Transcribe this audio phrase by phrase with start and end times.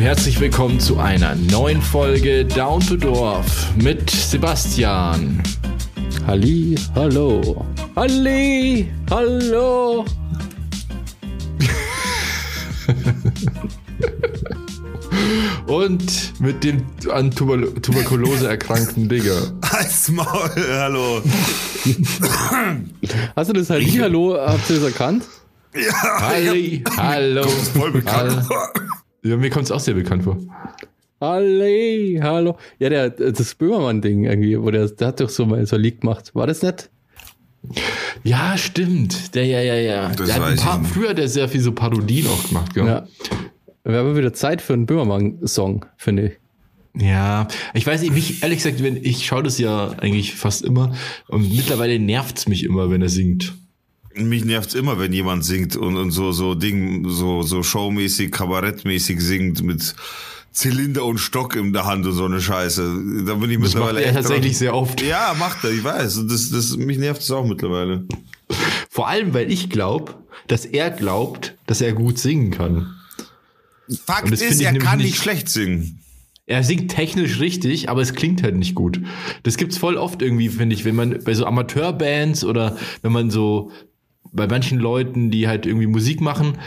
[0.00, 5.42] herzlich willkommen zu einer neuen Folge Down to Dorf mit Sebastian.
[6.26, 7.66] Halli, hallo.
[7.94, 10.06] Halli, hallo.
[15.66, 19.52] Und mit dem an Tuber Tuberkulose erkrankten Digger.
[19.60, 21.20] Als Maul, hallo.
[23.36, 25.24] Hast du das Halli, hallo, habt ihr das erkannt?
[25.74, 27.46] Ja, Halli, hallo.
[27.46, 28.48] voll bekannt.
[29.22, 30.38] Ja, mir kommt es auch sehr bekannt vor.
[31.20, 32.56] Halli, hallo.
[32.78, 36.00] Ja, der, das Böhmermann-Ding irgendwie, wo der, der hat doch so mal so ein Lied
[36.00, 36.34] gemacht.
[36.34, 36.88] War das nicht?
[38.24, 39.34] Ja, stimmt.
[39.34, 40.08] Der, ja, ja, ja.
[40.08, 42.48] Das der hat ein weiß paar, ich früher hat er sehr viel so Parodien auch
[42.48, 42.86] gemacht, gell?
[42.86, 43.06] Ja.
[43.84, 46.32] Wäre aber wieder Zeit für einen Böhmermann-Song, finde ich.
[47.02, 50.94] Ja, ich weiß nicht, mich, ehrlich gesagt, wenn, ich schaue das ja eigentlich fast immer
[51.28, 53.54] und mittlerweile nervt's mich immer, wenn er singt.
[54.14, 59.20] Mich nervt's immer, wenn jemand singt und, und so, so Ding, so, so showmäßig, kabarettmäßig
[59.20, 59.94] singt mit
[60.52, 63.24] Zylinder und Stock in der Hand und so eine Scheiße.
[63.24, 64.58] Da bin ich Das macht mittlerweile er echt tatsächlich dran.
[64.58, 65.00] sehr oft.
[65.02, 66.18] Ja, macht er, ich weiß.
[66.18, 68.04] Und das, das, mich nervt es auch mittlerweile.
[68.88, 70.14] Vor allem, weil ich glaube,
[70.48, 72.92] dass er glaubt, dass er gut singen kann.
[74.06, 75.96] Fakt ist, er kann nicht nicht- schlecht singen.
[76.46, 79.00] Er singt technisch richtig, aber es klingt halt nicht gut.
[79.44, 83.30] Das gibt's voll oft irgendwie, finde ich, wenn man bei so Amateurbands oder wenn man
[83.30, 83.70] so
[84.32, 86.58] bei manchen Leuten, die halt irgendwie Musik machen,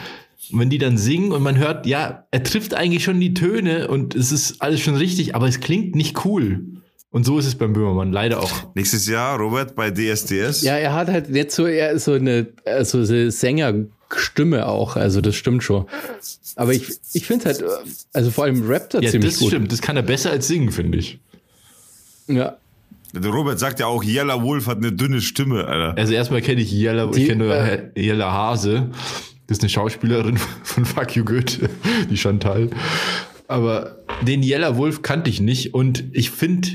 [0.51, 4.13] wenn die dann singen und man hört, ja, er trifft eigentlich schon die Töne und
[4.15, 6.65] es ist alles schon richtig, aber es klingt nicht cool.
[7.11, 8.73] Und so ist es beim Böhmermann leider auch.
[8.75, 10.63] Nächstes Jahr, Robert, bei DSDS.
[10.63, 15.35] Ja, er hat halt jetzt so eher so eine, also eine Sängerstimme auch, also das
[15.35, 15.85] stimmt schon.
[16.55, 17.63] Aber ich, ich finde halt,
[18.13, 19.49] also vor allem rappt er Ja, ziemlich das gut.
[19.49, 19.71] stimmt.
[19.71, 21.19] Das kann er besser als singen, finde ich.
[22.27, 22.57] Ja.
[23.13, 25.97] Der Robert sagt ja auch, Yella Wolf hat eine dünne Stimme, Alter.
[25.97, 28.89] Also erstmal kenne ich Jella, Die, ich kenne nur äh, Jella Hase.
[29.47, 31.69] Das ist eine Schauspielerin von Fuck You Goethe,
[32.09, 32.69] die Chantal.
[33.47, 36.69] Aber den Jella Wolf kannte ich nicht und ich finde,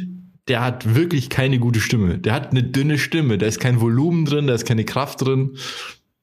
[0.47, 2.19] der hat wirklich keine gute Stimme.
[2.19, 5.56] Der hat eine dünne Stimme, da ist kein Volumen drin, da ist keine Kraft drin.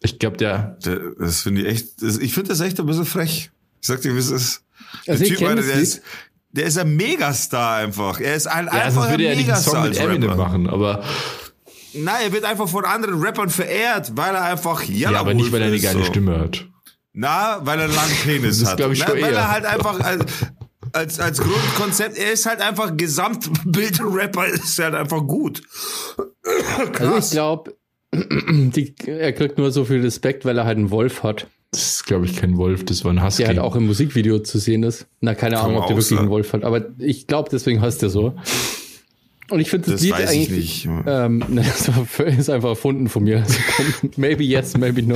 [0.01, 3.05] Ich glaube, der, Der, das finde ich echt, das, ich finde das echt ein bisschen
[3.05, 3.51] frech.
[3.81, 4.63] Ich sag dir, wie es ist.
[5.07, 6.01] Der Also ich Typ, Alter, das der ist,
[6.55, 8.19] der ist ein Megastar einfach.
[8.19, 9.97] Er ist ein ja, also einfach würde ein er nicht einen Megastar Song mit als
[9.99, 10.43] Eminem Rapper.
[10.43, 11.03] machen, aber,
[11.93, 15.51] Nein, er wird einfach von anderen Rappern verehrt, weil er einfach Yellow ja, aber nicht,
[15.51, 16.05] weil er eine ist, geile so.
[16.05, 16.65] Stimme hat.
[17.13, 18.77] Na, weil er einen langen Penis Das hat.
[18.77, 19.39] glaub ich Na, schon weil eher.
[19.39, 20.25] er halt einfach als,
[20.91, 25.61] als, als Grundkonzept, er ist halt einfach Gesamtbild-Rapper, ist halt einfach gut.
[26.17, 27.31] Also ich Krass.
[27.31, 27.75] glaube,
[29.05, 32.25] er kriegt nur so viel Respekt, weil er halt einen Wolf hat, Das ist, glaube
[32.25, 33.43] ich, kein Wolf, das war ein Husky.
[33.43, 35.07] der halt auch im Musikvideo zu sehen ist.
[35.19, 36.19] Na, keine Ahnung, ob der wirklich sein.
[36.19, 38.35] einen Wolf hat, aber ich glaube, deswegen heißt er so.
[39.49, 40.89] Und ich finde das, Das Lied weiß ich eigentlich, nicht.
[41.05, 43.39] ähm, ne, das war- ist einfach erfunden von mir.
[43.43, 43.59] Also,
[44.17, 45.15] maybe yes, maybe no.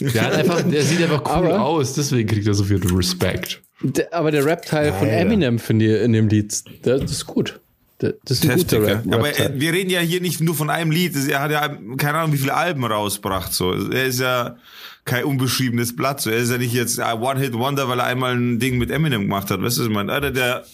[0.00, 3.62] der, hat einfach, der sieht einfach cool Aber- aus, deswegen kriegt er so viel Respekt.
[3.80, 5.08] Der, aber der Rap-Teil von.
[5.08, 7.60] Eminem finde ich in dem Lied, der, das ist gut.
[8.00, 8.84] Der, das ist ein guter ja.
[8.96, 9.04] Rap.
[9.12, 11.14] Aber äh, wir reden ja hier nicht nur von einem Lied.
[11.28, 13.52] Er hat ja keine Ahnung, wie viele Alben rausgebracht.
[13.52, 13.72] So.
[13.72, 14.56] Er ist ja
[15.04, 16.20] kein unbeschriebenes Blatt.
[16.20, 16.30] So.
[16.30, 19.50] Er ist ja nicht jetzt ein One-Hit-Wonder, weil er einmal ein Ding mit Eminem gemacht
[19.50, 19.62] hat.
[19.62, 20.12] Weißt du, was ich meine?
[20.12, 20.64] Alter, der,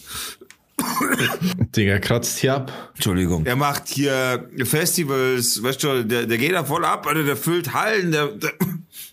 [1.75, 2.91] Digga, kratzt hier ab.
[2.95, 3.45] Entschuldigung.
[3.45, 7.73] Er macht hier Festivals, weißt du, der, der geht da voll ab, Alter, der füllt
[7.73, 8.51] Hallen, der, der,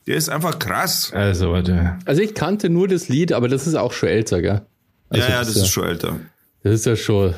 [0.07, 1.13] der ist einfach krass.
[1.13, 1.99] Also, warte.
[2.05, 4.63] Also ich kannte nur das Lied, aber das ist auch schon älter, gell?
[5.09, 6.21] Also ja, ja, das ist schon älter.
[6.63, 7.35] Das ist ja schon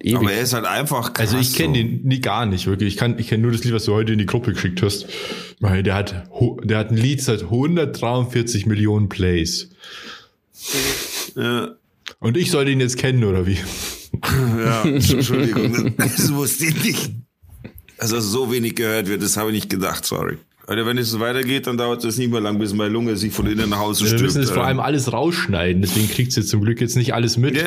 [0.00, 0.16] ewig.
[0.16, 1.28] Aber er ist halt einfach krass.
[1.28, 2.94] Also ich kenne den nie, gar nicht, wirklich.
[2.94, 5.06] Ich, kann, ich kenne nur das Lied, was du heute in die Gruppe geschickt hast.
[5.60, 6.28] Weil der hat,
[6.64, 9.70] der hat ein Lied seit 143 Millionen Plays.
[11.36, 11.68] Ja,
[12.18, 13.58] Und ich soll den jetzt kennen, oder wie?
[14.58, 17.10] ja, Entschuldigung, das wusste ich nicht.
[17.98, 20.38] Also so wenig gehört wird, das habe ich nicht gedacht, sorry.
[20.66, 23.32] Alter, wenn es so weitergeht, dann dauert es nicht mehr lang, bis meine Lunge sich
[23.32, 24.22] von innen nach Hause Wir stirbt.
[24.22, 27.36] müssen es vor allem alles rausschneiden, deswegen kriegst du jetzt zum Glück jetzt nicht alles
[27.36, 27.56] mit.
[27.56, 27.64] Ja,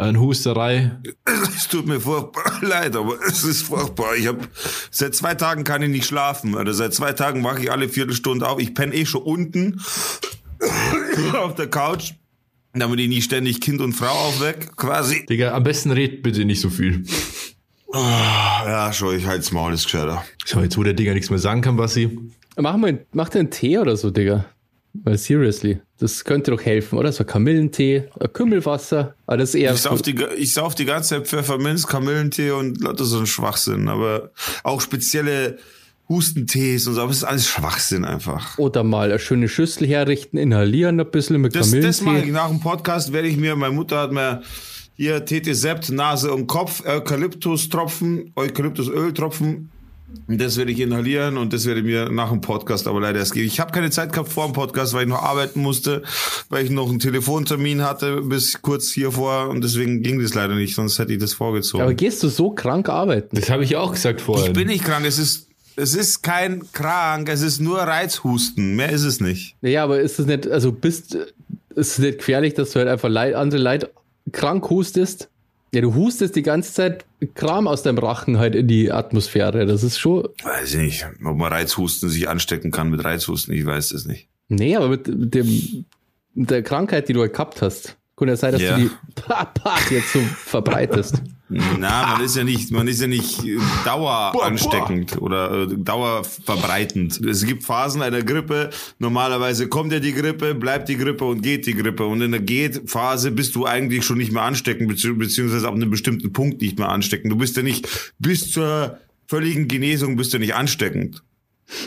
[0.00, 0.92] An Husterei.
[1.54, 4.16] es tut mir furchtbar leid, aber es ist furchtbar.
[4.16, 4.38] Ich habe
[4.90, 6.56] seit zwei Tagen kann ich nicht schlafen.
[6.56, 6.72] Alter.
[6.72, 8.58] Seit zwei Tagen wache ich alle Viertelstunde auf.
[8.60, 9.80] Ich penne eh schon unten
[11.34, 12.14] auf der Couch,
[12.72, 15.26] damit ich nicht ständig Kind und Frau aufweck, quasi.
[15.26, 17.04] Digga, am besten red bitte nicht so viel.
[17.92, 20.24] Ja, schon, ich halt's Maul, ist gescheiter.
[20.46, 22.18] So, jetzt wo der Digga nichts mehr sagen kann, Bassi.
[22.56, 24.46] Mach mal, mach dir einen Tee oder so, Digga.
[24.92, 27.12] Weil seriously, das könnte doch helfen, oder?
[27.12, 31.28] So Kamillentee, Kümmelwasser, aber das ist eher Ich sauf, die, ich sauf die ganze Zeit
[31.28, 33.88] Pfefferminz, Kamillentee und lauter so ein Schwachsinn.
[33.88, 34.30] Aber
[34.64, 35.58] auch spezielle
[36.08, 38.58] Hustentees und so, aber es ist alles Schwachsinn einfach.
[38.58, 42.22] oder mal eine schöne Schüssel herrichten, inhalieren ein bisschen mit Das, das mache ich.
[42.22, 42.32] Kamillentee.
[42.32, 44.42] Nach dem Podcast werde ich mir, meine Mutter hat mir
[44.96, 49.70] hier TT Sept, Nase und Kopf, Eukalyptus-Tropfen, Eukalyptusöltropfen
[50.26, 53.34] das werde ich inhalieren und das werde ich mir nach dem Podcast aber leider erst
[53.34, 53.46] geben.
[53.46, 56.02] Ich habe keine Zeit gehabt vor dem Podcast, weil ich noch arbeiten musste,
[56.48, 60.54] weil ich noch einen Telefontermin hatte bis kurz hier vor und deswegen ging das leider
[60.54, 61.82] nicht, sonst hätte ich das vorgezogen.
[61.82, 63.36] Aber gehst du so krank arbeiten?
[63.36, 64.46] Das habe ich auch gesagt vorher.
[64.46, 68.90] ich bin nicht krank, es ist es ist kein krank, es ist nur Reizhusten, mehr
[68.90, 69.56] ist es nicht.
[69.62, 73.08] Ja, aber ist es nicht, also bist, ist es nicht gefährlich, dass du halt einfach
[73.08, 73.90] Leid, andere Leid
[74.32, 75.28] krank hustest?
[75.72, 79.66] Ja, du hustest die ganze Zeit Kram aus deinem Rachen halt in die Atmosphäre.
[79.66, 80.28] Das ist schon.
[80.42, 84.28] Weiß ich nicht, ob man Reizhusten sich anstecken kann mit Reizhusten, ich weiß es nicht.
[84.48, 85.84] Nee, aber mit, dem,
[86.34, 88.76] mit der Krankheit, die du halt gehabt hast, kann ja sein, dass Ja.
[88.76, 91.20] du die Pat jetzt so verbreitest.
[91.48, 97.20] Na, man ist ja nicht, man ist ja nicht äh, daueransteckend oder äh, dauerverbreitend.
[97.26, 98.70] Es gibt Phasen einer Grippe.
[99.00, 102.06] Normalerweise kommt ja die Grippe, bleibt die Grippe und geht die Grippe.
[102.06, 105.90] Und in der Geht-Phase bist du eigentlich schon nicht mehr ansteckend, bezieh- beziehungsweise ab einem
[105.90, 107.32] bestimmten Punkt nicht mehr ansteckend.
[107.32, 107.88] Du bist ja nicht
[108.20, 111.22] bis zur völligen Genesung bist du nicht ansteckend.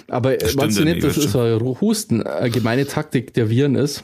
[0.07, 4.03] Aber äh, meinst du nicht, dass es ein Husten eine gemeine Taktik der Viren ist,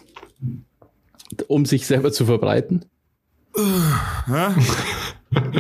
[1.47, 2.85] um sich selber zu verbreiten?
[3.55, 4.47] Hä?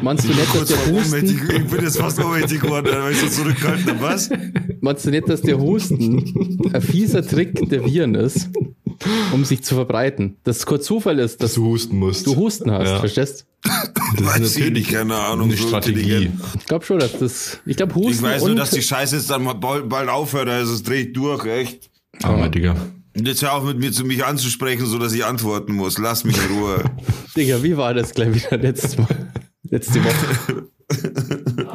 [0.01, 3.27] Meinst du nicht, dass der Husten, ich bin jetzt fast ohnmächtig geworden, weil ich so
[3.27, 4.01] zurückgehalten habe.
[4.01, 4.29] Was?
[4.81, 8.49] meinst du nicht, dass der Husten ein fieser Trick der Viren ist,
[9.31, 10.37] um sich zu verbreiten?
[10.43, 12.25] Dass es kein Zufall ist, dass dass du husten musst.
[12.25, 12.99] du Husten hast, Ja.
[12.99, 13.45] verstehst?
[13.63, 15.49] Das Weiß ist ich natürlich nicht, keine Ahnung.
[15.49, 16.31] eine so Strategie.
[16.57, 19.29] Ich glaube schon, dass das, ich glaube Husten Ich weiß nur, dass die Scheiße jetzt
[19.29, 21.89] dann mal bald, bald aufhört, also es dreht durch, echt.
[22.23, 22.75] Armer Digga.
[23.19, 25.97] Und jetzt hör auf mit mir zu mich anzusprechen, so dass ich antworten muss.
[25.97, 26.83] Lass mich in Ruhe.
[27.35, 29.07] Digga, wie war das gleich wieder letztes Mal?
[29.71, 30.67] Letzte Woche.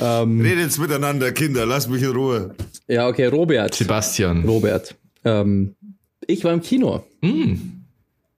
[0.00, 2.54] ähm, Redet jetzt miteinander, Kinder, lass mich in Ruhe.
[2.88, 3.74] ja, okay, Robert.
[3.74, 4.44] Sebastian.
[4.46, 4.94] Robert.
[5.24, 5.74] Ähm,
[6.26, 7.84] ich war im Kino Hm.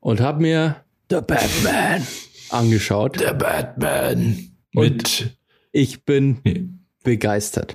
[0.00, 0.76] und habe mir
[1.10, 2.04] The Batman
[2.50, 3.20] angeschaut.
[3.20, 4.48] Der Batman.
[4.72, 5.36] Mit
[5.70, 7.74] Ich bin begeistert.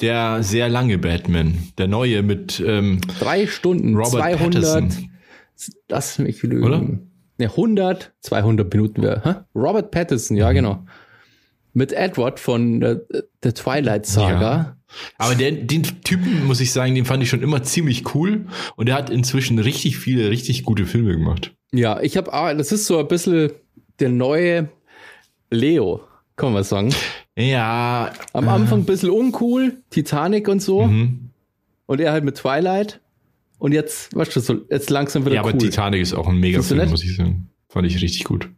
[0.00, 1.58] Der sehr lange Batman.
[1.78, 5.10] Der neue mit ähm, Drei Stunden, Robert 200, Pattinson.
[5.88, 6.64] lass mich lügen.
[6.64, 6.80] Oder?
[7.40, 9.46] Ne, 100, 200 Minuten wäre.
[9.54, 10.40] Robert Pattinson, Mhm.
[10.40, 10.84] ja, genau.
[11.72, 13.02] Mit Edward von der,
[13.42, 14.40] der Twilight Saga.
[14.40, 14.76] Ja.
[15.18, 18.46] Aber den, den Typen, muss ich sagen, den fand ich schon immer ziemlich cool.
[18.74, 21.52] Und er hat inzwischen richtig viele, richtig gute Filme gemacht.
[21.72, 23.52] Ja, ich habe, das ist so ein bisschen
[24.00, 24.70] der neue
[25.50, 26.00] Leo,
[26.36, 26.92] kann man sagen.
[27.38, 28.12] Ja.
[28.32, 30.86] Am Anfang ein bisschen uncool, Titanic und so.
[30.86, 31.30] Mhm.
[31.86, 33.00] Und er halt mit Twilight.
[33.58, 35.58] Und jetzt, weißt du, so, jetzt langsam wieder Ja, aber cool.
[35.58, 37.48] Titanic ist auch ein mega Film, muss ich sagen.
[37.68, 38.48] Fand ich richtig gut.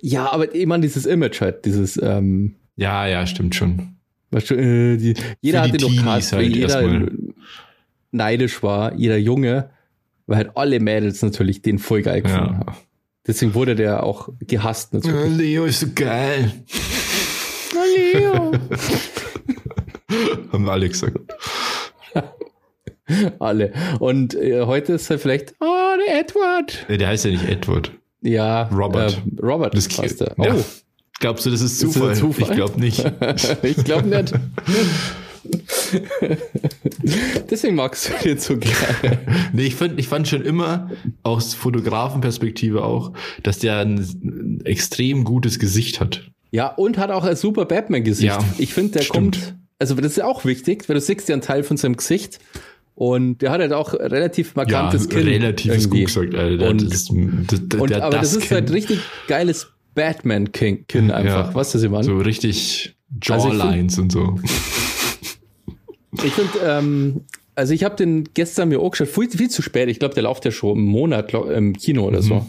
[0.00, 3.96] Ja, aber ich meine, dieses Image halt, dieses, ähm, Ja, ja, stimmt schon.
[4.30, 7.06] weißt du, äh, die, jeder hatte doch Teenies Cast, weil halt jeder
[8.10, 9.70] neidisch war, jeder Junge,
[10.26, 12.58] weil halt alle Mädels natürlich den voll geil gefunden Ja.
[12.66, 12.76] haben.
[13.26, 15.36] Deswegen wurde der auch gehasst natürlich.
[15.36, 16.52] Leo ist so geil.
[17.96, 18.52] Leo.
[20.52, 21.18] Haben wir alle gesagt.
[23.38, 23.72] alle.
[23.98, 25.66] Und äh, heute ist er vielleicht, oh,
[26.06, 26.86] der Edward.
[26.88, 27.92] Nee, Der heißt ja nicht Edward.
[28.22, 29.12] Ja, Robert.
[29.12, 30.34] Äh, Robert Das heißt er.
[30.38, 30.56] Oh, Ja.
[31.20, 32.10] Glaubst du, das ist das Zufall?
[32.10, 32.48] ein Zufall?
[32.50, 33.04] Ich glaube nicht.
[33.62, 34.32] ich glaube nicht.
[37.48, 39.20] Deswegen magst du den so gerne.
[39.52, 40.90] Nee, ich fand, ich fand schon immer,
[41.22, 43.12] aus Fotografenperspektive auch,
[43.44, 46.31] dass der ein extrem gutes Gesicht hat.
[46.52, 48.28] Ja, und hat auch ein super Batman-Gesicht.
[48.28, 49.36] Ja, ich finde, der stimmt.
[49.40, 51.96] kommt, also das ist ja auch wichtig, weil du siehst ja einen Teil von seinem
[51.96, 52.38] Gesicht
[52.94, 55.26] und der hat halt auch relativ markantes Kinn.
[55.26, 56.68] relativ ist gut gesagt, Alter.
[56.68, 58.54] Und- das, das, das, Und, aber das, ist Kinn.
[58.58, 61.48] halt richtig geiles Batman-Kinn einfach.
[61.48, 61.54] Ja.
[61.54, 62.04] Was das immer?
[62.04, 62.94] So richtig
[63.28, 64.38] Also Jawlines und so.
[66.24, 67.20] Ich finde, ähm,
[67.54, 69.88] also ich habe den gestern mir auch geschaut, viel, viel zu spät.
[69.88, 72.22] Ich glaube, der läuft ja schon einen Monat glaub, im Kino oder Mhm.
[72.26, 72.46] so.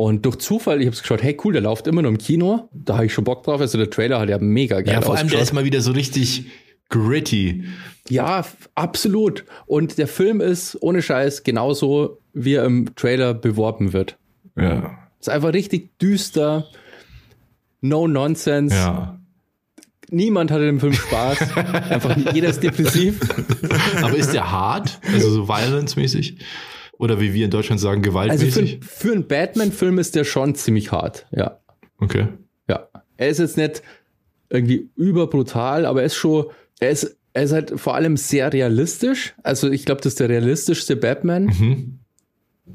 [0.00, 2.70] Und durch Zufall, ich habe geschaut, hey cool, der läuft immer noch im Kino.
[2.72, 3.60] Da habe ich schon Bock drauf.
[3.60, 5.92] Also der Trailer hat ja mega geil Ja, vor allem der ist mal wieder so
[5.92, 6.46] richtig
[6.88, 7.64] gritty.
[8.08, 9.44] Ja, absolut.
[9.66, 14.16] Und der Film ist ohne Scheiß genauso, wie er im Trailer beworben wird.
[14.56, 14.96] Ja.
[15.20, 16.66] Ist einfach richtig düster.
[17.82, 18.74] No nonsense.
[18.74, 19.20] Ja.
[20.08, 21.56] Niemand hat in dem Film Spaß.
[21.90, 23.20] einfach jeder ist depressiv.
[24.00, 24.98] Aber ist der hart?
[25.12, 26.38] Also so violence-mäßig?
[27.00, 28.78] Oder wie wir in Deutschland sagen, Also gewaltmäßig?
[28.82, 31.26] für, für einen Batman-Film ist der schon ziemlich hart.
[31.32, 31.58] Ja.
[31.98, 32.28] okay.
[32.68, 32.88] Ja.
[33.16, 33.82] Er ist jetzt nicht
[34.50, 36.46] irgendwie überbrutal, aber er ist schon,
[36.78, 39.34] er ist, er ist halt vor allem sehr realistisch.
[39.42, 41.98] Also ich glaube, das ist der realistischste Batman Mhm.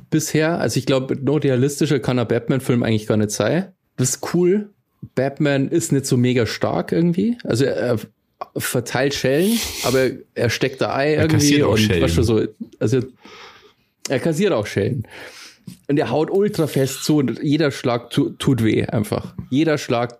[0.10, 0.60] bisher.
[0.60, 3.74] Also ich glaube, noch realistischer kann ein Batman-Film eigentlich gar nicht sein.
[3.98, 4.70] Das ist cool.
[5.14, 7.38] Batman ist nicht so mega stark irgendwie.
[7.44, 8.00] Also er, er
[8.58, 12.02] verteilt Schellen, aber er steckt da Ei irgendwie und Schellen.
[12.02, 12.42] was schon so.
[12.80, 13.02] Also
[14.10, 15.08] er kassiert auch Schellen.
[15.88, 19.34] Und er haut ultra fest zu und jeder Schlag tu, tut weh einfach.
[19.50, 20.20] Jeder Schlag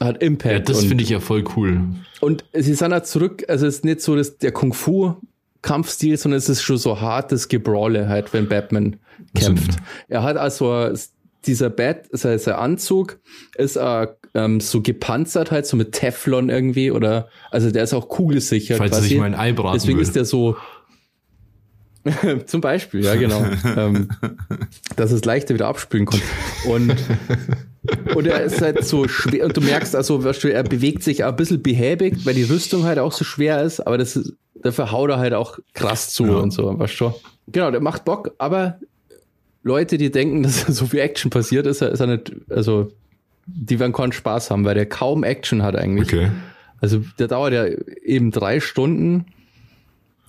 [0.00, 0.68] hat Impact.
[0.68, 1.80] Ja, das finde ich ja voll cool.
[2.20, 6.48] Und sie sind halt zurück, also es ist nicht so dass der Kung-Fu-Kampfstil, sondern es
[6.48, 8.96] ist schon so hartes Gebrawle halt, wenn Batman
[9.34, 9.76] kämpft.
[10.08, 10.92] Er hat also
[11.46, 13.18] dieser Bat, sein, sein Anzug
[13.56, 18.08] ist äh, ähm, so gepanzert halt, so mit Teflon irgendwie oder, also der ist auch
[18.08, 19.08] kugelsicher Falls er quasi.
[19.10, 20.02] sich mein Ei braten Deswegen will.
[20.02, 20.56] ist der so,
[22.46, 23.44] zum Beispiel, ja genau,
[23.76, 24.08] ähm,
[24.96, 26.20] dass es leichter wieder abspülen kann.
[26.68, 26.94] Und
[28.14, 31.62] und er ist halt so schwer, und du merkst also, er bewegt sich ein bisschen
[31.62, 35.18] behäbig, weil die Rüstung halt auch so schwer ist, aber das ist, dafür haut er
[35.18, 37.14] halt auch krass zu und so, weißt du.
[37.48, 38.78] Genau, der macht Bock, aber
[39.62, 42.90] Leute, die denken, dass so viel Action passiert, ist ist er nicht, also,
[43.46, 46.08] die werden keinen Spaß haben, weil der kaum Action hat eigentlich.
[46.08, 46.30] Okay.
[46.80, 47.66] Also, der dauert ja
[48.04, 49.26] eben drei Stunden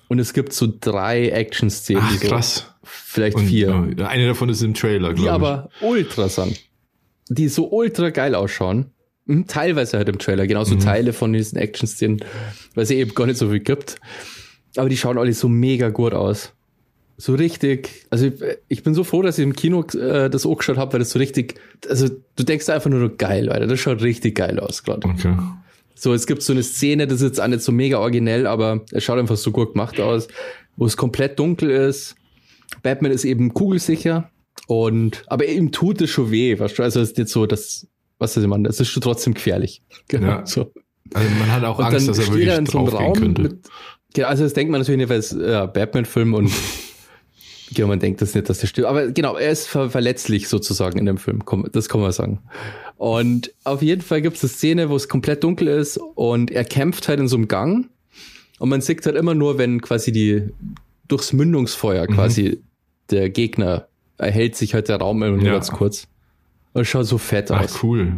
[0.07, 2.73] und es gibt so drei Action-Szenen, Ach, die so, krass.
[2.83, 5.31] vielleicht Und, vier äh, eine davon ist im Trailer, die glaube ich.
[5.49, 6.59] aber ultra sind.
[7.29, 8.91] Die so ultra geil ausschauen.
[9.25, 10.79] Mhm, Teilweise halt im Trailer, genauso Mhm.
[10.79, 12.21] Teile von diesen Action-Szenen,
[12.75, 13.97] weil es eben gar nicht so viel gibt.
[14.77, 16.53] Aber die schauen alle so mega gut aus.
[17.19, 18.33] So richtig, also ich,
[18.67, 21.17] ich bin so froh, dass ich im Kino äh, das angeschaut habe, weil das so
[21.19, 21.55] richtig,
[21.89, 25.07] also du denkst einfach nur, geil, Alter, das schaut richtig geil aus gerade.
[25.07, 25.35] Okay.
[25.97, 28.85] So, es gibt so eine Szene, das ist jetzt auch nicht so mega originell, aber
[28.91, 30.27] es schaut einfach so gut gemacht aus,
[30.75, 32.15] wo es komplett dunkel ist.
[32.83, 34.29] Batman ist eben kugelsicher
[34.67, 36.83] und, aber ihm tut es schon weh, weißt du?
[36.83, 37.87] Also es ist nicht so, dass,
[38.19, 39.81] was ist ich meine, es ist schon trotzdem gefährlich.
[40.07, 40.27] Genau.
[40.27, 40.45] Ja.
[40.45, 40.71] So.
[41.13, 43.41] Also man hat auch Angst, dass er wirklich er in so einem Raum könnte.
[43.41, 43.59] mit,
[44.13, 46.51] genau, also das denkt man natürlich nicht, weil es äh, Batman-Film und
[47.77, 48.87] genau, man denkt das nicht, dass der stimmt.
[48.87, 51.41] Aber genau, er ist ver verletzlich sozusagen in dem Film,
[51.71, 52.39] das kann man sagen.
[52.97, 56.65] Und auf jeden Fall gibt es eine Szene, wo es komplett dunkel ist und er
[56.65, 57.89] kämpft halt in so einem Gang
[58.59, 60.43] und man sieht halt immer nur, wenn quasi die
[61.07, 62.13] durchs Mündungsfeuer Mhm.
[62.15, 62.59] quasi
[63.11, 65.53] der Gegner erhält sich halt der Raum immer nur Ja.
[65.53, 66.07] ganz kurz.
[66.73, 67.75] Und schaut so fett aus.
[67.77, 68.13] Ach, cool.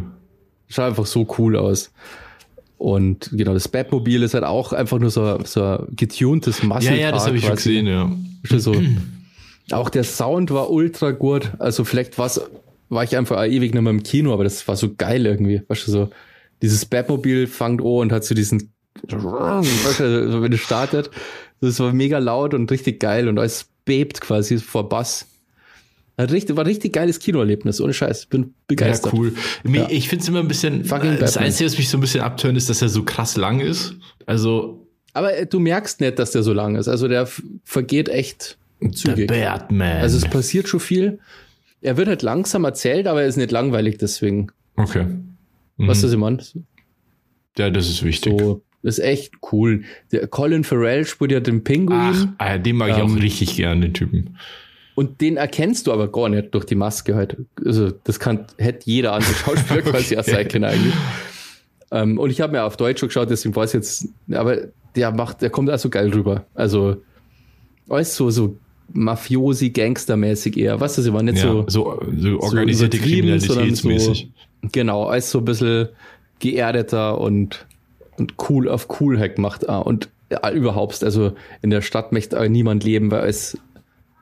[0.68, 1.92] Schaut einfach so cool aus.
[2.78, 6.98] Und genau, das Batmobil ist halt auch einfach nur so, so ein getuntes Ja, Muscle
[6.98, 8.10] ja, das habe ich schon gesehen, ja.
[8.56, 8.74] So.
[9.72, 11.52] Auch der Sound war ultra gut.
[11.58, 12.40] Also vielleicht war's,
[12.88, 15.62] war ich einfach ewig nicht mehr im Kino, aber das war so geil irgendwie.
[15.68, 16.10] Weißt du, so
[16.62, 18.72] dieses Batmobil fangt an und hat so diesen,
[19.02, 21.10] wenn es startet,
[21.60, 25.26] das war mega laut und richtig geil und alles bebt quasi vor Bass.
[26.18, 28.26] Richtig, war ein richtig geiles Kinoerlebnis, ohne Scheiß.
[28.26, 29.14] Bin begeistert.
[29.14, 29.32] Ja, cool.
[29.66, 29.86] Ja.
[29.88, 31.44] Ich finde es immer ein bisschen, Fucking das Batman.
[31.46, 33.94] Einzige, was mich so ein bisschen abtönt, ist, dass er so krass lang ist.
[34.26, 36.88] Also, Aber äh, du merkst nicht, dass der so lang ist.
[36.88, 37.26] Also der
[37.64, 38.58] vergeht echt
[38.92, 39.28] zügig.
[39.28, 39.98] Batman.
[40.02, 41.18] Also es passiert schon viel.
[41.82, 44.48] Er wird halt langsam erzählt, aber er ist nicht langweilig deswegen.
[44.76, 45.04] okay.
[45.76, 45.88] Mhm.
[45.88, 46.38] Was das ich meine?
[47.56, 48.38] Ja, das ist wichtig.
[48.38, 49.84] So, das ist echt cool.
[50.12, 53.56] Der Colin Farrell spielt ja den Ach, Pinguin ah, den mag ich Ähm, auch richtig
[53.56, 54.36] gern, den Typen.
[54.94, 57.36] und den erkennst du aber gar nicht durch die Maske halt.
[57.64, 60.94] Also das kann, hätte jeder andere Schauspieler quasi auch sein können eigentlich.
[61.90, 64.58] Ähm, und ich habe mir auf Deutsch schon geschaut, deswegen weiß ich jetzt, aber
[64.96, 66.44] der macht, der kommt auch so geil rüber.
[66.54, 67.02] Also
[67.88, 68.58] alles so, so
[68.92, 70.80] Mafiosi, Gangstermäßig eher.
[70.80, 74.30] Was ist immer nicht Ja, so, so, so organisierte sondern Kriminalitätsmäßig.
[74.72, 75.88] Genau, alles so ein bisschen
[76.38, 77.66] geerdeter und,
[78.18, 79.68] und cool auf Coolheit gemacht.
[79.68, 81.32] Ah, und ja, überhaupt, also
[81.62, 83.58] in der Stadt möchte niemand leben, weil es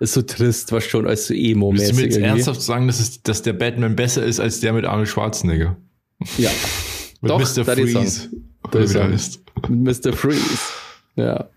[0.01, 2.29] ist so trist, was schon als so Willst du mir jetzt irgendwie.
[2.31, 5.77] ernsthaft sagen, dass, es, dass der Batman besser ist als der mit Arnold Schwarzenegger?
[6.37, 6.51] Ja,
[7.21, 7.65] Mit Doch, Mr.
[7.65, 8.29] Freeze.
[8.63, 9.41] Oder wie der heißt.
[9.69, 10.13] mit Mr.
[10.13, 10.59] Freeze.
[11.17, 11.49] Ja.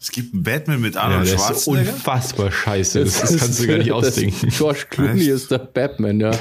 [0.00, 1.92] Es gibt einen Batman mit Ja, Arnold ist Schwarzenegger.
[1.92, 3.04] unfassbar scheiße.
[3.04, 4.48] Das, das kannst du gar nicht ausdenken.
[4.50, 5.30] George Clooney Echt?
[5.30, 6.32] ist der Batman, ja.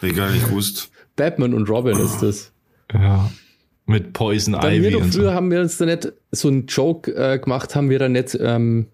[0.00, 0.90] Ich gar nicht gewusst.
[1.16, 2.52] Batman und Robin ist das.
[2.92, 3.30] Ja.
[3.86, 5.34] Mit Poison Bei mir Ivy doch und früher so.
[5.34, 8.86] haben wir uns da nicht so einen Joke äh, gemacht, haben wir da nicht, ähm,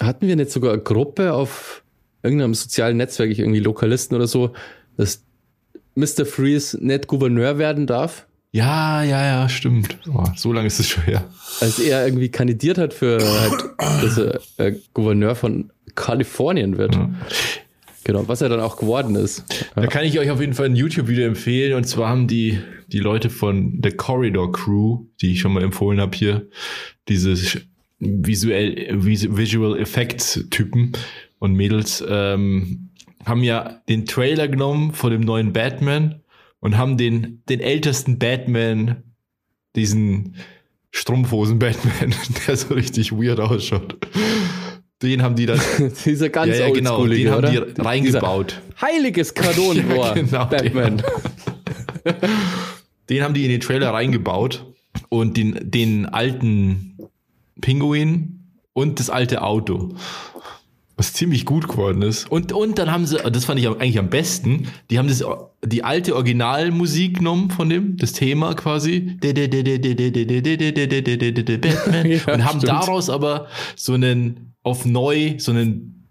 [0.00, 1.82] hatten wir nicht sogar eine Gruppe auf
[2.22, 4.52] irgendeinem sozialen Netzwerk, ich irgendwie Lokalisten oder so,
[4.96, 5.24] dass
[5.96, 6.24] Mr.
[6.24, 9.98] Freeze nicht Gouverneur werden darf, Ja, ja, ja, stimmt.
[10.12, 11.28] Oh, so lange ist es schon her.
[11.60, 13.64] als er irgendwie kandidiert hat für halt,
[14.02, 16.98] dass er äh, Gouverneur von Kalifornien wird.
[18.04, 19.44] Genau, was er dann auch geworden ist.
[19.74, 21.74] Da kann ich euch auf jeden Fall ein YouTube-Video empfehlen.
[21.74, 26.00] Und zwar haben die, die Leute von The Corridor Crew, die ich schon mal empfohlen
[26.00, 26.46] habe hier,
[27.08, 27.36] diese
[27.98, 30.92] visuell, vis- Visual Effects Typen
[31.38, 32.88] und Mädels, ähm,
[33.26, 36.20] haben ja den Trailer genommen von dem neuen Batman
[36.60, 39.02] und haben den, den ältesten Batman,
[39.76, 40.36] diesen
[40.90, 42.14] Strumpfhosen-Batman,
[42.46, 43.96] der so richtig weird ausschaut.
[45.02, 45.60] Den haben die dann,
[46.04, 47.66] Dieser ganz ja, ja, genau, den haben oder?
[47.72, 48.60] die reingebaut.
[48.66, 51.02] Dieser heiliges Kanonenrohr, Ja, genau, Batman.
[53.08, 54.66] Den haben die in den Trailer reingebaut
[55.08, 56.98] und den, den alten
[57.60, 59.94] Pinguin und das alte Auto.
[60.98, 62.28] Was ziemlich gut geworden ist.
[62.30, 65.24] Und, und dann haben sie, das fand ich eigentlich am besten, die haben das,
[65.64, 69.38] die alte Originalmusik genommen von dem, das Thema quasi, und
[72.44, 76.08] haben daraus aber so einen, auf neu, so einen,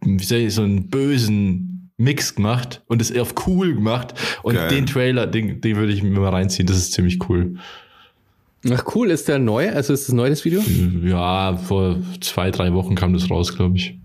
[0.00, 4.14] wie soll ich, so einen bösen Mix gemacht und es auf cool gemacht.
[4.42, 4.70] Und Geil.
[4.70, 7.56] den Trailer, den, den würde ich mir mal reinziehen, das ist ziemlich cool.
[8.70, 9.70] Ach cool, ist der neu?
[9.70, 10.62] Also ist das neu, das Video?
[11.04, 13.98] Ja, vor zwei, drei Wochen kam das raus, glaube ich.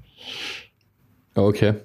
[1.37, 1.75] Okay.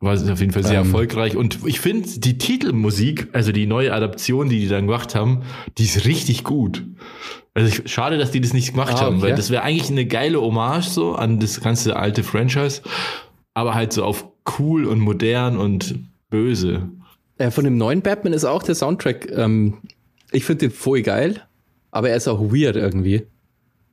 [0.00, 0.86] War auf jeden Fall sehr Ähm.
[0.86, 1.36] erfolgreich.
[1.36, 5.42] Und ich finde, die Titelmusik, also die neue Adaption, die die dann gemacht haben,
[5.78, 6.84] die ist richtig gut.
[7.54, 9.28] Also ich, schade, dass die das nicht gemacht Ah, haben, okay.
[9.28, 12.82] weil das wäre eigentlich eine geile Hommage so an das ganze alte Franchise,
[13.54, 14.26] aber halt so auf
[14.58, 16.90] cool und modern und böse.
[17.38, 19.78] Äh, von dem neuen Batman ist auch der Soundtrack, ähm,
[20.30, 21.40] ich finde den voll geil,
[21.90, 23.22] aber er ist auch weird irgendwie.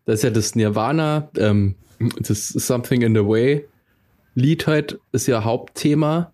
[0.05, 1.75] Das ist ja das Nirvana, ähm,
[2.19, 3.65] das Something in the Way
[4.35, 6.31] Lied halt, ist ja Hauptthema.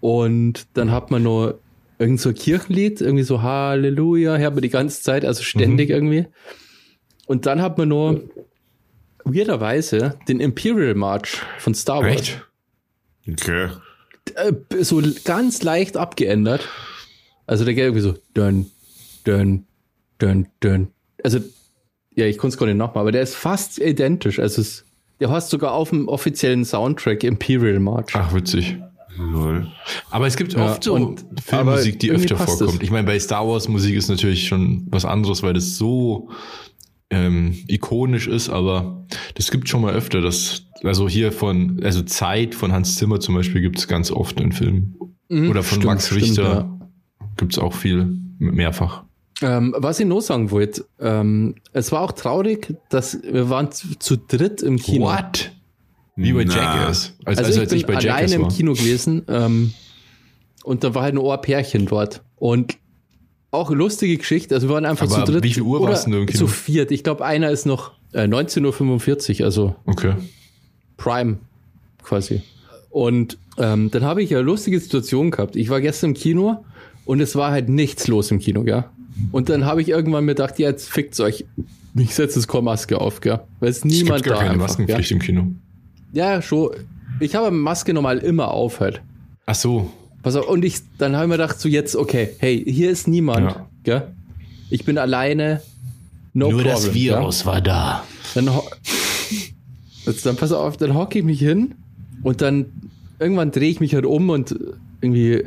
[0.00, 1.60] Und dann hat man nur
[1.98, 6.26] irgend so ein Kirchenlied, irgendwie so Halleluja, hört man die ganze Zeit, also ständig irgendwie.
[7.26, 8.22] Und dann hat man nur
[9.24, 12.48] weirderweise den Imperial March von Star Wars Echt?
[13.28, 13.68] Okay.
[14.34, 16.66] äh, so ganz leicht abgeändert.
[17.46, 18.70] Also der geht irgendwie so dön,
[19.26, 19.66] dön,
[20.20, 20.88] dön, dön.
[21.24, 21.40] Also,
[22.14, 24.38] ja, ich konnte es gar nicht nachmachen, aber der ist fast identisch.
[24.38, 24.84] Also es,
[25.20, 28.10] der hast sogar auf dem offiziellen Soundtrack Imperial March.
[28.14, 28.76] Ach, witzig.
[29.16, 29.66] Lol.
[30.10, 32.76] Aber es gibt Ja, oft so und- Filmmusik, die öfter vorkommt.
[32.76, 32.82] es.
[32.82, 36.30] Ich meine, bei Star Wars Musik ist natürlich schon was anderes, weil das so
[37.10, 40.20] ähm, ikonisch ist, aber das gibt schon mal öfter.
[40.20, 44.38] Das, also hier von, also Zeit von Hans Zimmer zum Beispiel gibt es ganz oft
[44.40, 44.94] in Filmen.
[45.28, 46.78] Mhm, Oder von stimmt, Max stimmt, Richter ja.
[47.38, 49.04] gibt es auch viel, mehrfach.
[49.40, 53.96] Ähm, was ich noch sagen wollte, ähm, es war auch traurig, dass wir waren zu,
[53.98, 55.06] zu dritt im Kino.
[55.06, 55.52] What?
[56.16, 56.42] Wie bei.
[56.42, 57.14] Jackass.
[57.24, 58.48] Als, Also, also ich als bin ich bei alleine im.
[58.48, 59.72] Kino gewesen ähm,
[60.64, 62.22] und da war halt ein Ohrpärchen dort.
[62.36, 62.76] Und
[63.52, 65.44] auch lustige Geschichte, also wir waren einfach Aber zu dritt.
[65.44, 66.38] wie viel Uhr warst du denn im Kino?
[66.38, 66.90] Zu viert.
[66.90, 70.14] Ich glaube, einer ist noch äh, 19.45 Uhr, also Okay.
[70.96, 71.38] Prime
[72.02, 72.42] quasi.
[72.90, 75.54] Und ähm, dann habe ich eine lustige Situation gehabt.
[75.54, 76.64] Ich war gestern im Kino
[77.04, 78.84] und es war halt nichts los im Kino, gell?
[79.32, 81.44] Und dann habe ich irgendwann mir gedacht, ja, jetzt fickt's euch.
[81.96, 83.40] Ich setze jetzt keine Maske auf, gell?
[83.60, 84.84] Weil es Es niemand gibt gar da keine einfach, gell?
[84.86, 85.46] Maskenpflicht im Kino.
[86.12, 86.70] Ja, schon.
[87.20, 89.02] Ich habe Maske normal immer auf halt.
[89.46, 89.90] Ach so.
[90.22, 93.08] Pass auf, und ich, dann habe ich mir gedacht, so jetzt, okay, hey, hier ist
[93.08, 93.66] niemand, Ja.
[93.84, 94.08] gell?
[94.70, 95.62] Ich bin alleine,
[96.34, 96.72] no Nur problem.
[96.74, 98.04] das Virus war da.
[98.34, 98.44] Gell?
[98.44, 98.54] Dann,
[100.06, 101.74] jetzt, dann pass auf, dann hocke ich mich hin
[102.22, 102.66] und dann
[103.18, 104.54] irgendwann drehe ich mich halt um und
[105.00, 105.44] irgendwie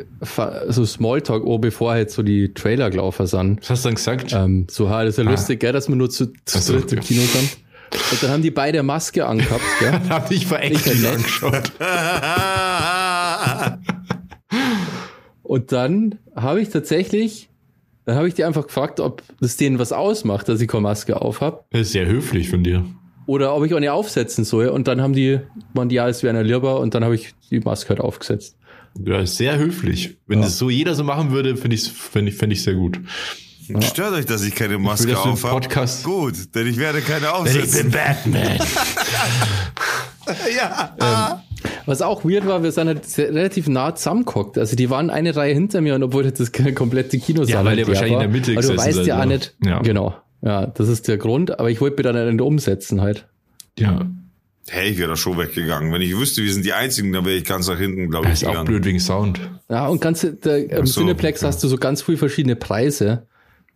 [0.69, 3.61] so Smalltalk, oh, bevor halt so die Trailer gelaufen sind.
[3.61, 4.33] Was hast du dann gesagt?
[4.33, 5.31] Ähm, so, ha, das ist ja Ah.
[5.31, 7.07] lustig, gell, dass wir nur zu, zu Ach so, dritt im okay.
[7.07, 7.57] Kino sind.
[8.11, 9.91] Und dann haben die beide Maske angehabt, gell?
[10.09, 11.71] Hab ich verächtlich Ich halt angeschaut.
[15.43, 17.49] Und dann habe ich tatsächlich,
[18.05, 21.21] dann habe ich die einfach gefragt, ob das denen was ausmacht, dass ich keine Maske
[21.21, 21.63] auf habe.
[21.71, 22.85] Das ist sehr höflich von dir.
[23.27, 24.67] Oder ob ich eine aufsetzen soll.
[24.67, 25.39] Und dann haben die,
[25.73, 26.79] waren die, ja, es wäre eine lieber.
[26.79, 28.57] Und dann habe ich die Maske halt aufgesetzt.
[29.05, 30.17] Ja, ist sehr höflich.
[30.27, 30.45] Wenn Ja.
[30.45, 32.99] das so jeder so machen würde, finde ich fänd ich, fänd ich sehr gut.
[33.79, 35.61] Stört euch, dass ich keine Maske du im auf habe?
[35.61, 37.89] Podcast- Gut, denn ich werde keine aufsetzen.
[37.91, 38.57] Batman.
[40.55, 41.41] ja.
[41.85, 44.57] Was auch weird war, wir sind halt relativ nah zusammengehockt.
[44.57, 47.85] Also die waren eine Reihe hinter mir und obwohl das komplette Kino Ja, weil ihr
[47.85, 48.23] leer wahrscheinlich in war.
[48.23, 49.25] der Mitte Aber du gesessen weißt seid, ja auch ja.
[49.25, 49.55] nicht.
[49.63, 49.79] Ja.
[49.79, 50.15] Genau.
[50.41, 51.59] Ja, das ist der Grund.
[51.59, 53.27] Aber ich wollte mir dann nicht umsetzen halt.
[53.77, 54.05] ja.
[54.69, 55.91] Hey, ich wäre da schon weggegangen.
[55.91, 58.37] Wenn ich wüsste, wir sind die Einzigen, dann wäre ich ganz nach hinten, glaube Das
[58.37, 58.67] ich, ist auch gegangen.
[58.67, 59.39] blöd wegen Sound.
[59.69, 61.47] Ja, und ganz, der, im so, Cineplex okay.
[61.47, 63.25] hast du so ganz viele verschiedene Preise.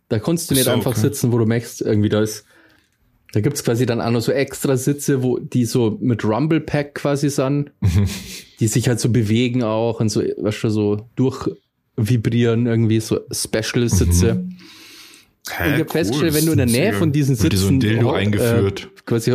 [0.08, 1.00] Da kannst du nicht so, einfach okay.
[1.00, 1.82] sitzen, wo du möchtest.
[1.82, 2.44] Irgendwie da ist,
[3.32, 6.94] da gibt's quasi dann auch noch so extra Sitze, wo die so mit Rumble Pack
[6.94, 7.72] quasi sind,
[8.60, 13.88] die sich halt so bewegen auch und so, weißt du, so durchvibrieren irgendwie, so Special
[13.88, 14.46] Sitze.
[15.50, 17.66] Hä, Und ich habe festgestellt, wenn du in der Nähe von diesen Wird dir so
[17.68, 18.88] ein Sitzen Dildo ho- eingeführt.
[18.96, 19.34] Äh, quasi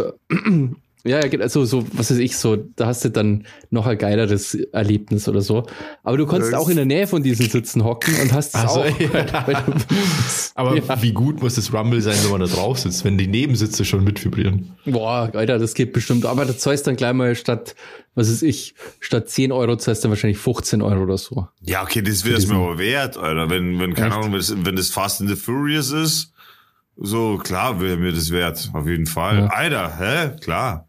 [1.03, 5.27] ja, also so, was weiß ich, so, da hast du dann noch ein geileres Erlebnis
[5.27, 5.65] oder so.
[6.03, 8.61] Aber du kannst Das- auch in der Nähe von diesen Sitzen hocken und hast es
[8.61, 8.99] Ach so, auch.
[8.99, 9.25] ja.
[10.55, 11.01] Aber Ja.
[11.01, 14.03] wie gut muss das Rumble sein, wenn man da drauf sitzt, wenn die Nebensitze schon
[14.03, 14.73] mitvibrieren?
[14.85, 16.25] Boah, Alter, das geht bestimmt.
[16.25, 17.75] Aber das zahlst dann gleich mal statt,
[18.15, 21.47] was weiß ich, statt 10 Euro zahlst du dann wahrscheinlich 15 Euro oder so.
[21.61, 23.49] Ja, okay, das wäre es mir aber wert, Alter.
[23.49, 24.15] Wenn, wenn, keine?
[24.15, 26.33] Ahnung, wenn das, wenn das Fast and the Furious ist,
[26.97, 28.69] so, klar wäre mir das wert.
[28.73, 29.39] Auf jeden Fall.
[29.39, 29.45] Ja.
[29.47, 30.31] Alter, hä?
[30.41, 30.87] Klar.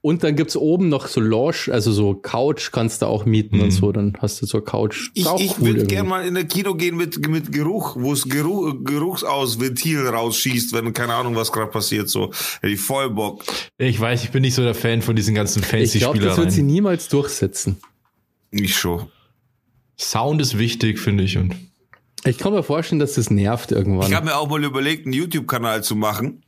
[0.00, 3.72] Und dann gibt's oben noch so Lounge, also so Couch kannst du auch mieten und
[3.72, 3.90] so.
[3.90, 5.10] Dann hast du so Couch.
[5.14, 8.28] Ich, ich cool würde gerne mal in ein Kino gehen mit, mit Geruch, wo es
[8.28, 12.08] Geruch, Geruchsausventil rausschießt, wenn keine Ahnung, was gerade passiert.
[12.08, 13.42] So, hätte ich voll Bock.
[13.76, 16.52] Ich weiß, ich bin nicht so der Fan von diesen ganzen Ich glaube, das wird
[16.52, 17.78] sie niemals durchsetzen.
[18.52, 19.08] Ich schon.
[19.98, 21.36] Sound ist wichtig, finde ich.
[21.36, 21.56] Und
[22.24, 24.08] Ich kann mir vorstellen, dass das nervt irgendwann.
[24.08, 26.44] Ich habe mir auch mal überlegt, einen YouTube-Kanal zu machen,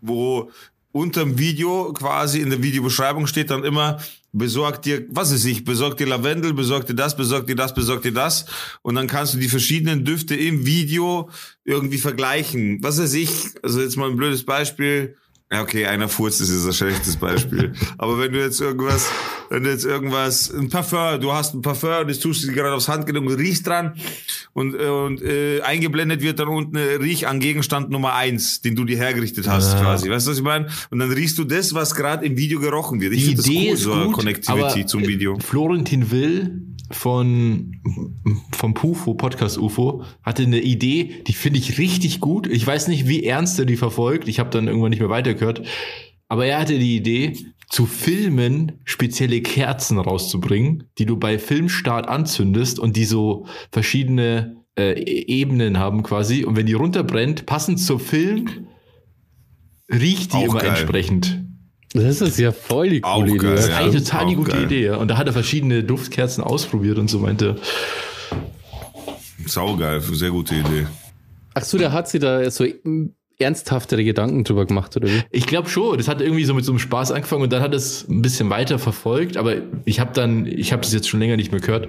[0.00, 0.50] wo
[0.92, 4.00] unterm Video quasi in der Videobeschreibung steht dann immer,
[4.32, 8.02] besorg dir, was ist ich, besorg dir Lavendel, besorg dir das, besorg dir das, besorg
[8.02, 8.46] dir das.
[8.82, 11.30] Und dann kannst du die verschiedenen Düfte im Video
[11.64, 12.82] irgendwie vergleichen.
[12.82, 13.30] Was weiß ich,
[13.62, 15.16] also jetzt mal ein blödes Beispiel.
[15.52, 17.72] Ja, okay, einer furzt, das ist ein schlechtes Beispiel.
[17.98, 19.10] Aber wenn du jetzt irgendwas,
[19.48, 22.52] wenn du jetzt irgendwas, ein Parfum, du hast ein Parfum und das tust du dir
[22.54, 23.94] gerade aufs Handgelenk und riechst dran
[24.52, 28.76] und, äh, und äh, eingeblendet wird dann unten äh, Riech an Gegenstand Nummer eins, den
[28.76, 29.80] du dir hergerichtet hast Ja.
[29.80, 30.08] quasi.
[30.08, 30.68] Weißt du, was ich meine?
[30.90, 33.12] Und dann riechst du das, was gerade im Video gerochen wird.
[33.12, 35.36] Ich die finde das cool, ist so eine gut, Connectivity aber zum Video.
[35.40, 37.80] Florentin Will von
[38.52, 42.46] vom Pufo Podcast UFO hatte eine Idee, die finde ich richtig gut.
[42.46, 44.28] Ich weiß nicht, wie ernst er die verfolgt.
[44.28, 45.62] Ich habe dann irgendwann nicht mehr weitergehört.
[46.28, 47.36] Aber er hatte die Idee,
[47.68, 55.00] zu Filmen spezielle Kerzen rauszubringen, die du bei Filmstart anzündest und die so verschiedene äh,
[55.00, 56.44] Ebenen haben quasi.
[56.44, 58.66] Und wenn die runterbrennt, passend zum Film,
[59.88, 60.70] riecht die Auch immer geil.
[60.70, 61.44] entsprechend.
[61.92, 63.46] Das ist ja voll die coole Idee.
[63.46, 64.64] Das ist Ja, eigentlich total die gute geil.
[64.64, 64.84] Idee.
[64.86, 64.96] Ja.
[64.96, 67.56] Und da hat er verschiedene Duftkerzen ausprobiert und so meinte,
[69.46, 70.86] Saugeil, sehr gute Idee.
[71.54, 72.64] Ach so, der hat sie da so
[73.38, 75.22] ernsthaftere Gedanken drüber gemacht, oder wie?
[75.30, 77.74] ich glaube schon, das hat irgendwie so mit so einem Spaß angefangen und dann hat
[77.74, 81.36] es ein bisschen weiter verfolgt, aber ich habe dann, ich habe das jetzt schon länger
[81.36, 81.88] nicht mehr gehört.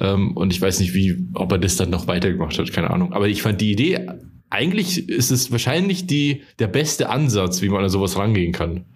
[0.00, 3.12] Ähm, und ich weiß nicht, wie, ob er das dann noch weitergemacht hat, keine Ahnung.
[3.12, 4.06] Aber ich fand die Idee,
[4.48, 8.86] eigentlich ist es wahrscheinlich die, der beste Ansatz, wie man an sowas rangehen kann.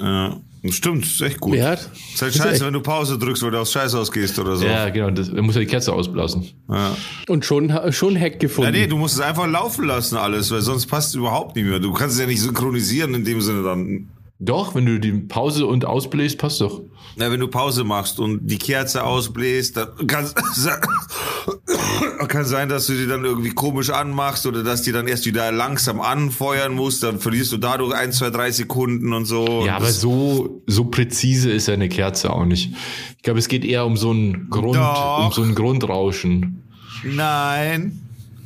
[0.00, 0.36] Ja,
[0.70, 1.58] stimmt, ist echt gut.
[1.60, 1.90] Hat?
[2.14, 4.64] Ist halt scheiße, wenn du Pause drückst, weil du aufs Scheiß ausgehst oder so.
[4.64, 6.44] Ja, genau, das, er muss ja die Kerze ausblasen.
[6.68, 6.96] Ja.
[7.28, 8.72] Und schon, schon Hack Ja, gefunden.
[8.72, 11.78] nee, du musst es einfach laufen lassen alles, weil sonst passt es überhaupt nicht mehr.
[11.80, 14.08] Du kannst es ja nicht synchronisieren in dem Sinne dann.
[14.38, 16.82] Doch, wenn du die Pause und ausbläst, passt doch.
[17.16, 20.26] Na, wenn du Pause machst und die Kerze ausbläst, dann kann,
[22.28, 25.50] kann sein, dass du die dann irgendwie komisch anmachst oder dass die dann erst wieder
[25.52, 29.64] langsam anfeuern musst, dann verlierst du dadurch ein, zwei, drei Sekunden und so.
[29.64, 32.72] Ja, aber Das- so, so präzise ist ja eine Kerze auch nicht.
[33.16, 35.26] Ich glaube, es geht eher um so ein Grund, Doch.
[35.26, 36.62] um so ein Grundrauschen.
[37.04, 38.02] Nein.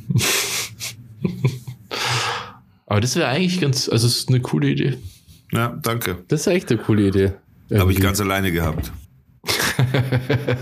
[2.85, 4.97] Aber das wäre eigentlich ganz, also es ist eine coole Idee.
[5.51, 6.17] Ja, danke.
[6.27, 7.33] Das ist echt eine coole Idee.
[7.73, 8.91] Habe ich ganz alleine gehabt.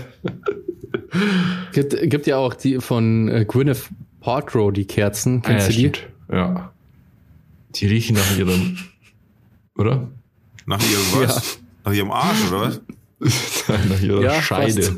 [1.72, 3.88] Gibt, gibt ja auch die von äh, Gwyneth
[4.20, 5.42] Paltrow, die Kerzen.
[5.42, 5.78] Kennst du die?
[5.88, 6.08] stimmt.
[6.30, 6.72] Ja.
[7.74, 8.78] Die riechen nach ihrem,
[9.76, 10.08] oder?
[10.66, 11.58] Nach ihrem was?
[11.84, 12.80] Nach ihrem Arsch, oder was?
[13.88, 14.82] nach ihrer Ja, Scheide.
[14.82, 14.96] fast.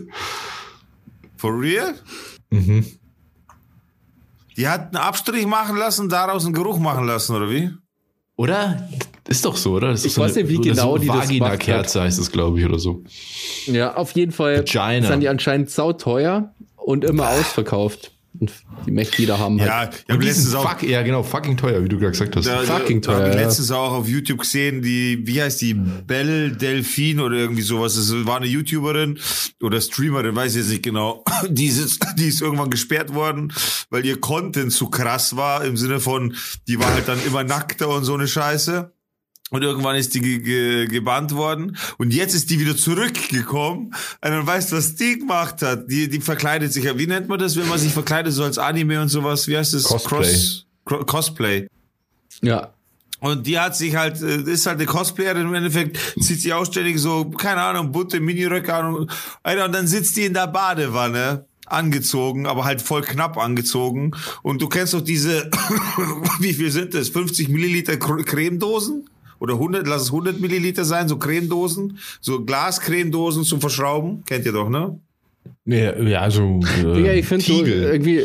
[1.37, 1.95] For real?
[2.51, 2.87] Mhm.
[4.57, 7.71] Die hat einen Abstrich machen lassen, daraus einen Geruch machen lassen, oder wie?
[8.37, 8.89] Oder?
[9.29, 9.91] Ist doch so, oder?
[9.91, 12.67] Das ist Ich weiß nicht, wie genau die das gemacht Vagina-Kerze heißt es, glaube ich,
[12.67, 13.05] oder so.
[13.67, 15.07] Ja, auf jeden Fall Vagina.
[15.07, 18.13] sind die anscheinend sauteuer und immer ausverkauft.
[18.41, 18.51] Und
[18.87, 19.69] die möchte jeder haben halt.
[20.09, 22.47] Ja, habe die letztens auch, fuck, ja genau, fucking teuer, wie du gerade gesagt hast.
[22.47, 23.41] da, fucking da, teuer, ich ja.
[23.43, 27.95] letztens auch auf YouTube gesehen, die, wie heißt die, Belle Delphine oder irgendwie sowas.
[27.95, 29.19] Das war eine YouTuberin
[29.61, 31.25] oder Streamerin, weiß ich jetzt nicht genau.
[31.49, 33.53] Die ist, die ist irgendwann gesperrt worden,
[33.91, 36.35] weil ihr Content zu krass war, im Sinne von,
[36.69, 38.93] die war halt dann immer nackter und so eine Scheiße.
[39.53, 41.77] Und irgendwann ist die ge ge gebannt worden.
[41.99, 43.87] Und jetzt ist die wieder zurückgekommen.
[43.87, 45.91] Und dann weißt du, was die gemacht hat.
[45.91, 46.99] Die, die verkleidet sich ja.
[46.99, 49.47] Wie nennt man das, wenn man sich verkleidet, so als Anime und sowas?
[49.47, 49.85] Wie heißt das?
[49.85, 50.19] Cosplay.
[50.19, 51.69] Cross, Cro Cosplay.
[52.41, 52.73] Ja.
[53.21, 56.99] Und die hat sich halt, äh, ist halt eine Cosplayerin im Endeffekt, zieht sich ausständig
[56.99, 58.95] so, keine Ahnung, bunte Miniröcke an.
[58.95, 59.13] Und,
[59.45, 64.13] Alter, und dann sitzt die in der Badewanne, angezogen, aber halt voll knapp angezogen.
[64.43, 65.51] Und du kennst doch diese,
[66.41, 67.11] wie viel sind das?
[67.11, 69.09] 50 Milliliter Cr- Cremedosen?
[69.43, 74.23] Oder 100, lass es 100 Milliliter sein, so Cremedosen, so Glascremedosen zum Verschrauben.
[74.25, 75.01] Kennt ihr doch, ne?
[75.65, 76.61] Ja, also.
[76.81, 77.83] Äh, Digga, ich finde so Tiegel.
[77.83, 78.23] irgendwie,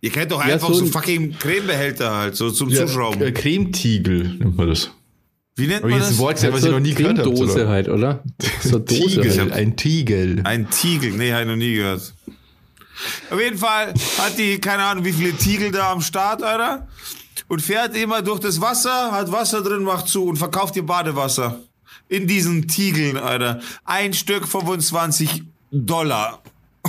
[0.00, 3.22] Ihr kennt doch Ja, einfach so so, ein- fucking Cremebehälter halt, so zum ja, Zuschrauben.
[3.22, 4.90] äh, Cremetiegel nennt man das.
[5.54, 6.18] Wie nennt Aber man das?
[6.18, 7.30] Wort, was ich so noch nie gehört habe.
[7.30, 7.68] Dose oder?
[7.68, 8.24] halt, oder?
[8.60, 9.52] So Dose Tiegel, halt.
[9.52, 10.40] ein Tiegel.
[10.42, 12.14] Ein Tiegel, nee, habe ich noch nie gehört.
[13.30, 16.88] Auf jeden Fall hat die, keine Ahnung, wie viele Tiegel da am Start, Alter.
[17.48, 21.60] Und fährt immer durch das Wasser, hat Wasser drin, macht zu und verkauft ihr Badewasser.
[22.08, 23.60] In diesen Tiegeln, Alter.
[23.84, 26.42] Ein Stück 25 Dollar.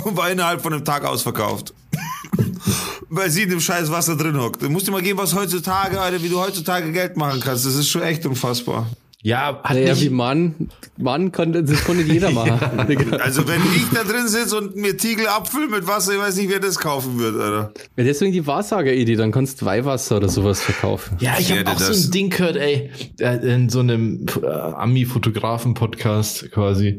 [0.04, 1.74] Und war innerhalb von einem Tag ausverkauft.
[3.08, 4.62] Weil sie in dem scheiß Wasser drin hockt.
[4.62, 7.66] Du musst dir mal geben, was heutzutage, Alter, wie du heutzutage Geld machen kannst.
[7.66, 8.86] Das ist schon echt unfassbar.
[9.22, 12.86] Ja, hat Naja, nicht, wie Mann, Mann konnte, das konnte jeder machen.
[12.88, 13.16] Digga.
[13.18, 16.48] Also wenn ich da drin sitze und mir Tiegel abfülle mit Wasser, ich weiß nicht,
[16.48, 17.72] wer das kaufen wird, Alter.
[17.98, 21.18] Ja, deswegen die Wahrsager-Idee, dann kannst du Weihwasser oder sowas verkaufen.
[21.20, 24.46] Ja, ich habe auch so das- ein Ding gehört, ey, äh, in so einem äh,
[25.40, 26.98] Ami-Fotografen-Podcast quasi.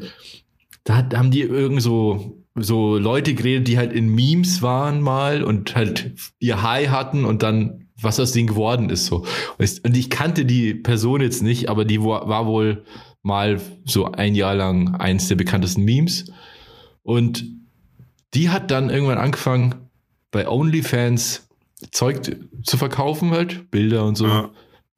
[0.84, 5.44] Da hat, haben die irgend so, so Leute geredet, die halt in Memes waren mal
[5.44, 9.26] und halt ihr High hatten und dann was aus denen geworden ist so.
[9.58, 12.84] Und ich, kannte die Person jetzt nicht, aber die war, war wohl
[13.24, 16.26] mal so ein Jahr lang eins der bekanntesten Memes.
[17.04, 17.46] Und
[18.34, 19.76] die hat dann irgendwann angefangen,
[20.32, 21.48] bei OnlyFans
[21.92, 24.28] Zeug zu verkaufen halt, Bilder und so.
[24.28, 24.50] Ja.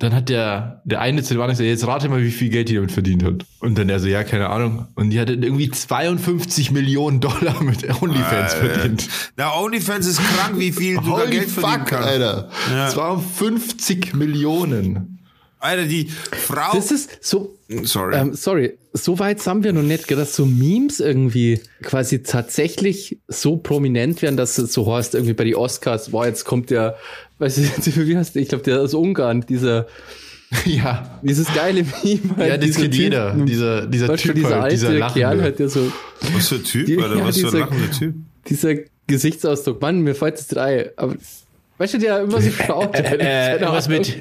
[0.03, 2.67] Dann hat der, der eine zu dem anderen gesagt, jetzt rate mal, wie viel Geld
[2.67, 3.45] die damit verdient hat.
[3.61, 4.89] Und dann er so, ja, keine Ahnung.
[4.95, 8.67] Und die hatte irgendwie 52 Millionen Dollar mit OnlyFans Alter.
[8.67, 9.07] verdient.
[9.37, 12.09] Na, OnlyFans ist krank, wie viel du da Geld verdienen kannst.
[12.09, 12.49] Alter.
[12.69, 12.89] Ja.
[12.89, 15.12] 52 Millionen.
[15.63, 16.75] Alter, die Frau.
[16.75, 18.15] Das ist so, Sorry.
[18.15, 23.57] ähm, sorry, so weit sind wir noch nicht, dass so Memes irgendwie quasi tatsächlich so
[23.57, 26.97] prominent werden, dass es so heißt, irgendwie bei die Oscars, boah, jetzt kommt der,
[27.39, 29.87] weiß ich, wie heißt der, ich glaube, der aus Ungarn, dieser,
[30.65, 31.19] Ja.
[31.23, 32.19] dieses geile Meme.
[32.37, 33.33] halt, Ja, das dieser kennt Typ, jeder.
[33.35, 35.19] Dieser, dieser du, Typ, dieser halt, alte dieser Lachende.
[35.21, 35.91] Kerl, halt, der so,
[36.35, 37.15] was für ein Typ, die- Alter?
[37.17, 38.15] ja, was für ein dieser- lachender Typ?
[38.49, 38.75] dieser
[39.07, 41.15] Gesichtsausdruck, Mann, mir fällt das drei, aber,
[41.77, 42.95] weißt du, der immer so schaut.
[42.95, 44.17] Äh, äh, was mit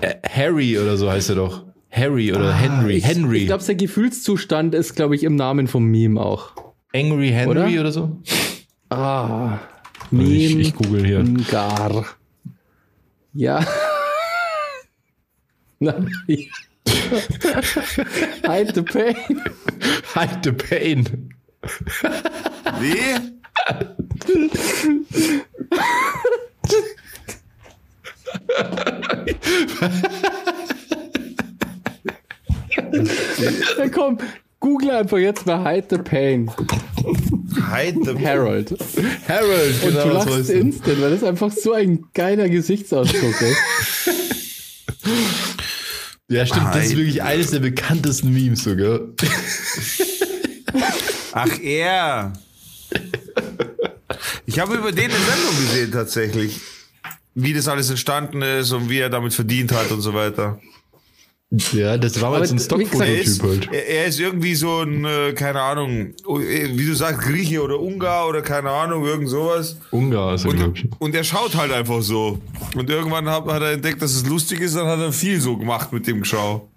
[0.00, 1.64] äh, Harry oder so heißt er doch.
[1.90, 2.94] Harry oder Henry.
[2.94, 3.38] Ah, Ich, Henry.
[3.38, 6.52] Ich glaube, sein Gefühlszustand ist, glaube ich, im Namen vom Meme auch.
[6.94, 7.66] Angry Henry Oder?
[7.80, 8.20] oder, so?
[8.90, 9.58] Ah,
[10.04, 11.20] Ich, Meme ich google hier.
[11.20, 12.04] Ungar.
[13.32, 13.64] Ja.
[15.78, 16.10] Nein.
[18.46, 19.16] Hide the pain.
[20.14, 21.34] Hide the pain.
[22.80, 22.96] Wie?
[33.78, 34.18] Ja, komm,
[34.60, 36.50] google einfach jetzt mal Hide the Pain.
[37.72, 38.74] Hide the Harold.
[39.28, 40.60] Harold, Und genau, du so lachst ist er.
[40.60, 43.56] instant, weil das einfach so ein geiler Gesichtsausdruck ist.
[46.28, 49.00] Ja, stimmt, das ist wirklich eines der bekanntesten Memes sogar.
[51.32, 52.32] Ach, er.
[54.46, 56.60] Ich habe über den eine Sendung gesehen, tatsächlich.
[57.38, 60.58] Wie das alles entstanden ist und wie er damit verdient hat und so weiter.
[61.72, 63.68] Ja, das war mal so ein Er Stockfototyp halt.
[63.72, 68.26] er, er ist irgendwie so ein, äh, keine Ahnung, wie du sagst, Grieche oder Ungar
[68.26, 69.76] oder keine Ahnung, irgend sowas.
[69.90, 70.84] Ungar ist er, glaube ich.
[70.84, 72.40] Und, und er schaut halt einfach so.
[72.74, 75.56] Und irgendwann hat, hat er entdeckt, dass es lustig ist, dann hat er viel so
[75.56, 76.68] gemacht mit dem Geschau.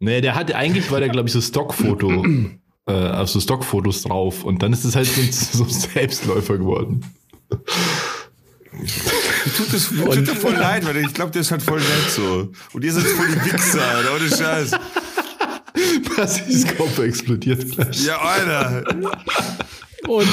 [0.00, 2.26] Nee, der hatte eigentlich, war der, glaube ich, so Stockfoto,
[2.86, 4.42] äh, also Stockfotos drauf.
[4.44, 7.06] Und dann ist es halt so ein, so ein Selbstläufer geworden.
[9.48, 12.10] Mir tut das mir tut voll leid, weil ich glaube, der ist halt voll nett
[12.10, 12.50] so.
[12.72, 14.70] Und ihr seid voll die Wichser, Alter, ohne Scheiß.
[16.16, 18.04] Das Kopf explodiert gleich.
[18.04, 18.84] Ja, Alter.
[20.06, 20.28] Und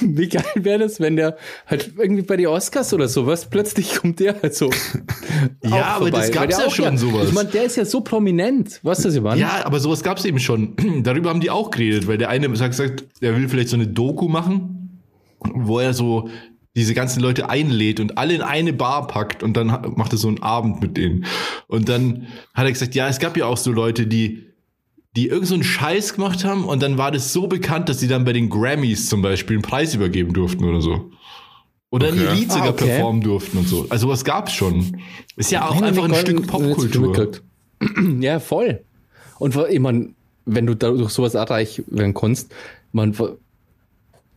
[0.00, 4.20] wie geil wäre das, wenn der halt irgendwie bei den Oscars oder sowas, plötzlich kommt
[4.20, 4.70] der halt so.
[5.62, 6.30] Ja, auch aber das vorbei.
[6.30, 7.28] gab's Weil der ja auch schon, sowas.
[7.28, 8.80] Ich meine, der ist ja so prominent.
[8.82, 9.40] Weißt du, meine?
[9.40, 10.74] Ja, aber sowas gab es eben schon.
[11.02, 13.86] Darüber haben die auch geredet, weil der eine sagt, sagt, er will vielleicht so eine
[13.86, 15.00] Doku machen,
[15.40, 16.28] wo er so
[16.78, 20.28] diese ganzen Leute einlädt und alle in eine Bar packt und dann macht er so
[20.28, 21.26] einen Abend mit denen.
[21.66, 24.44] Und dann hat er gesagt, ja, es gab ja auch so Leute, die
[25.16, 28.06] die irgend so einen Scheiß gemacht haben und dann war das so bekannt, dass sie
[28.06, 31.10] dann bei den Grammys zum Beispiel einen Preis übergeben durften oder so.
[31.90, 32.34] Oder ein Okay.
[32.34, 32.84] Lied sogar Ah, okay.
[32.84, 33.86] performen durften und so.
[33.88, 35.00] Also was gab's schon.
[35.34, 37.32] Ist ja auch einfach ein Stück Popkultur.
[38.20, 38.84] Ja, voll.
[39.38, 40.10] Und ich meine,
[40.44, 42.52] wenn du dadurch sowas werden kannst,
[42.92, 43.16] man,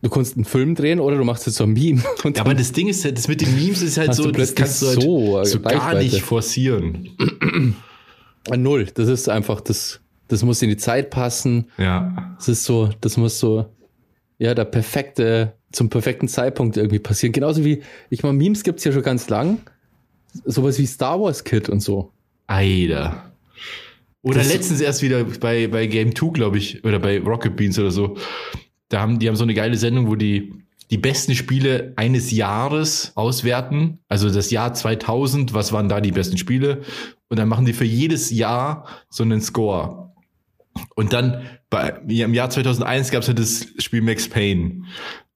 [0.02, 2.02] du kannst einen Film drehen oder du machst jetzt so ein Meme.
[2.24, 4.54] Und Ja, aber das Ding ist, halt, das mit den Memes ist halt so, das
[4.54, 7.10] kannst du halt so, so, gar nicht forcieren.
[8.44, 8.86] dann, null.
[8.94, 11.66] Das ist einfach, das, das muss in die Zeit passen.
[11.78, 12.34] Ja.
[12.36, 13.66] Das ist so, das muss so,
[14.38, 17.32] ja, der perfekte, zum perfekten Zeitpunkt irgendwie passieren.
[17.32, 19.58] Genauso wie, ich meine, Memes gibt's ja schon ganz lang.
[20.44, 22.10] Sowas wie Star Wars Kid und so.
[22.46, 23.32] Eider.
[24.22, 27.78] Oder Das- letztens erst wieder bei, bei Game 2, glaube ich, oder bei Rocket Beans
[27.78, 28.16] oder so.
[28.92, 30.52] Da haben, die haben so eine geile Sendung, wo die
[30.90, 34.00] die besten Spiele eines Jahres auswerten.
[34.08, 36.82] Also das Jahr 2000, was waren da die besten Spiele?
[37.28, 40.12] Und dann machen die für jedes Jahr so einen Score.
[40.94, 44.82] Und dann bei, im Jahr 2001 gab es halt das Spiel Max Payne.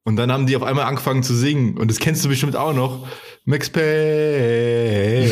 [0.05, 1.79] Und dann haben die auf einmal angefangen zu singen.
[1.79, 3.09] Und das kennst du bestimmt auch noch.
[3.49, 5.31] Max Payne.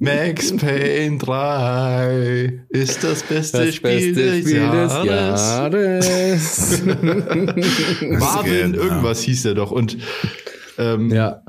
[0.00, 4.92] Max Payne 3 ist das beste Spiel, des, Jahres.
[5.06, 6.82] Jahres.
[8.18, 8.82] Marvin Genau.
[8.82, 9.70] irgendwas hieß er doch.
[9.70, 9.98] Und
[10.78, 11.44] ähm, ja.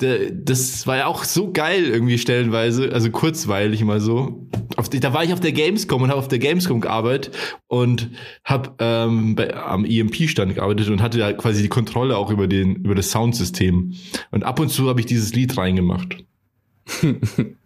[0.00, 4.48] Das war ja auch so geil irgendwie stellenweise, also kurzweilig mal so.
[4.76, 7.36] Auf, da war ich auf der Gamescom und habe auf der Gamescom gearbeitet
[7.66, 8.10] und
[8.44, 12.76] habe ähm, bei, am EMP-Stand gearbeitet und hatte da quasi die Kontrolle auch über den
[12.76, 13.94] über das Soundsystem.
[14.30, 16.24] Und ab und zu habe ich dieses Lied reingemacht.
[17.02, 17.56] und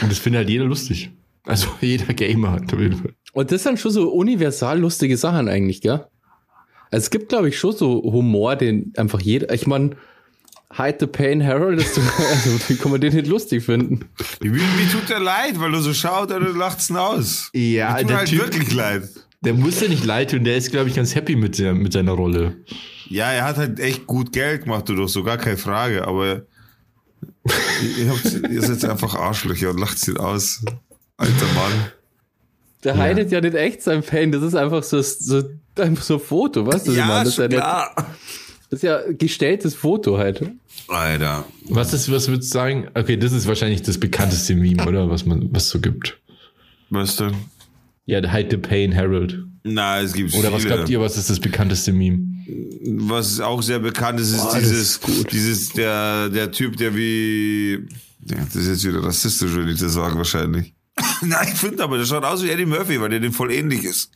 [0.00, 1.10] das findet halt jeder lustig.
[1.44, 3.14] Also jeder Gamer hat auf jeden Fall.
[3.32, 6.06] Und das sind schon so universal lustige Sachen eigentlich, gell?
[6.90, 9.96] Also es gibt, glaube ich, schon so Humor, den einfach jeder, ich meine,
[10.76, 14.06] Hide the Pain Harold, ist also wie kann man den nicht lustig finden?
[14.40, 17.50] Wie, wie tut der leid, weil du so schaut und du lacht's ihn aus.
[17.52, 19.08] Ja, tut der halt Typ- wirklich leid.
[19.44, 21.92] Der muss ja nicht leid tun, der ist, glaube ich, ganz happy mit, der, mit
[21.92, 22.56] seiner Rolle.
[23.08, 26.42] Ja, er hat halt echt gut Geld gemacht, du doch, so gar keine Frage, aber
[27.98, 30.62] ihr, habt, ihr seid einfach Arschlöcher und lacht ihn aus.
[31.16, 31.72] Alter Mann.
[32.84, 33.00] Der Ja.
[33.00, 35.42] heidet ja nicht echt sein Fan, das ist einfach so, so,
[35.76, 36.92] einfach so ein Foto, weißt du?
[36.92, 37.38] ja nicht,
[38.72, 40.42] das ist ja gestelltes Foto halt.
[40.88, 41.44] Alter.
[41.68, 42.88] Was ist, was würdest du sagen?
[42.94, 45.10] Okay, das ist wahrscheinlich das bekannteste Meme, oder?
[45.10, 46.18] Was man, was so gibt.
[46.88, 47.34] Was denn?
[48.06, 49.44] Ja, der Hide the Pain Harold.
[49.62, 50.52] Na, es gibt Oder viele.
[50.54, 52.20] was glaubt ihr, was ist das bekannteste Meme?
[52.86, 57.74] Was auch sehr bekannt ist, ist Boah, dieses, ist dieses, der, der Typ, der wie,
[58.24, 60.72] ja, das ist jetzt wieder rassistisch, wenn ich das sage, wahrscheinlich.
[61.20, 63.84] Nein, ich finde aber, der schaut aus wie Eddie Murphy, weil der dem voll ähnlich
[63.84, 64.12] ist.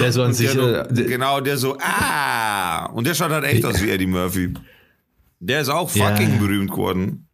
[0.00, 0.52] Der so an sich.
[0.52, 4.06] Der, äh, der, genau, der so, ah, und der schaut halt echt aus wie Eddie
[4.06, 4.54] Murphy.
[5.40, 6.38] Der ist auch fucking Ja.
[6.38, 7.26] berühmt geworden.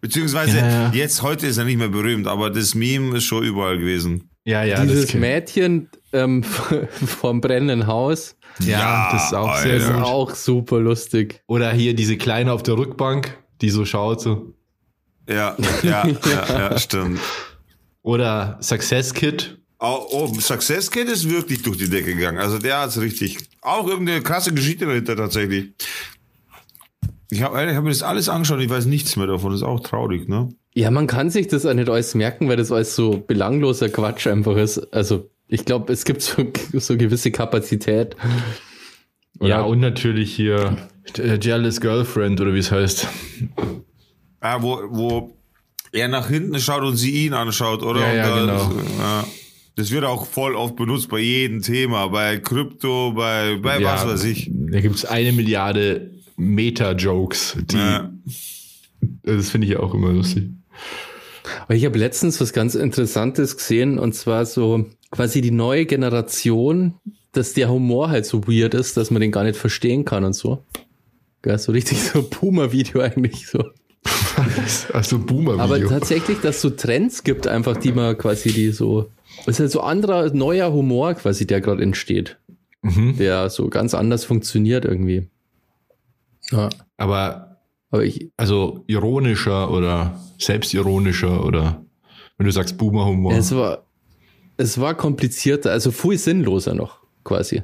[0.00, 0.90] Beziehungsweise, Ja, ja.
[0.92, 4.30] jetzt, heute ist er nicht mehr berühmt, aber das Meme ist schon überall gewesen.
[4.44, 6.42] ja, ja, das Dieses Mädchen ähm,
[7.20, 11.42] vom brennenden Haus, Ja, das ist auch sehr ist auch super lustig.
[11.46, 14.20] Oder hier diese Kleine auf der Rückbank, die so schaut.
[14.20, 14.54] So.
[15.28, 17.20] Ja, ja, ja, ja, stimmt.
[18.02, 19.58] Oder Success Kid.
[19.78, 22.38] Oh, oh, Success Kid ist wirklich durch die Decke gegangen.
[22.38, 23.38] Also der hat's richtig.
[23.60, 25.72] Auch irgendeine krasse Geschichte dahinter tatsächlich.
[27.30, 29.50] Ich habe ich hab mir das alles angeschaut, ich weiß nichts mehr davon.
[29.50, 30.48] Das ist auch traurig, ne?
[30.74, 34.26] Ja, man kann sich das auch nicht alles merken, weil das alles so belangloser Quatsch
[34.26, 34.78] einfach ist.
[34.94, 38.16] Also ich glaube, es gibt so, so gewisse Kapazität.
[39.40, 43.08] Ja, und natürlich hier äh, Jealous Girlfriend oder wie es heißt.
[44.40, 45.36] Ah, wo, wo
[45.92, 48.00] er nach hinten schaut und sie ihn anschaut, oder?
[48.00, 48.72] Ja, ja, genau.
[48.98, 49.24] ja.
[49.76, 54.06] Das wird auch voll oft benutzt bei jedem Thema, bei Krypto, bei, bei ja, was
[54.06, 54.50] weiß ich.
[54.52, 57.58] Da gibt's eine Milliarde Meta-Jokes.
[57.70, 58.10] Die, Ja.
[59.22, 60.44] Das finde ich auch immer lustig.
[61.62, 66.94] Aber ich habe letztens was ganz Interessantes gesehen und zwar so quasi die neue Generation,
[67.32, 70.32] dass der Humor halt so weird ist, dass man den gar nicht verstehen kann und
[70.32, 70.64] so.
[71.44, 73.62] Ja, so richtig so Boomer-Video eigentlich so.
[74.92, 75.88] Also Aber Boomer-Video.
[75.88, 79.10] tatsächlich, dass es so Trends gibt, einfach die man quasi die so.
[79.40, 82.38] Es ist halt so anderer, neuer Humor quasi, der gerade entsteht.
[82.82, 83.16] Mhm.
[83.18, 85.28] Der so ganz anders funktioniert irgendwie.
[86.50, 86.68] Ja.
[86.96, 87.58] Aber
[87.90, 91.84] Aber ich, also ironischer oder selbstironischer oder
[92.36, 93.32] wenn du sagst Boomer-Humor.
[93.32, 93.86] es war,
[94.56, 97.62] es war komplizierter, also viel sinnloser noch, quasi.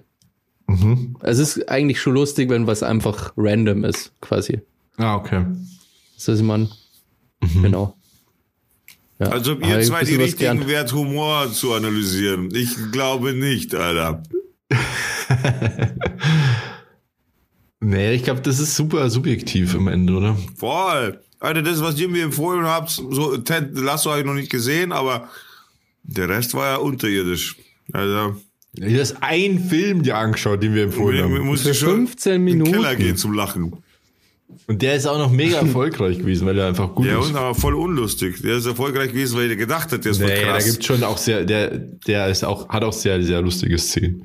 [0.66, 1.16] Mhm.
[1.20, 4.60] Es ist eigentlich schon lustig, wenn was einfach random ist, quasi.
[4.96, 5.44] Ah, okay.
[6.14, 6.70] Das ist man.
[7.40, 7.62] Mhm.
[7.62, 7.96] Genau.
[9.22, 9.28] Ja.
[9.28, 12.52] Also ihr zwei die richtigen wert, Humor zu analysieren.
[12.54, 14.22] Ich glaube nicht, Alter.
[17.84, 20.36] Nee, ich glaube, das ist super subjektiv am Ende, oder?
[20.56, 21.20] Voll.
[21.40, 24.92] Alter, das, was ihr mir empfohlen habt, so Ted Lasso habe ich noch nicht gesehen,
[24.92, 25.28] aber
[26.04, 27.56] der Rest war ja unterirdisch.
[27.92, 28.36] Also,
[28.74, 31.44] Du hast einen Film dir angeschaut, den wir empfohlen haben.
[31.44, 32.72] musste Für schon 15 in den Minuten.
[32.72, 33.81] Keller gehen zum Lachen.
[34.68, 37.26] Und der ist auch noch mega erfolgreich gewesen, weil er einfach gut Ja, ist.
[37.30, 38.40] und aber voll unlustig.
[38.42, 40.64] Der ist erfolgreich gewesen, weil er gedacht hat, der ist voll Nee, da krass.
[40.66, 44.24] gibt's schon auch sehr, der, der ist auch, hat auch sehr, sehr lustige Szenen.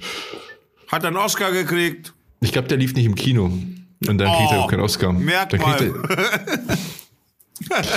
[0.88, 2.14] Hat einen Oscar gekriegt.
[2.40, 3.46] Ich glaube, der lief nicht im Kino.
[3.46, 5.12] Und dann kriegt er Oh, auch keinen Oscar.
[5.12, 6.18] merk Dann kriegt mal.
[7.70, 7.82] er,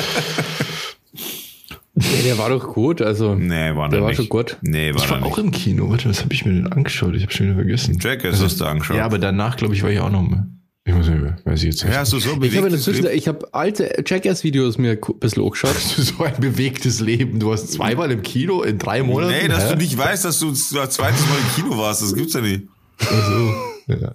[1.95, 3.35] Ja, der war doch gut, also.
[3.35, 4.17] Nee, war Der der war nicht.
[4.17, 4.57] schon gut.
[4.63, 5.27] Nee, war ich der war nicht.
[5.33, 5.91] auch im Kino.
[5.91, 7.15] Warte, was habe ich mir denn angeschaut?
[7.15, 7.99] Ich habe schon wieder vergessen.
[8.01, 8.97] Jackass hast du angeschaut.
[8.97, 10.47] Ja, aber danach, glaube ich, war ich auch noch mal.
[10.91, 11.95] Ich muss nicht, weiß ich jetzt nicht.
[11.95, 15.77] Ja, du so Ich habe ich habe alte Jackass-Videos mir ein bisschen angeschaut.
[15.79, 17.39] so ein bewegtes Leben.
[17.39, 19.33] Du warst zweimal im Kino in drei Monaten.
[19.41, 19.75] Nee, dass Hä?
[19.75, 22.03] du nicht weißt, dass du das zweites Mal im Kino warst.
[22.03, 22.65] Das gibt's ja nicht.
[22.99, 23.55] Also,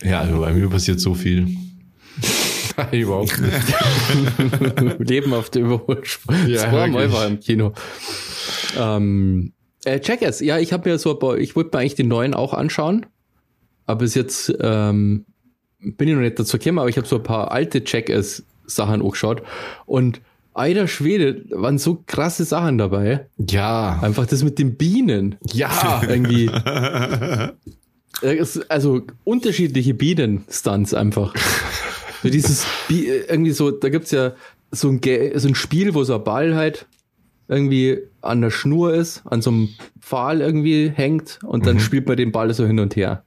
[0.04, 1.48] ja, also bei mir passiert so viel.
[2.78, 5.00] Nein, überhaupt nicht.
[5.10, 6.36] Leben auf der Überholspur.
[6.46, 7.72] Ja, Zweimal war im Kino.
[8.78, 9.54] Ähm,
[9.86, 12.34] äh, Jackass, ja, ich habe mir so, ein paar- ich wollte mir eigentlich den neuen
[12.34, 13.06] auch anschauen,
[13.86, 15.26] aber bis jetzt ähm,
[15.80, 19.42] bin ich noch nicht dazu gekommen, aber ich habe so ein paar alte Jackass-Sachen angeschaut
[19.86, 20.22] und
[20.54, 23.28] alter Schwede, waren so krasse Sachen dabei.
[23.38, 25.36] Ja, Einfach das mit den Bienen.
[25.52, 26.02] ja.
[26.08, 26.50] Irgendwie.
[28.22, 31.34] Es- Also unterschiedliche Bienen-Stunts einfach.
[32.24, 34.32] So dieses, Bi- äh, irgendwie so, da gibt's ja
[34.72, 36.88] so ein, Ge- so ein Spiel, wo so ein Ball halt
[37.48, 39.70] irgendwie an der Schnur ist, an so einem
[40.00, 43.24] Pfahl irgendwie hängt und dann spielt man den Ball so hin und her.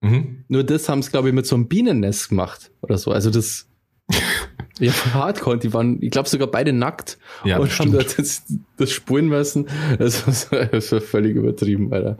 [0.00, 0.44] Mhm.
[0.48, 3.10] Nur das haben es, glaube ich, mit so einem Bienennest gemacht oder so.
[3.10, 3.66] Also das,
[4.78, 5.58] ja, hardcore.
[5.58, 7.94] Die waren, ich glaube, sogar beide nackt Ja, und bestimmt.
[7.94, 8.42] haben das,
[8.76, 9.66] das spulen müssen.
[9.98, 12.16] Das war, das war völlig übertrieben, Alter.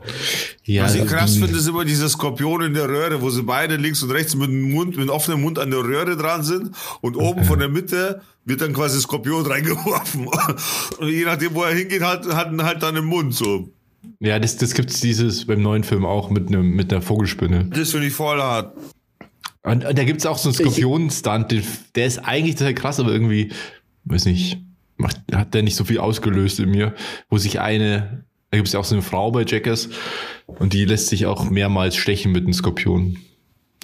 [0.63, 3.77] Ja, Was ich krass finde, ist immer dieser Skorpion in der Röhre, wo sie beide
[3.77, 6.71] links und rechts mit dem Mund, mit offenem Mund an der Röhre dran sind
[7.01, 10.27] und oben von der Mitte wird dann quasi Skorpion reingeworfen.
[10.97, 13.69] Und je nachdem, wo er hingeht, hat, hat ihn halt dann im Mund so.
[14.19, 17.65] Ja, das, das gibt's dieses beim neuen Film auch mit einem mit einer Vogelspinne.
[17.65, 18.75] Das finde ich voll hart.
[19.63, 21.55] Und, und da gibt's auch so einen Skorpion-Stunt,
[21.95, 23.51] der ist eigentlich total krass, aber irgendwie,
[24.05, 24.57] weiß nicht,
[24.97, 26.95] macht, hat der nicht so viel ausgelöst in mir,
[27.29, 29.89] wo sich eine, da gibt's ja auch so eine Frau bei Jackers
[30.45, 33.17] und die lässt sich auch mehrmals stechen mit einem Skorpion.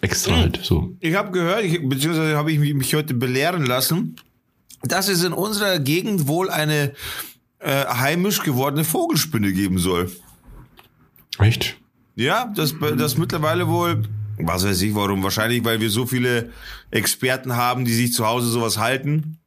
[0.01, 0.95] Extra halt, so.
[0.99, 4.17] Ich habe gehört, ich, beziehungsweise habe ich mich, mich heute belehren lassen,
[4.83, 6.93] dass es in unserer Gegend wohl eine
[7.65, 10.11] äh, heimisch gewordene Vogelspinne geben soll.
[11.39, 11.77] Echt?
[12.15, 14.03] Ja, das, das mittlerweile wohl,
[14.37, 16.51] was weiß ich warum, wahrscheinlich, weil wir so viele
[16.91, 19.37] Experten haben, die sich zu Hause sowas halten.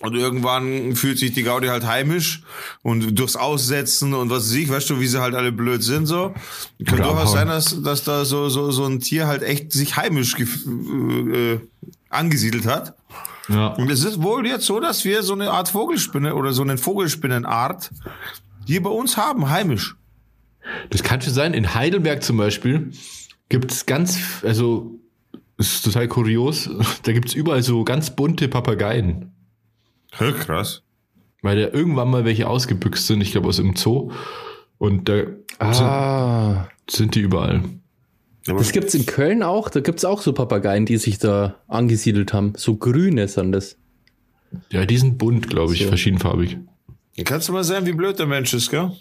[0.00, 2.42] Und irgendwann fühlt sich die Gaudi halt heimisch
[2.82, 6.06] und durchs Aussetzen und was weiß ich, weißt du, wie sie halt alle blöd sind
[6.06, 6.34] so.
[6.78, 9.96] Könnte Oder durchaus sein, dass, dass da so, so, so ein Tier halt echt sich
[9.96, 11.58] heimisch gef- äh,
[12.10, 12.94] angesiedelt hat.
[13.48, 13.68] Ja.
[13.68, 16.76] Und es ist wohl jetzt so, dass wir so eine Art Vogelspinne oder so eine
[16.78, 17.90] Vogelspinnenart
[18.66, 19.96] hier bei uns haben, heimisch.
[20.90, 21.54] Das kann schon sein.
[21.54, 22.90] In Heidelberg zum Beispiel
[23.48, 24.98] gibt's ganz, also,
[25.56, 26.68] es ist total kurios,
[27.04, 29.32] da gibt's überall so ganz bunte Papageien.
[30.12, 30.82] Hä, krass.
[31.40, 34.10] Weil da irgendwann mal welche ausgebüxt sind, ich glaube aus dem Zoo.
[34.78, 35.22] Und da
[35.60, 36.68] Ah.
[36.86, 37.62] sind, sind die überall.
[38.48, 39.68] Aber Das gibt's in Köln auch.
[39.68, 42.52] Da gibt's auch so Papageien, die sich da angesiedelt haben.
[42.56, 43.76] So grüne sind das.
[44.70, 45.88] Ja, die sind bunt, glaube ich, So.
[45.88, 46.56] verschiedenfarbig.
[47.24, 48.92] Kannst du mal sehen, wie blöd der Mensch ist, gell?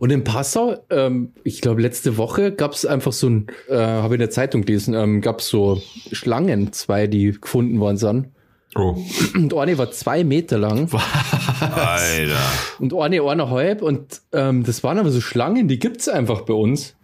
[0.00, 4.18] Und in Passau, ähm, ich glaube, letzte Woche gab's einfach so ein, äh, habe in
[4.20, 5.80] der Zeitung gelesen, ähm, gab's so
[6.12, 8.28] Schlangen, zwei, die gefunden worden sind.
[8.74, 8.96] Oh.
[9.34, 10.88] Und eine war zwei Meter lang
[11.60, 12.36] Alter.
[12.78, 13.82] und eine eineinhalb.
[13.82, 16.94] Und ähm, das waren aber so Schlangen, die gibt's einfach bei uns.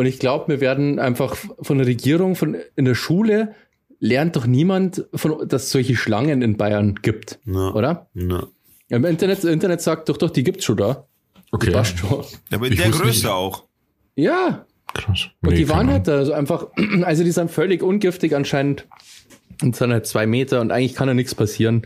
[0.00, 3.54] Und ich glaube, wir werden einfach von der Regierung, von in der Schule,
[3.98, 7.38] lernt doch niemand, von, dass es solche Schlangen in Bayern gibt.
[7.44, 7.74] Ja.
[7.74, 8.08] Oder?
[8.14, 8.46] Ja.
[8.88, 11.06] Im Internet, das Internet sagt doch, doch, die gibt's schon da.
[11.52, 11.70] Okay.
[11.72, 12.24] Passt schon.
[12.48, 13.26] Ja, aber Ich der Größte nicht.
[13.26, 13.64] auch.
[14.16, 15.28] Ja, Krass.
[15.42, 16.68] Und Nee, die waren halt da so einfach,
[17.02, 18.88] also die sind völlig ungiftig anscheinend
[19.60, 21.82] und sind halt zwei Meter und eigentlich kann da nichts passieren.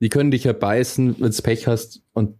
[0.00, 2.36] Die können dich ja beißen, wenn du Pech hast und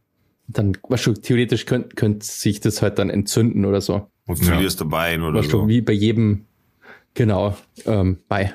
[0.49, 4.11] dann, weißt du, theoretisch könnte könnt sich das halt dann entzünden oder so.
[4.27, 4.45] Und Ja.
[4.53, 5.69] verlierst du Bein oder Weißt so.
[5.69, 6.47] wie bei jedem,
[7.15, 7.57] genau,
[7.87, 8.55] ähm, bei.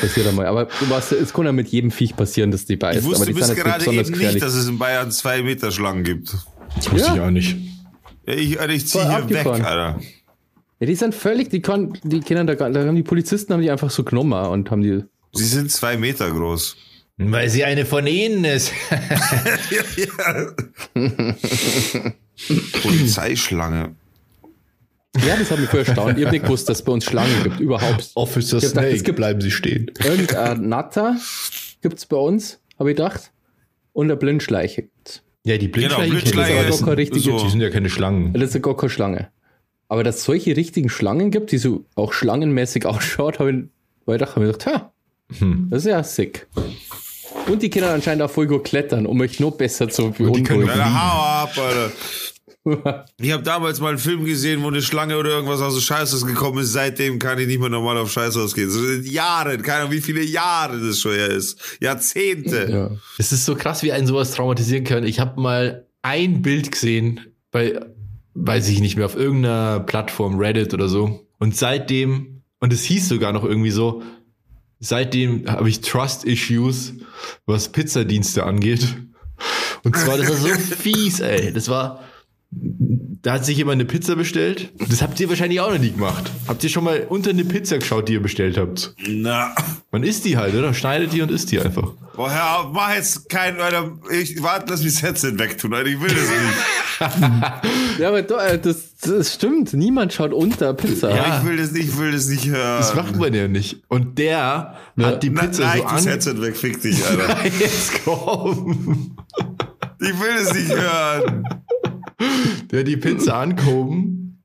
[0.00, 0.46] Passiert einmal.
[0.46, 3.00] Aber du weißt, es kann ja mit jedem Viech passieren, dass die beißt.
[3.00, 6.04] Ich wusste aber die bis gerade eben nicht, dass es in Bayern zwei Meter Schlangen
[6.04, 6.34] gibt.
[6.76, 7.14] Das wusste Ja.
[7.14, 7.56] ich auch nicht.
[8.26, 9.46] Ja, ich, Alter, ich zieh Voll hier weg.
[9.46, 9.98] Alter.
[10.78, 13.62] Ja, die sind völlig, die können, die kennen da, gar- da haben die Polizisten haben
[13.62, 16.76] die einfach so genommen und haben die, Sie sind zwei Meter groß.
[17.16, 18.72] Weil sie eine von ihnen ist.
[22.82, 23.94] Polizeischlange.
[25.26, 26.18] Ja, das hat mich voll erstaunt.
[26.18, 28.10] Ich hab nicht gewusst, dass es bei uns Schlangen gibt, überhaupt.
[28.14, 29.90] Officer Ich hab gedacht, es Snake, gibt- bleiben sie stehen.
[30.04, 31.16] Irgendein Natter
[31.82, 33.30] gibt's bei uns, habe ich gedacht.
[33.92, 34.82] Und eine Blindschleiche.
[34.82, 35.22] gibt's.
[35.44, 37.90] Ja, die Blindschleiche, Genau, Blindschleiche aber ist doch keine richtige, so- die sind ja keine
[37.90, 38.32] Schlangen.
[38.32, 39.28] Das ist ja gar keine Schlange.
[39.88, 43.56] Aber dass es solche richtigen Schlangen gibt, die so auch schlangenmäßig ausschaut, habe ich,
[44.06, 44.92] weil ich dachte, hab ich gedacht, ha,
[45.38, 45.68] Hm.
[45.70, 46.46] das ist ja sick.
[47.48, 50.44] Und die können anscheinend auch voll gut klettern, um euch noch besser zu die können-
[50.44, 50.74] beunruhigen.
[50.84, 51.92] Hau ab, Alter.
[53.20, 56.26] Ich habe damals mal einen Film gesehen, wo eine Schlange oder irgendwas aus dem Scheißhaus
[56.26, 56.72] gekommen ist.
[56.72, 58.70] Seitdem kann ich nicht mehr normal auf Scheißhaus gehen.
[58.70, 61.78] So in Jahren, keine Ahnung, wie viele Jahre das schon her ist.
[61.80, 62.70] Jahrzehnte.
[62.70, 62.90] ja.
[63.18, 65.04] Es ist so krass, wie einen sowas traumatisieren kann.
[65.04, 67.80] Ich habe mal ein Bild gesehen bei,
[68.34, 71.26] weiß ich nicht mehr, auf irgendeiner Plattform, Reddit oder so.
[71.38, 74.02] Und seitdem, und es hieß sogar noch irgendwie so,
[74.80, 76.94] seitdem habe ich Trust-Issues,
[77.46, 78.96] was Pizzadienste angeht.
[79.84, 81.52] Und zwar, das war so fies, ey.
[81.52, 82.04] Das war,
[82.54, 84.72] da hat sich jemand eine Pizza bestellt.
[84.90, 86.30] Das habt ihr wahrscheinlich auch noch nie gemacht.
[86.46, 88.94] Habt ihr schon mal unter eine Pizza geschaut, die ihr bestellt habt?
[89.08, 89.54] Na.
[89.90, 90.74] Man isst die halt, oder?
[90.74, 91.92] Schneidet die und isst die einfach.
[92.14, 93.92] Boah, hör auf, mach jetzt kein, Alter.
[94.10, 95.88] Ich warte, lass mich das Headset wegtun, Alter.
[95.88, 97.98] Ich will das nicht.
[98.00, 99.72] ja, aber doch, äh, das, das stimmt.
[99.72, 101.14] Niemand schaut unter Pizza.
[101.14, 101.38] Ja.
[101.38, 102.78] Ich will das nicht, ich will das nicht hören.
[102.78, 103.82] Das macht man ja nicht.
[103.88, 106.12] Und der hat die Na, Pizza nein, so das an.
[106.12, 107.46] Headset weg, fick dich, Alter.
[107.46, 109.16] Jetzt komm.
[110.00, 111.44] Ich will es nicht hören.
[112.70, 114.42] Der die Pizza angehoben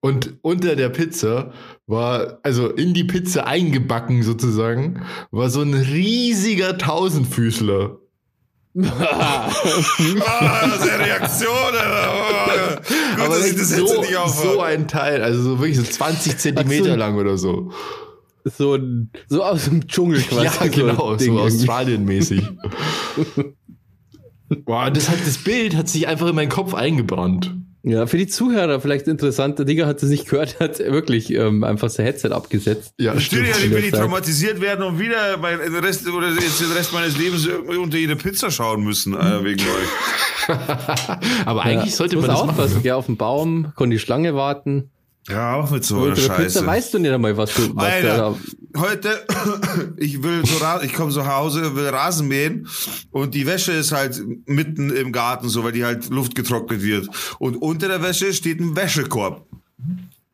[0.00, 1.52] und unter der Pizza
[1.86, 7.98] war, also in die Pizza eingebacken sozusagen, war so ein riesiger Tausendfüßler.
[8.78, 9.50] Ah,
[10.78, 11.80] seine Reaktionen.
[11.80, 12.76] Oh,
[13.16, 14.64] gut, Aber dass ich das jetzt so, nicht so aufhöre.
[14.64, 16.94] ein Teil, also so wirklich so 20 Zentimeter so.
[16.96, 17.72] lang oder so.
[18.44, 20.44] So, ein- so aus dem Dschungel quasi.
[20.44, 21.42] Ja, so genau, so irgendwie.
[21.42, 22.42] Australien-mäßig.
[24.48, 27.54] Boah, das hat das Bild hat sich einfach in meinen Kopf eingebrannt.
[27.88, 29.60] Ja, für die Zuhörer vielleicht interessant.
[29.60, 32.92] Der Digger hat es nicht gehört, hat wirklich ähm, einfach sein Headset abgesetzt.
[32.98, 33.46] Ja, stimmt.
[33.48, 37.16] ich will nicht traumatisiert werden und wieder mein den Rest, oder jetzt den Rest meines
[37.16, 39.60] Lebens irgendwie unter jede Pizza schauen müssen, äh, wegen
[40.48, 40.48] euch.
[41.46, 42.72] Aber eigentlich sollte muss man das aufpassen.
[42.72, 42.82] machen.
[42.82, 44.90] Geh auf den Baum, konnte die Schlange warten.
[45.28, 46.66] Ja, auch mit so einer der Pizza Scheiße.
[46.66, 48.36] weißt du nicht einmal, was du, was Alter, da
[48.80, 49.26] heute,
[49.96, 52.68] ich will so, ich komme so nach Hause, will Rasen mähen
[53.10, 57.08] und die Wäsche ist halt mitten im Garten so, weil die halt Luft getrocknet wird.
[57.38, 59.46] Und unter der Wäsche steht ein Wäschekorb.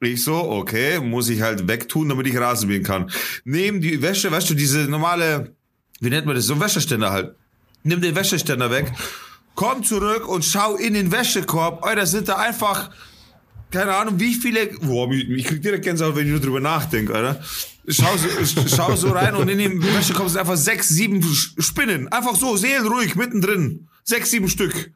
[0.01, 3.11] Ich so, okay, muss ich halt wegtun, damit ich Rasen mähen kann.
[3.45, 5.55] Nehmen die Wäsche, weißt du, diese normale,
[6.01, 7.35] wie nennt man das, so ein Wäscheständer halt.
[7.85, 8.93] Nimm den Wäscheständer weg,
[9.55, 11.85] komm zurück und schau in den Wäschekorb.
[11.85, 12.91] Alter, sind da einfach
[13.73, 14.67] keine Ahnung, wie viele.
[14.81, 17.43] Boah, ich, ich krieg direkt Gänsehaut, wenn ich nur drüber nachdenke, Alter.
[17.89, 22.07] Schau so, schau so rein und in dem Wäschekorb sind einfach sechs, sieben Spinnen.
[22.09, 23.89] Einfach so, seelenruhig, mittendrin.
[24.05, 24.93] Sechs, sieben Stück.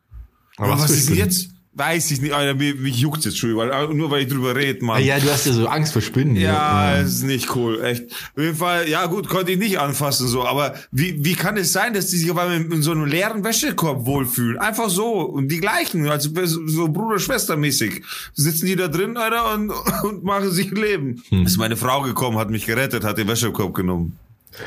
[0.57, 1.51] Aber was, für ist denn jetzt?
[1.77, 5.05] Weiß ich nicht, Alter, mich, juckt's jetzt schon, weil, nur weil ich drüber rede, Mann.
[5.05, 6.35] Ja, du hast ja so Angst vor Spinnen.
[6.35, 8.11] Ja, es ist nicht cool, echt.
[8.35, 11.73] Auf jeden Fall, ja gut, konnte ich nicht anfassen so, aber wie, wie kann es
[11.73, 14.57] sein, dass die sich auf einmal in so einem leeren Wäschekorb wohlfühlen?
[14.57, 16.31] Einfach so und die gleichen, also
[16.65, 18.03] so Bruder-Schwester-mäßig.
[18.33, 19.71] Sitzen die da drin, Alter, und,
[20.03, 21.23] und machen sich ein Leben.
[21.45, 24.19] Ist meine Frau gekommen, hat mich gerettet, hat den Wäschekorb genommen.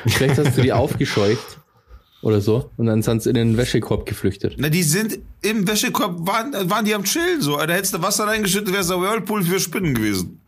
[0.05, 1.58] Vielleicht hast du die aufgescheucht
[2.21, 4.55] oder so und dann sind sie in den Wäschekorb geflüchtet.
[4.57, 7.57] Na, die sind im Wäschekorb, waren, waren die am Chillen so.
[7.57, 10.39] Da hättest du Wasser reingeschüttet, wäre es ein Whirlpool für Spinnen gewesen.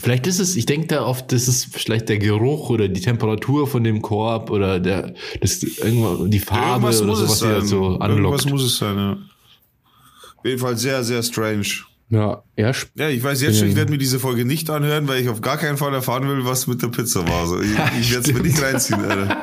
[0.00, 3.66] Vielleicht ist es, ich denke da oft, das ist vielleicht der Geruch oder die Temperatur
[3.66, 8.10] von dem Korb oder der, das, irgendwo, die Farbe oder sowas, die halt so Irgendwas
[8.10, 8.50] anlockt.
[8.50, 9.12] muss es sein, ja.
[10.36, 11.66] Auf jeden Fall sehr, sehr strange.
[12.10, 15.20] Ja, ja, Ja, ich weiß jetzt schon, ich werde mir diese Folge nicht anhören, weil
[15.20, 17.46] ich auf gar keinen Fall erfahren will, was mit der Pizza war.
[17.46, 19.36] So, ich ich werde es mir nicht reinziehen, Alter.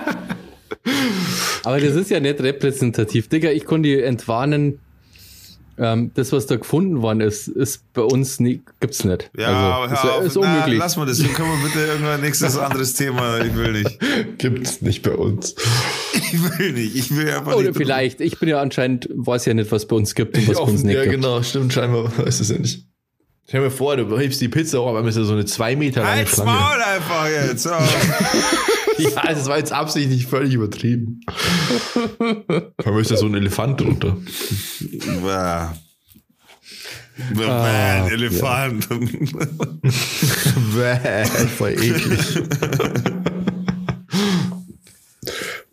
[1.63, 3.27] aber das ist ja nicht repräsentativ.
[3.29, 4.79] Digga, ich konnte dir entwarnen,
[5.81, 9.31] ähm, das, was da gefunden worden ist, ist bei uns nie, gibt's nicht.
[9.37, 10.25] Ja, also, aber ist, hör auf.
[10.25, 10.77] ist Na, unmöglich.
[10.77, 11.19] lass mal das.
[11.19, 13.39] Dann können wir bitte irgendwann nächstes anderes Thema.
[13.39, 13.97] Ich will nicht.
[14.37, 15.55] Gibt's nicht bei uns.
[16.13, 16.95] Ich will nicht.
[16.95, 17.77] Ich will einfach Oder nicht.
[17.77, 20.63] vielleicht, ich bin ja anscheinend, weiß ja nicht, was bei uns gibt und was bei
[20.63, 21.15] uns nicht ja, gibt.
[21.15, 22.85] genau, stimmt, scheinbar weiß es ja nicht.
[23.47, 26.01] Stell dir vor, du hebst die Pizza hoch, aber ist ja so eine zwei Meter
[26.01, 26.51] lange Halt's Schlange.
[26.51, 27.65] Maul einfach jetzt.
[27.65, 27.71] Oh.
[28.99, 31.21] Ja, das war jetzt absichtlich völlig übertrieben.
[32.77, 34.17] Da ist ja so ein Elefant drunter.
[35.23, 35.67] Bäh,
[37.45, 38.87] Ah, ein Elefant.
[40.75, 41.25] Bäh,
[41.57, 42.43] voll eklig.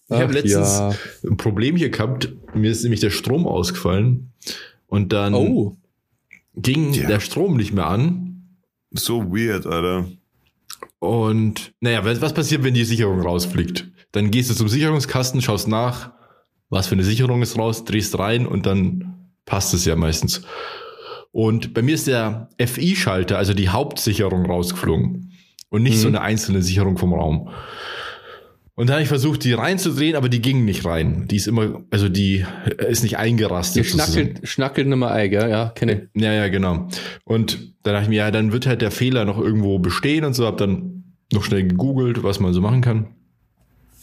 [0.09, 0.95] Ich habe letztens ja.
[1.25, 2.33] ein Problem hier gehabt.
[2.55, 4.31] Mir ist nämlich der Strom ausgefallen.
[4.87, 5.77] Und dann Oh,
[6.55, 7.09] ging Ja.
[7.09, 8.23] der Strom nicht mehr an.
[8.93, 10.07] so weird, Alter.
[10.99, 13.89] Und naja, was, was passiert, wenn die Sicherung rausfliegt?
[14.13, 16.13] Dann gehst du zum Sicherungskasten, schaust nach,
[16.69, 20.43] was für eine Sicherung ist raus, drehst rein und dann passt es ja meistens.
[21.33, 25.33] Und bei mir ist der FI-Schalter, also die Hauptsicherung, rausgeflogen.
[25.69, 27.51] Und nicht so eine einzelne Sicherung vom Raum.
[28.79, 31.27] Und dann habe ich versucht, die reinzudrehen, aber die ging nicht rein.
[31.29, 32.45] Die ist immer, also die
[32.79, 33.87] äh, ist nicht die eingerastet.
[33.87, 34.13] sozusagen.
[34.13, 35.49] schnackelt, schnackelt Nummer ein, gell?
[35.49, 36.23] Ja, kenne ich.
[36.23, 36.87] Ja, ja, genau.
[37.25, 40.35] Und dann dachte ich mir, ja, dann wird halt der Fehler noch irgendwo bestehen und
[40.35, 43.07] so, hab dann noch schnell gegoogelt, was man so machen kann.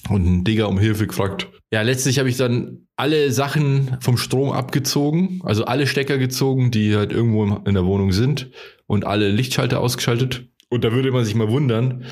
[0.09, 1.47] Und einen Digger um Hilfe gefragt.
[1.71, 6.95] Ja, letztlich habe ich dann alle Sachen vom Strom abgezogen, also alle Stecker gezogen, die
[6.95, 8.49] halt irgendwo in der Wohnung sind
[8.87, 10.47] und alle Lichtschalter ausgeschaltet.
[10.69, 12.05] Und da würde man sich mal wundern,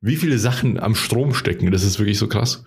[0.00, 1.70] wie viele Sachen am Strom stecken.
[1.70, 2.64] Das ist wirklich so krass.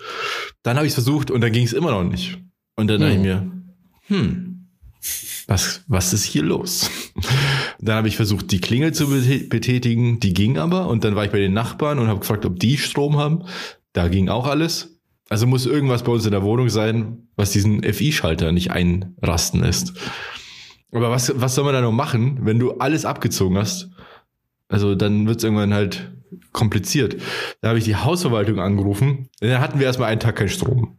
[0.63, 2.37] Dann habe ich es versucht und dann ging es immer noch nicht.
[2.75, 3.23] Und dann dachte ich Hm.
[3.23, 3.51] mir,
[4.07, 4.67] hm,
[5.47, 6.89] was, was ist hier los?
[7.79, 10.87] Dann habe ich versucht, die Klingel zu betätigen, die ging aber.
[10.87, 13.43] Und dann war ich bei den Nachbarn und habe gefragt, ob die Strom haben.
[13.93, 14.99] Da ging auch alles.
[15.29, 19.93] Also muss irgendwas bei uns in der Wohnung sein, was diesen FI-Schalter nicht einrasten lässt.
[20.91, 23.89] Aber was, was soll man da noch machen, wenn du alles abgezogen hast?
[24.67, 26.11] Also dann wird es irgendwann halt
[26.51, 27.17] kompliziert.
[27.61, 29.29] Da habe ich die Hausverwaltung angerufen.
[29.39, 30.97] Dann hatten wir erstmal einen Tag keinen Strom.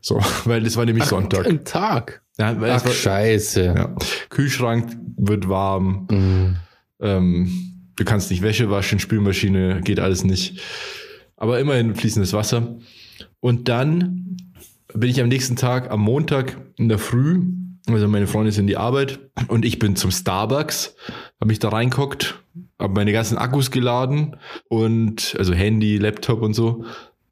[0.00, 1.46] So, weil es war nämlich Sonntag.
[1.46, 2.22] Ein Tag.
[2.38, 3.64] Ja, Ach, war, scheiße.
[3.64, 3.94] ja.
[4.28, 6.06] Kühlschrank wird warm.
[6.10, 6.56] Mhm.
[7.00, 10.60] Ähm, du kannst nicht Wäsche waschen, Spülmaschine, geht alles nicht.
[11.36, 12.78] Aber immerhin fließendes Wasser.
[13.40, 14.36] Und dann
[14.94, 17.42] bin ich am nächsten Tag, am Montag in der Früh,
[17.88, 20.96] Also meine Freunde sind in die Arbeit und ich bin zum Starbucks,
[21.40, 22.42] habe mich da reinguckt,
[22.80, 24.36] habe meine ganzen Akkus geladen
[24.68, 26.84] und also Handy, Laptop und so,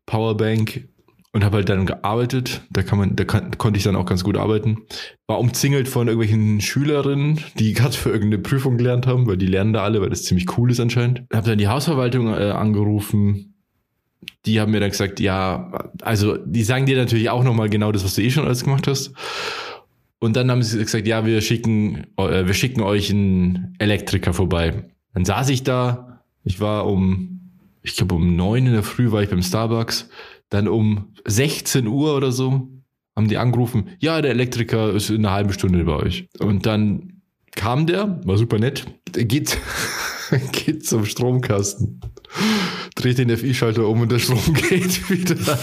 [0.07, 0.89] Powerbank
[1.35, 2.63] und habe halt dann gearbeitet.
[2.71, 4.83] Da kann man, da kann, konnte ich dann auch ganz gut arbeiten.
[5.27, 9.73] War umzingelt von irgendwelchen Schülerinnen, die gerade für irgendeine Prüfung gelernt haben, weil die lernen
[9.73, 11.25] da alle, weil das ziemlich cool ist anscheinend.
[11.33, 13.57] Habe dann die Hausverwaltung äh, angerufen.
[14.47, 18.05] Die haben mir dann gesagt, ja, also die sagen dir natürlich auch nochmal genau das,
[18.05, 19.13] was du eh schon alles gemacht hast.
[20.25, 24.85] Und dann haben sie gesagt, ja, wir schicken, äh, wir schicken euch einen Elektriker vorbei.
[25.13, 27.51] Dann saß ich da, ich war um,
[27.83, 30.09] ich glaube um neun in der Früh war ich beim Starbucks.
[30.49, 32.71] Dann um 16 Uhr oder so
[33.15, 36.27] haben die angerufen, ja, der Elektriker ist in einer halben Stunde bei euch.
[36.39, 37.21] Und dann
[37.55, 39.59] kam der, war super nett, der geht,
[40.53, 42.01] geht zum Stromkasten,
[42.95, 45.37] dreht den FI-Schalter um und der Strom geht wieder.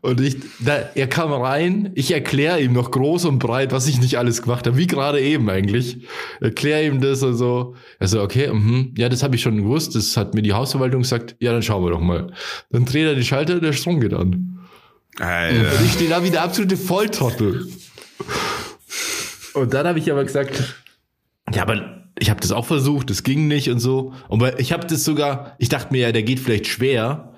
[0.00, 4.00] Und ich, da, er kam rein, ich erkläre ihm noch groß und breit, was ich
[4.00, 6.06] nicht alles gemacht habe, wie gerade eben eigentlich.
[6.40, 7.74] Erkläre ihm das und so.
[7.98, 11.02] Er so, okay, mh, ja, das habe ich schon gewusst, das hat mir die Hausverwaltung
[11.02, 12.32] gesagt, ja, dann schauen wir doch mal.
[12.70, 14.58] Dann dreht er die Schalter, der Strom geht an.
[15.18, 15.78] Alter.
[15.78, 17.66] Und ich stehe da wie der absolute Volltrottel.
[19.54, 20.76] Und dann habe ich aber gesagt,
[21.52, 24.12] ja, aber ich habe das auch versucht, das ging nicht und so.
[24.28, 27.34] Und ich habe das sogar, ich dachte mir ja, der geht vielleicht schwer,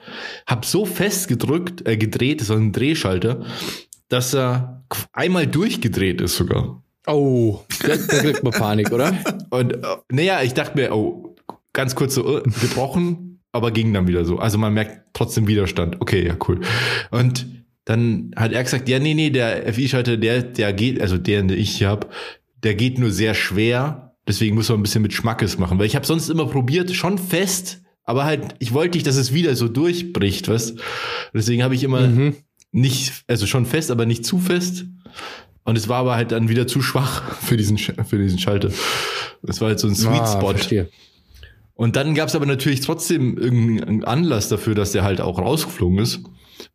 [0.46, 3.44] habe so fest gedrückt, äh, gedreht, das war ein Drehschalter,
[4.08, 6.82] dass er einmal durchgedreht ist sogar.
[7.06, 9.14] Oh, da, da kriegt man Panik, oder?
[9.50, 11.34] Und äh, naja, ich dachte mir, oh,
[11.72, 14.38] ganz kurz so äh, gebrochen, aber ging dann wieder so.
[14.38, 16.00] Also man merkt trotzdem Widerstand.
[16.00, 16.60] Okay, ja, cool.
[17.10, 17.46] Und
[17.84, 21.58] dann hat er gesagt, ja, nee, nee, der FI-Schalter, der, der geht, also der, den
[21.58, 22.12] ich hier hab,
[22.62, 25.96] der geht nur sehr schwer Deswegen muss man ein bisschen mit Schmackes machen, weil ich
[25.96, 29.66] habe sonst immer probiert, schon fest, aber halt, ich wollte nicht, dass es wieder so
[29.66, 30.76] durchbricht, was?
[31.34, 32.36] Deswegen habe ich immer mhm.
[32.70, 34.84] nicht, also schon fest, aber nicht zu fest.
[35.64, 38.70] Und es war aber halt dann wieder zu schwach für diesen, für diesen Schalter.
[39.42, 40.50] Das war halt so ein Sweet ah, Spot.
[40.50, 40.88] Verstehe.
[41.74, 45.98] Und dann gab es aber natürlich trotzdem irgendeinen Anlass dafür, dass der halt auch rausgeflogen
[45.98, 46.20] ist.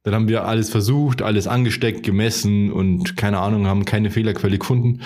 [0.04, 5.00] Dann haben wir alles versucht, alles angesteckt, gemessen und keine Ahnung, haben keine Fehlerquelle gefunden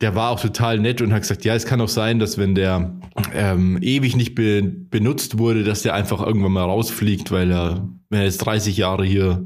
[0.00, 2.54] der war auch total nett und hat gesagt, ja, es kann auch sein, dass wenn
[2.54, 2.94] der
[3.34, 8.20] ähm, ewig nicht be benutzt wurde, dass der einfach irgendwann mal rausfliegt, weil er, wenn
[8.20, 9.44] er jetzt 30 Jahre hier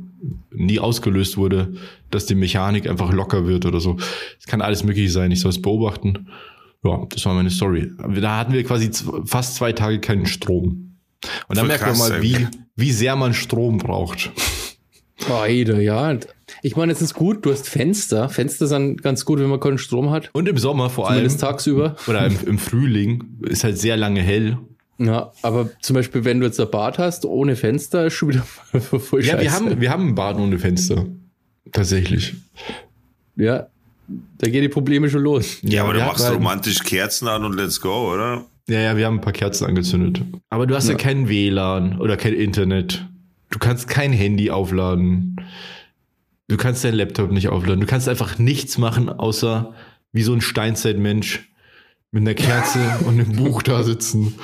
[0.51, 1.73] nie ausgelöst wurde,
[2.11, 3.97] dass die Mechanik einfach locker wird oder so.
[4.39, 6.29] Es kann alles möglich sein, ich soll es beobachten.
[6.85, 7.91] Ja, das war meine Story.
[8.21, 8.91] Da hatten wir quasi
[9.25, 10.99] fast zwei Tage keinen Strom.
[11.49, 14.33] Und dann merkt man mal, wie, wie sehr man Strom braucht.
[15.31, 16.19] Oh, ja.
[16.63, 18.29] Ich meine, es ist gut, du hast Fenster.
[18.29, 20.31] Fenster sind ganz gut, wenn man keinen Strom hat.
[20.33, 21.53] Und im Sommer vor Zumindest allem.
[21.53, 21.97] tagsüber.
[22.07, 24.59] Oder im, im Frühling ist halt sehr lange hell.
[24.99, 28.43] Ja, aber zum Beispiel, wenn du jetzt ein Bad hast ohne Fenster, ist schon wieder
[28.81, 31.07] voll Ja, wir haben, wir haben ein Bad ohne Fenster.
[31.73, 32.35] Tatsächlich.
[33.37, 33.69] Ja,
[34.39, 35.59] da gehen die Probleme schon los.
[35.63, 38.45] Ja, aber du machst halt romantisch Kerzen an und let's go, oder?
[38.69, 40.23] Ja, ja, wir haben ein paar Kerzen angezündet.
[40.51, 43.07] Aber du hast ja, ja kein WLAN oder kein Internet.
[43.53, 45.37] Du kannst kein Handy aufladen.
[46.49, 47.81] Du kannst deinen Laptop nicht aufladen.
[47.81, 49.75] Du kannst einfach nichts machen, außer
[50.13, 51.51] wie so ein Steinzeitmensch
[52.11, 54.35] mit einer Kerze und einem Buch da sitzen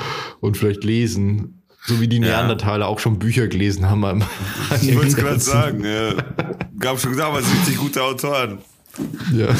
[0.41, 1.63] und vielleicht lesen.
[1.87, 2.87] So wie die Neandertaler ja.
[2.87, 4.23] auch schon Bücher gelesen haben.
[4.83, 6.15] ich wollte es gerade sagen, ja.
[6.79, 8.59] Gab schon damals richtig gute Autoren.
[9.35, 9.55] Ja.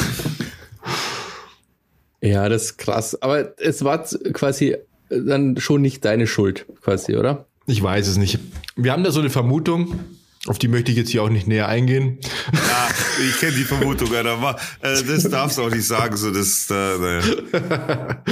[2.21, 3.19] Ja, das ist krass.
[3.19, 4.77] Aber es war quasi
[5.09, 7.48] dann schon nicht deine Schuld, quasi, oder?
[7.69, 8.39] Ich weiß es nicht.
[8.75, 9.99] Wir haben da so eine Vermutung,
[10.47, 12.17] auf die möchte ich jetzt hier auch nicht näher eingehen.
[12.51, 12.89] Ja,
[13.27, 16.67] ich kenne die Vermutung, aber äh, das darfst du auch nicht sagen, so das.
[16.71, 18.23] Äh, naja.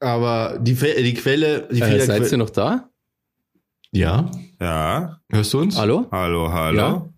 [0.00, 2.90] aber die, die Quelle, die äh, seid ihr noch da?
[3.92, 4.30] Ja.
[4.60, 5.20] Ja.
[5.30, 5.78] Hörst du uns?
[5.78, 6.06] Hallo?
[6.10, 6.78] Hallo, hallo.
[6.78, 7.08] Ja.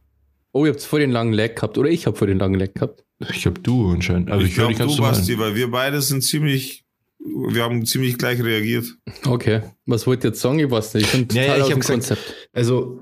[0.53, 2.73] Oh, ihr habt vor den langen Lag gehabt oder ich habe vor den langen Lag
[2.73, 3.05] gehabt.
[3.33, 4.31] Ich habe du anscheinend.
[4.31, 6.85] Also ich, ich glaube du, Basti, weil wir beide sind ziemlich
[7.21, 8.87] wir haben ziemlich gleich reagiert.
[9.27, 9.61] Okay.
[9.87, 10.59] Was wollt ihr jetzt sagen?
[10.59, 11.07] Ich weiß nicht.
[11.07, 12.35] Ich bin total ja, ja, ich aus dem Konzept.
[12.53, 13.01] Also,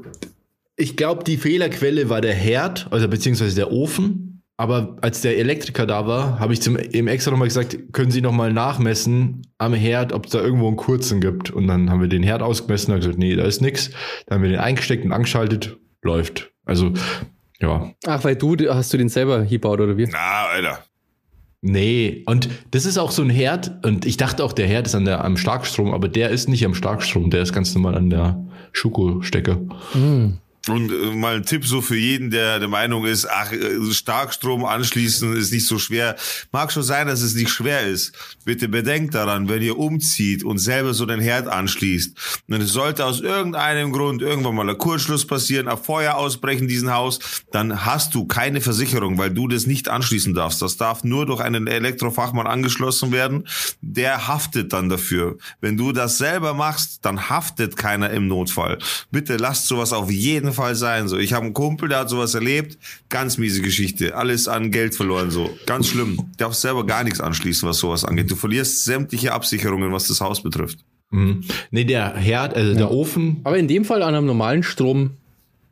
[0.76, 4.42] ich glaube, die Fehlerquelle war der Herd, also beziehungsweise der Ofen.
[4.60, 8.20] Aber als der Elektriker da war, habe ich zum eben extra nochmal gesagt, können Sie
[8.20, 11.52] nochmal nachmessen am Herd, ob es da irgendwo einen kurzen gibt.
[11.52, 13.90] Und dann haben wir den Herd ausgemessen und gesagt, nee, da ist nichts.
[14.26, 16.50] Dann haben wir den eingesteckt und angeschaltet, läuft.
[16.64, 16.92] Also,
[17.60, 17.92] ja.
[18.04, 20.08] Ach, weil du, hast du den selber gebaut oder wie?
[20.10, 20.84] Na, Alter.
[21.60, 24.94] Nee, und das ist auch so ein Herd, und ich dachte auch, der Herd ist
[24.94, 28.10] an der, am Starkstrom, aber der ist nicht am Starkstrom, der ist ganz normal an
[28.10, 29.56] der Schuko-Stecke.
[29.94, 30.38] Mm.
[30.68, 34.64] Und äh, mal ein Tipp so für jeden, der der Meinung ist, ach, äh, Starkstrom
[34.64, 36.16] anschließen ist nicht so schwer.
[36.52, 38.12] Mag schon sein, dass es nicht schwer ist.
[38.44, 42.16] Bitte bedenkt daran, wenn ihr umzieht und selber so den Herd anschließt,
[42.48, 46.92] es sollte aus irgendeinem Grund irgendwann mal ein Kurzschluss passieren, ein Feuer ausbrechen in diesem
[46.92, 47.18] Haus,
[47.52, 50.60] dann hast du keine Versicherung, weil du das nicht anschließen darfst.
[50.60, 53.46] Das darf nur durch einen Elektrofachmann angeschlossen werden.
[53.80, 55.38] Der haftet dann dafür.
[55.60, 58.78] Wenn du das selber machst, dann haftet keiner im Notfall.
[59.10, 61.08] Bitte lasst sowas auf jeden Fall sein.
[61.08, 62.78] So, ich habe einen Kumpel, der hat sowas erlebt.
[63.08, 64.16] Ganz miese Geschichte.
[64.16, 65.30] Alles an Geld verloren.
[65.30, 66.16] So, ganz schlimm.
[66.16, 68.30] Du darfst selber gar nichts anschließen, was sowas angeht.
[68.30, 70.78] Du verlierst sämtliche Absicherungen, was das Haus betrifft.
[71.10, 71.44] Mhm.
[71.70, 73.40] Nee, der Herd, also der Ofen.
[73.44, 75.12] Aber in dem Fall an einem normalen Strom,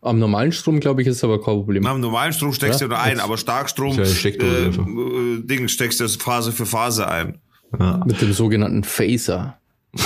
[0.00, 1.84] am normalen Strom, glaube ich, ist aber kein Problem.
[1.86, 5.68] Am normalen Strom steckst Ja, du nur ein, jetzt- aber Starkstrom, ja äh, äh, Ding
[5.68, 7.38] steckst du Phase für Phase ein.
[7.78, 9.58] Ja, Mit dem sogenannten Phaser.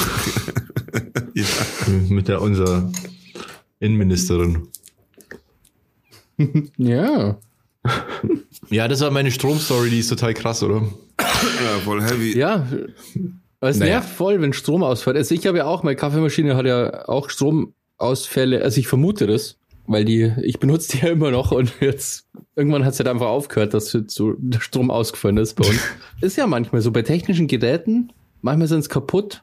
[1.34, 1.44] Ja.
[2.08, 2.90] mit der unserer
[3.80, 4.68] Innenministerin.
[6.78, 7.38] Ja.
[8.70, 10.82] Ja, das war meine Stromstory, die ist total krass, oder?
[11.20, 12.34] ja, voll heavy.
[12.38, 12.66] Ja.
[13.60, 13.94] Aber es Naja.
[13.96, 15.16] nervt voll, wenn Strom ausfällt.
[15.16, 18.62] Also ich habe ja auch, meine Kaffeemaschine hat ja auch Stromausfälle.
[18.62, 22.26] Also ich vermute das, weil die, ich benutze die ja immer noch und jetzt
[22.56, 25.80] irgendwann hat es halt einfach aufgehört, dass so der Strom ausgefallen ist bei uns.
[26.22, 29.42] ist ja manchmal so bei technischen Geräten, manchmal sind es kaputt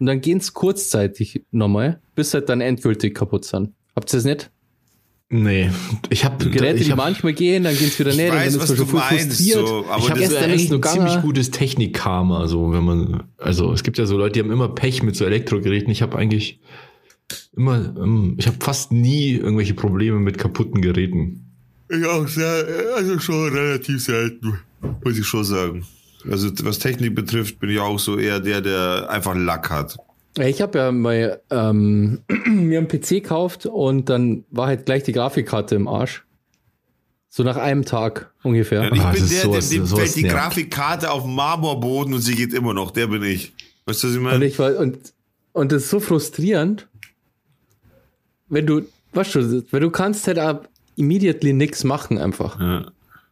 [0.00, 3.74] und dann gehen es kurzzeitig nochmal, bis halt dann endgültig kaputt sind.
[3.94, 4.50] Habt ihr das nicht?
[5.32, 5.70] Nee,
[6.08, 8.54] ich habe Geräte, ich die hab, manchmal gehen, dann geht's wieder Ich nicht, dann weiß,
[8.54, 9.68] ist was man du schon voll meinst, frustriert.
[9.68, 13.72] so, aber ich habe gestern eigentlich ist ein ziemlich gutes Technikkarma, so wenn man, also
[13.72, 15.88] es gibt ja so Leute, die haben immer Pech mit so Elektrogeräten.
[15.92, 16.58] Ich habe eigentlich
[17.56, 21.52] immer, ähm, ich habe fast nie irgendwelche Probleme mit kaputten Geräten.
[21.88, 22.64] Ich auch sehr,
[22.96, 24.58] also schon relativ selten,
[25.04, 25.84] muss ich schon sagen.
[26.28, 29.96] Also was Technik betrifft, bin ich auch so eher der, der einfach Lack hat.
[30.36, 35.02] Ja, Ich habe ja mal ähm, mir einen PC gekauft und dann war halt gleich
[35.02, 36.24] die Grafikkarte im Arsch.
[37.28, 38.82] So nach einem Tag ungefähr.
[38.82, 40.36] Und ich Ah, bin der, sowas- dem, dem sowas fällt die nervt.
[40.36, 42.90] Grafikkarte auf den Marmorboden und sie geht immer noch.
[42.90, 43.52] Der bin ich.
[43.86, 44.44] Weißt du, was ich Und meine?
[44.46, 45.14] ich war und
[45.52, 46.86] und das ist so frustrierend,
[48.48, 48.82] wenn du,
[49.14, 52.60] weißt du, weil du kannst halt ab immediately nix machen einfach.
[52.60, 52.86] Ja.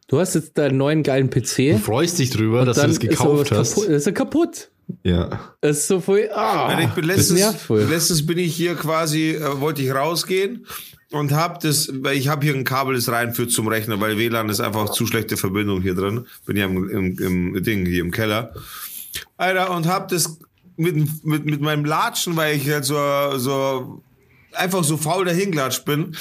[0.09, 1.79] Du hast jetzt deinen neuen geilen Du PC.
[1.79, 3.75] freust dich drüber, dass du das gekauft hast.
[3.75, 4.71] Kaputt, das ist ja kaputt.
[5.03, 5.39] Ja.
[5.61, 6.29] Das ist so voll.
[6.33, 10.65] Ah, Nein, ich bin letztens, letztens bin ich hier quasi, äh, wollte ich rausgehen
[11.11, 14.49] und hab das, weil ich habe hier ein Kabel, das reinführt zum Rechner, weil WLAN
[14.49, 16.25] ist einfach zu schlechte Verbindung hier drin.
[16.47, 18.53] Bin ja im, im, im Ding hier im Keller.
[19.37, 20.39] Alter, und hab das
[20.75, 22.97] mit, mit, mit meinem Latschen, weil ich halt so,
[23.37, 24.01] so
[24.53, 26.15] einfach so faul dahinklatscht bin,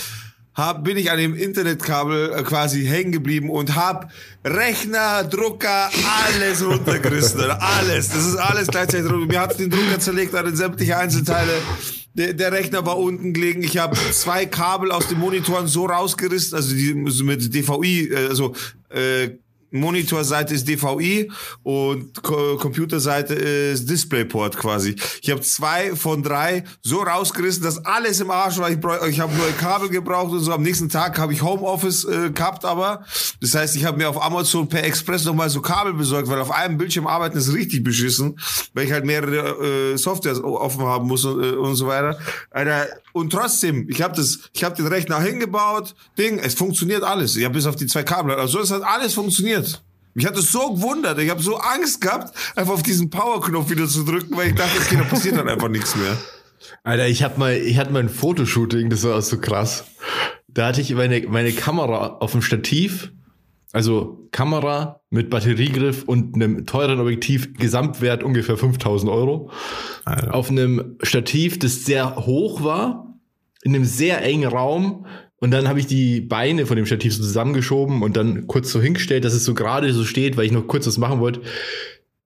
[0.59, 4.11] hab, bin ich an dem Internetkabel äh, quasi hängen geblieben und hab
[4.45, 5.89] Rechner, Drucker,
[6.27, 7.43] alles runtergerissen.
[7.43, 8.09] Alles.
[8.09, 9.11] Das ist alles gleichzeitig.
[9.11, 11.53] Mir hat den Drucker zerlegt an sämtliche Einzelteile.
[12.15, 13.63] Der, der Rechner war unten gelegen.
[13.63, 18.27] Ich habe zwei Kabel aus den Monitoren so rausgerissen, also die so mit DVI, äh,
[18.29, 18.55] also
[18.91, 19.31] äh,
[19.71, 21.31] Monitorseite ist DVI
[21.62, 24.97] und Co Computerseite ist DisplayPort quasi.
[25.23, 28.71] Ich habe zwei von drei so rausgerissen, dass alles im Arsch war.
[28.71, 28.79] Ich,
[29.11, 30.53] ich habe neue Kabel gebraucht und so.
[30.53, 33.05] Am nächsten Tag habe ich Homeoffice äh, gehabt, aber
[33.41, 36.51] das heißt, ich habe mir auf Amazon per Express nochmal so Kabel besorgt, weil auf
[36.51, 38.39] einem Bildschirm arbeiten ist richtig beschissen,
[38.75, 42.19] weil ich halt mehrere äh, Softwares offen haben muss und, äh, und so weiter.
[42.51, 47.37] Alter, und trotzdem, ich habe das, ich habe den Rechner hingebaut, Ding, es funktioniert alles.
[47.37, 48.35] Ja, bis auf die zwei Kabel.
[48.35, 49.58] Also es hat alles funktioniert.
[50.15, 51.19] Mich hat es so gewundert.
[51.21, 54.79] Ich habe so Angst gehabt, einfach auf diesen Power-Knopf wieder zu drücken, weil ich dachte,
[54.81, 56.17] okay, da passiert dann einfach nichts mehr.
[56.83, 59.85] Alter, ich hab mal, ich hatte mal ein Fotoshooting, das war so krass.
[60.49, 63.13] Da hatte ich meine, meine Kamera auf dem Stativ,
[63.73, 69.51] also Kamera mit Batteriegriff und einem teuren Objektiv, Gesamtwert ungefähr 5000 Euro.
[70.05, 70.35] Alter.
[70.35, 73.15] Auf einem Stativ, das sehr hoch war,
[73.63, 75.07] in einem sehr engen Raum.
[75.41, 78.80] Und dann habe ich die Beine von dem Stativ so zusammengeschoben und dann kurz so
[78.80, 81.43] hingestellt, dass es so gerade so steht, weil ich noch kurz was machen wollte.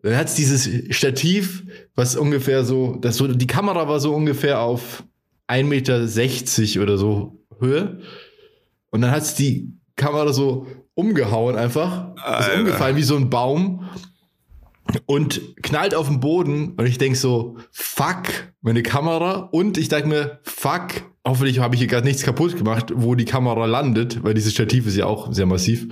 [0.02, 5.04] Dann hat's dieses Stativ, was ungefähr so, das so, die Kamera war so ungefähr auf
[5.48, 8.00] 1,60 Meter oder so Höhe.
[8.90, 12.14] Und dann hat's die Kamera so umgehauen einfach.
[12.40, 13.88] Ist umgefallen wie so ein Baum.
[15.06, 16.72] Und knallt auf den Boden.
[16.72, 18.24] Und ich denk so, fuck,
[18.62, 19.48] meine Kamera.
[19.52, 23.24] Und ich denk mir, fuck, hoffentlich habe ich hier gerade nichts kaputt gemacht, wo die
[23.24, 25.84] Kamera landet, weil dieses Stativ ist ja auch sehr massiv.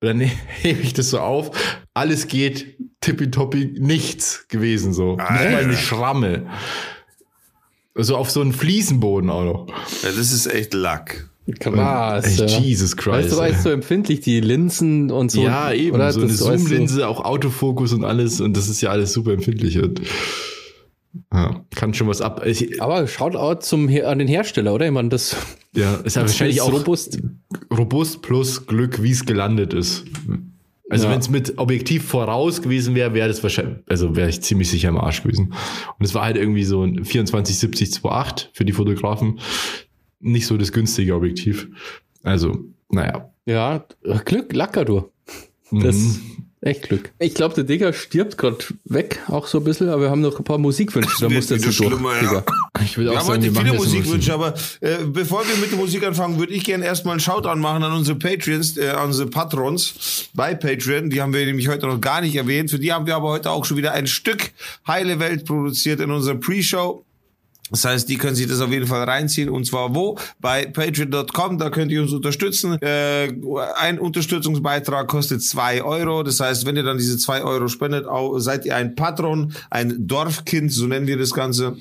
[0.00, 0.20] Und dann
[0.62, 1.50] hebe ich das so auf.
[1.94, 5.12] Alles geht tippitoppi, nichts gewesen so.
[5.12, 5.76] Nicht mal eine.
[5.76, 6.46] Schramme.
[7.94, 9.66] Also auf so einen Fliesenboden auch noch.
[10.02, 11.30] Ja, das ist echt Lack.
[11.60, 12.40] Krass.
[12.40, 12.60] Echt.
[12.60, 13.16] Jesus Christ.
[13.16, 15.42] Weißt du, weißt du, empfindlich die Linsen und so.
[15.42, 15.94] ja, eben.
[15.94, 16.32] Oder so eine.
[16.32, 18.40] Zoomlinse, auch Autofokus und alles.
[18.40, 19.78] Und das ist ja alles super empfindlich.
[19.78, 20.00] Und
[21.32, 22.44] Ja, kann schon was ab.
[22.44, 24.86] Ich, Aber Shoutout zum, an den Hersteller, oder?
[24.86, 25.36] Ich meine, das
[25.74, 27.18] ja, ist ja wahrscheinlich ist auch robust.
[27.70, 30.04] robust plus Glück, wie es gelandet ist.
[30.90, 31.12] Also Ja.
[31.12, 34.90] wenn es mit Objektiv voraus gewesen wäre, wäre das wahrscheinlich, also wäre ich ziemlich sicher
[34.90, 35.54] im Arsch gewesen.
[35.98, 39.40] Und es war halt irgendwie so ein 24-70-2.8 für die Fotografen.
[40.20, 41.68] Nicht so das günstige Objektiv.
[42.22, 42.58] Also,
[42.90, 43.30] naja.
[43.46, 43.84] Ja,
[44.24, 45.10] Glück, Lacker, du.
[45.70, 46.20] Das Mhm.
[46.64, 47.10] Echt Glück.
[47.18, 50.38] Ich glaube, der Digger stirbt gerade weg, auch so ein bisschen, aber wir haben noch
[50.38, 51.16] ein paar Musikwünsche.
[51.20, 52.20] Da muss der zu durch, ja.
[52.20, 52.44] Digga.
[52.82, 55.56] Ich würde Wir auch haben sagen, heute wir machen viele Musikwünsche, aber äh, bevor wir
[55.56, 58.90] mit der Musik anfangen, würde ich gerne erstmal einen Shoutout machen an unsere Patreons, äh,
[58.90, 61.10] an unsere Patrons bei Patreon.
[61.10, 62.70] Die haben wir nämlich heute noch gar nicht erwähnt.
[62.70, 64.52] Für die haben wir aber heute auch schon wieder ein Stück
[64.86, 67.04] Heile Welt produziert in unserer Pre-Show.
[67.70, 69.48] Das heißt, die können sich das auf jeden Fall reinziehen.
[69.48, 70.18] Und zwar wo?
[70.38, 72.80] Bei patreon.com, da könnt ihr uns unterstützen.
[72.82, 73.32] Äh,
[73.76, 76.22] ein Unterstützungsbeitrag kostet zwei Euro.
[76.22, 78.06] Das heißt, wenn ihr dann diese zwei Euro spendet,
[78.36, 81.78] seid ihr ein Patron, ein Dorfkind, so nennen wir das Ganze.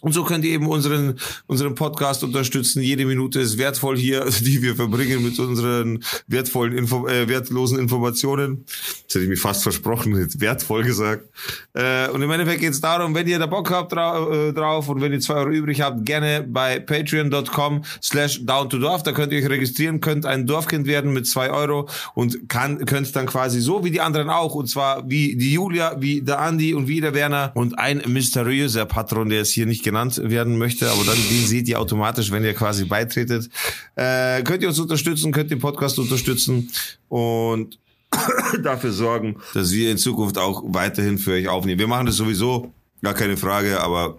[0.00, 2.82] Und so könnt ihr eben unseren, unseren Podcast unterstützen.
[2.82, 8.64] Jede Minute ist wertvoll hier, die wir verbringen mit unseren wertvollen, Info äh, wertlosen Informationen.
[9.06, 11.28] Das hätte ich mir fast versprochen, jetzt wertvoll gesagt.
[11.74, 14.88] Äh, und im Endeffekt geht es darum, wenn ihr da Bock habt drau äh, drauf
[14.88, 19.02] und wenn ihr zwei Euro übrig habt, gerne bei patreon.com slash down to dorf.
[19.02, 23.14] Da könnt ihr euch registrieren, könnt ein Dorfkind werden mit zwei Euro und kann, könnt
[23.16, 26.74] dann quasi so wie die anderen auch, und zwar wie die Julia, wie der Andi
[26.74, 30.90] und wie der Werner und ein mysteriöser Patron, der es hier nicht genannt werden möchte,
[30.90, 33.48] aber dann den seht ihr automatisch, wenn ihr quasi beitretet.
[33.96, 36.70] Äh, könnt ihr uns unterstützen, könnt den Podcast unterstützen
[37.08, 37.78] und
[38.62, 41.78] dafür sorgen, dass wir in Zukunft auch weiterhin für euch aufnehmen.
[41.78, 42.70] Wir machen das sowieso,
[43.02, 44.18] gar keine Frage, aber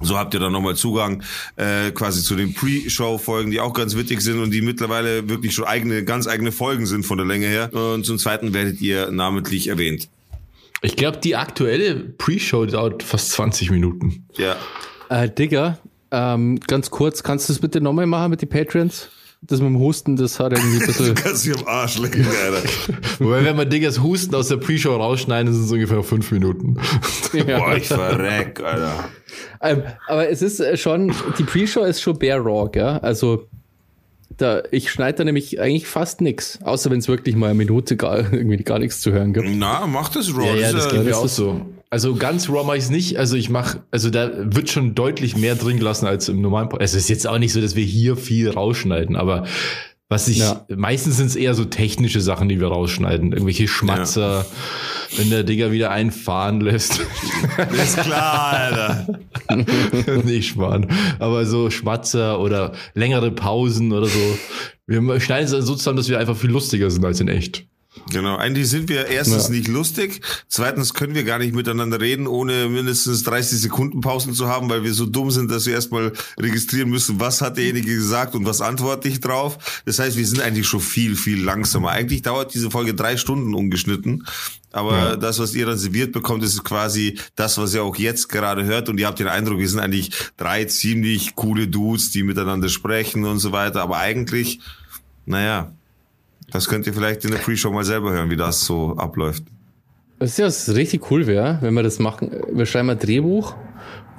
[0.00, 1.24] so habt ihr dann nochmal Zugang
[1.56, 5.64] äh, quasi zu den Pre-Show-Folgen, die auch ganz witzig sind und die mittlerweile wirklich schon
[5.64, 7.74] eigene, ganz eigene Folgen sind von der Länge her.
[7.74, 10.08] Und zum Zweiten werdet ihr namentlich erwähnt.
[10.82, 14.24] Ich glaube, die aktuelle Pre-Show dauert fast 20 Minuten.
[14.36, 14.56] Ja.
[15.10, 15.78] Äh, Digga,
[16.12, 19.10] ähm, ganz kurz, kannst du das bitte nochmal machen mit den Patrons?
[19.42, 21.14] Das mit dem Husten, das hat irgendwie ein bisschen.
[21.14, 22.68] Kannst dich am Arsch lecken, Alter.
[23.20, 26.74] Wobei, wenn man Diggers Husten aus der Pre-Show rausschneiden, sind es ungefähr fünf Minuten.
[27.32, 29.08] Boah, ich verreck, Alter.
[29.62, 33.00] ähm, aber es ist äh, schon, die Pre-Show ist schon bare raw, gell?
[33.00, 33.48] Also,
[34.36, 36.58] da, ich schneide da nämlich eigentlich fast nix.
[36.62, 39.46] Außer wenn es wirklich mal eine Minute gar, irgendwie gar nichts zu hören gibt.
[39.50, 40.44] Na, mach das, Raw.
[40.46, 41.60] Ja, ja, das ja- geht mir auch so.
[41.92, 43.18] Also ganz raw mache ich es nicht.
[43.18, 46.94] Also ich mache, also da wird schon deutlich mehr drin gelassen als im normalen Podcast.
[46.94, 49.44] Es ist jetzt auch nicht so, dass wir hier viel rausschneiden, aber
[50.08, 50.64] was ich, Ja.
[50.68, 53.32] meistens sind es eher so technische Sachen, die wir rausschneiden.
[53.32, 54.46] Irgendwelche Schmatzer,
[55.16, 57.00] wenn der Digger wieder einen fahren lässt.
[57.72, 59.06] Ist klar, Alter.
[60.24, 60.86] nicht sparen.
[61.18, 64.38] Aber so Schmatzer oder längere Pausen oder so.
[64.86, 67.66] Wir schneiden es dann so zusammen, dass wir einfach viel lustiger sind als in echt.
[68.08, 69.50] Genau, eigentlich sind wir erstens Ja.
[69.50, 74.46] nicht lustig, zweitens können wir gar nicht miteinander reden, ohne mindestens 30 Sekunden Pausen zu
[74.46, 78.36] haben, weil wir so dumm sind, dass wir erstmal registrieren müssen, was hat derjenige gesagt
[78.36, 79.82] und was antworte ich drauf.
[79.86, 81.90] Das heißt, wir sind eigentlich schon viel, viel langsamer.
[81.90, 84.24] Eigentlich dauert diese Folge drei Stunden ungeschnitten,
[84.70, 85.16] aber Ja.
[85.16, 88.88] das, was ihr dann serviert bekommt, ist quasi das, was ihr auch jetzt gerade hört
[88.88, 93.24] und ihr habt den Eindruck, wir sind eigentlich drei ziemlich coole Dudes, die miteinander sprechen
[93.24, 94.60] und so weiter, aber eigentlich,
[95.26, 95.72] naja,
[96.52, 99.44] das könnt ihr vielleicht in der Pre-Show mal selber hören, wie das so abläuft.
[100.18, 102.30] Das ist ja was richtig cool wäre, wenn wir das machen.
[102.52, 103.54] Wir schreiben ein Drehbuch.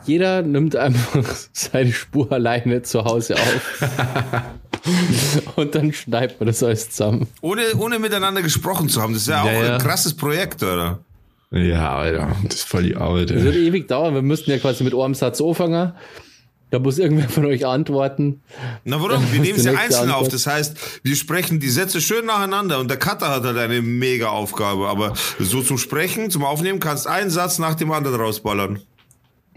[0.06, 1.24] Jeder nimmt einfach
[1.54, 3.84] seine Spur alleine zu Hause auf.
[5.56, 7.28] Und dann schneidet man das alles zusammen.
[7.42, 9.14] Ohne, ohne miteinander gesprochen zu haben.
[9.14, 9.74] Das ist ja, Ja, auch ja.
[9.76, 11.00] ein krasses Projekt, oder?
[11.52, 13.30] Ja, Alter, das ist voll die Arbeit.
[13.30, 14.16] Das wird ewig dauern.
[14.16, 15.92] Wir müssten ja quasi mit einem Satz anfangen.
[16.72, 18.42] Da muss irgendwer von euch antworten.
[18.86, 19.22] Na warum?
[19.32, 20.16] Wir nehmen ja nächste einzeln auf.
[20.16, 20.34] Antwort.
[20.34, 24.30] Das heißt, wir sprechen die Sätze schön nacheinander und der Cutter hat halt eine mega
[24.30, 24.88] Aufgabe.
[24.88, 28.80] Aber so zum Sprechen, zum Aufnehmen kannst einen Satz nach dem anderen rausballern.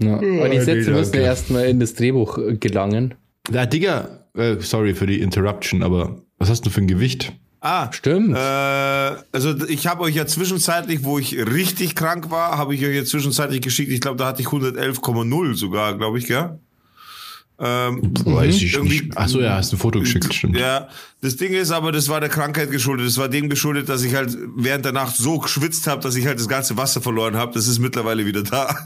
[0.01, 0.17] Ja.
[0.17, 3.15] Aber die nee, Sätze müssen ja erstmal in das Drehbuch äh, gelangen.
[3.49, 7.33] Na, Digga, äh, sorry für die Interruption, aber was hast du für ein Gewicht?
[7.61, 8.37] Ah, Stimmt.
[8.37, 12.95] Äh, also ich habe euch ja zwischenzeitlich, wo ich richtig krank war, habe ich euch
[12.97, 13.93] ja zwischenzeitlich geschickt.
[13.93, 16.59] Ich glaube, da hatte ich 111,0 sogar, glaube ich, gell?
[17.59, 19.17] Ähm, Weiß ich nicht.
[19.17, 20.57] Achso, ja, hast ein Foto geschickt, stimmt.
[20.59, 20.89] Ja,
[21.21, 23.07] das Ding ist aber, das war der Krankheit geschuldet.
[23.07, 26.27] Das war dem geschuldet, dass ich halt während der Nacht so geschwitzt habe, dass ich
[26.27, 27.53] halt das ganze Wasser verloren habe.
[27.55, 28.77] Das ist mittlerweile wieder da.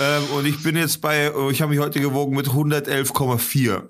[0.00, 3.82] ähm, und ich bin jetzt bei, ich habe mich heute gewogen mit 111,4.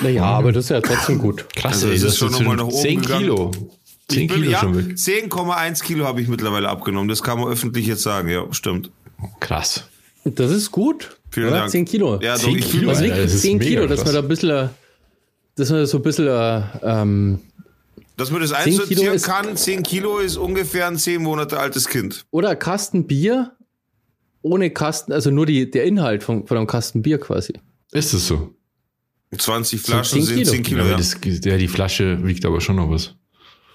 [0.00, 1.44] naja, aber das ist ja trotzdem gut.
[1.54, 3.20] Krass, Also es das ist schon jetzt noch mal nach oben 10 gegangen.
[3.20, 3.50] Kilo.
[4.08, 4.96] 10 Ich bin- Kilo ja, schon weg.
[4.96, 7.08] 10,1 Kilo habe ich mittlerweile abgenommen.
[7.08, 8.28] Das kann man öffentlich jetzt sagen.
[8.28, 8.90] Ja, stimmt.
[9.40, 9.84] Krass.
[10.24, 11.15] Das ist gut.
[11.30, 11.58] Vielen oder?
[11.58, 11.70] Dank.
[11.70, 12.18] 10 Kilo.
[12.22, 14.20] Ja, doch, 10 ich Kilo, Also wirklich das ist 10 mega Kilo, dass man da
[14.20, 14.68] ein bisschen, äh,
[15.56, 17.40] dass man so ein bisschen, äh, ähm,
[18.16, 19.56] dass man das 10 Kilo einsortieren ist- kann.
[19.56, 22.24] 10 Kilo ist ungefähr ein 10 Monate altes Kind.
[22.30, 23.52] oder Kasten Bier
[24.42, 27.54] ohne Kasten, also nur die, der Inhalt von, von einem Kasten Bier quasi.
[27.92, 28.54] Ist es so?
[29.36, 30.50] 20 Flaschen 10 sind Kilo.
[30.52, 30.84] 10 Kilo.
[30.84, 33.16] Ja, Ja, das, ja, die Flasche wiegt aber schon noch was.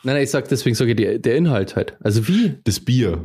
[0.03, 1.97] Nein, nein, ich sag deswegen sage ich die, der Inhalt halt.
[1.99, 2.57] Also wie?
[2.63, 3.21] Das Bier.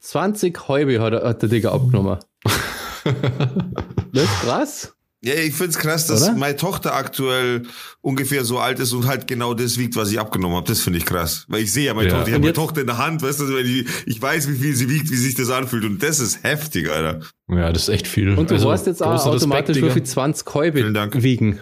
[0.00, 2.18] 20 Häube hat, hat der Digga abgenommen.
[4.12, 4.92] das ist krass.
[5.22, 6.34] ja ich find's krass, dass Oder?
[6.36, 7.62] meine Tochter aktuell
[8.00, 10.66] ungefähr so alt ist und halt genau das wiegt, was ich abgenommen habe.
[10.68, 11.44] Das finde ich krass.
[11.48, 12.14] Weil ich sehe ja meine Ja.
[12.14, 14.56] Tochter, ich habe meine Tochter in der Hand, weißt du, wenn ich, ich weiß, wie
[14.56, 15.84] viel sie wiegt, wie sich das anfühlt.
[15.84, 17.20] Und das ist heftig, Alter.
[17.48, 18.36] Ja, das ist echt viel.
[18.36, 21.22] Und du Also, weißt jetzt auch Respekt, automatisch, viel 20 Häube Vielen Dank.
[21.22, 21.60] wiegen.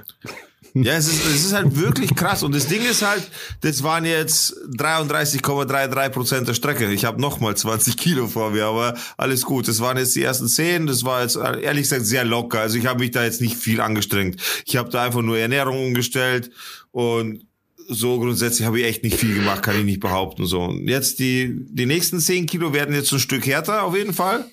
[0.76, 2.42] Ja, es ist, es ist halt wirklich krass.
[2.42, 3.22] Und das Ding ist halt,
[3.60, 6.92] das waren jetzt 33,33 Prozent der Strecke.
[6.92, 9.68] Ich habe nochmal 20 Kilo vor mir, aber alles gut.
[9.68, 10.88] Das waren jetzt die ersten 10.
[10.88, 12.60] Das war jetzt ehrlich gesagt sehr locker.
[12.60, 14.40] Also ich habe mich da jetzt nicht viel angestrengt.
[14.66, 16.50] Ich habe da einfach nur Ernährung umgestellt
[16.90, 17.46] und
[17.88, 20.46] so grundsätzlich habe ich echt nicht viel gemacht, kann ich nicht behaupten.
[20.46, 24.14] So und jetzt die die nächsten 10 Kilo werden jetzt ein Stück härter auf jeden
[24.14, 24.44] Fall.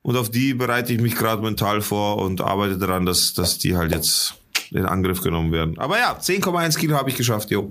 [0.00, 3.76] Und auf die bereite ich mich gerade mental vor und arbeite daran, dass, dass die
[3.76, 4.34] halt jetzt
[4.74, 5.78] in Angriff genommen werden.
[5.78, 7.70] Aber ja, 10,1 Kilo habe ich geschafft, jo.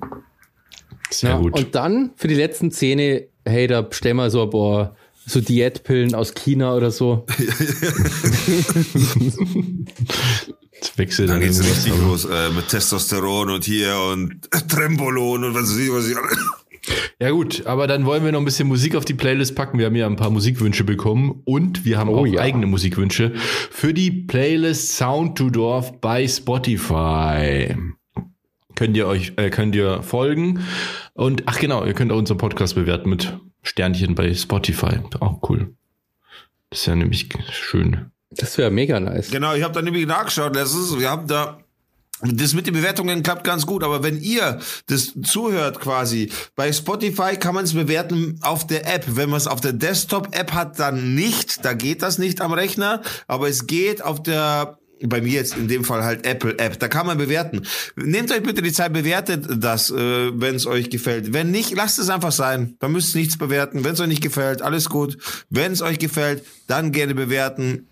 [1.10, 1.54] Sehr Ja, gut.
[1.58, 4.95] Und dann für die letzten Zähne, hey, da bestellen wir so ein paar
[5.26, 7.26] so Diätpillen aus China oder so.
[10.74, 15.54] Jetzt wechselt Dann dann geht's richtig los äh, mit Testosteron und hier und Trembolon und
[15.54, 16.16] was weiß ich, was ich
[17.19, 19.77] Ja gut, aber dann wollen wir noch ein bisschen Musik auf die Playlist packen.
[19.77, 22.41] Wir haben ja ein paar Musikwünsche bekommen und wir haben Oh auch ja.
[22.41, 23.34] eigene Musikwünsche
[23.69, 27.75] für die Playlist Sound to Dorf bei Spotify.
[28.75, 30.61] Könnt ihr euch, äh, könnt ihr folgen
[31.13, 34.99] und ach genau, ihr könnt auch unseren Podcast bewerten mit Sternchen bei Spotify.
[35.19, 35.75] Auch cool.
[36.71, 38.07] Das ist ja nämlich schön.
[38.32, 39.29] Das wäre mega nice.
[39.29, 40.97] Genau, ich habe da nämlich nachgeschaut letztens.
[40.97, 41.59] Wir haben da
[42.24, 47.36] das mit den Bewertungen klappt ganz gut, aber wenn ihr das zuhört quasi, bei Spotify
[47.38, 49.05] kann man es bewerten auf der App.
[49.07, 51.65] Wenn man es auf der Desktop-App hat, dann nicht.
[51.65, 55.67] Da geht das nicht am Rechner, aber es geht auf der bei mir jetzt in
[55.67, 56.80] dem Fall halt Apple App.
[56.80, 57.63] Da kann man bewerten.
[57.95, 59.95] Nehmt euch bitte die Zeit, bewertet das, äh,
[60.39, 61.34] wenn es euch gefällt.
[61.34, 62.76] Wenn nicht, lasst es einfach sein.
[62.80, 63.84] Da müsst ihr nichts bewerten.
[63.84, 65.17] Wenn es euch nicht gefällt, alles gut.
[65.49, 67.88] Wenn es euch gefällt, dann gerne bewerten.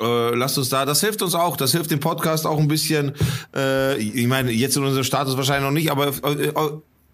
[0.00, 3.12] Äh, lasst uns da, das hilft uns auch, das hilft dem Podcast auch ein bisschen.
[3.54, 6.52] Äh, ich meine, jetzt in unserem Status wahrscheinlich noch nicht, aber äh, äh,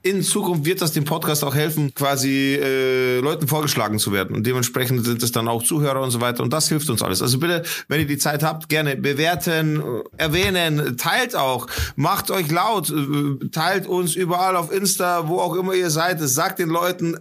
[0.02, 4.34] in Zukunft wird das dem Podcast auch helfen, quasi äh, Leuten vorgeschlagen zu werden.
[4.34, 6.42] Und dementsprechend sind es dann auch Zuhörer und so weiter.
[6.42, 7.22] Und das hilft uns alles.
[7.22, 12.50] Also bitte, wenn ihr die Zeit habt, gerne bewerten, äh, erwähnen, teilt auch, macht euch
[12.50, 16.18] laut, äh, teilt uns überall auf Insta, wo auch immer ihr seid.
[16.20, 17.16] Sagt den Leuten,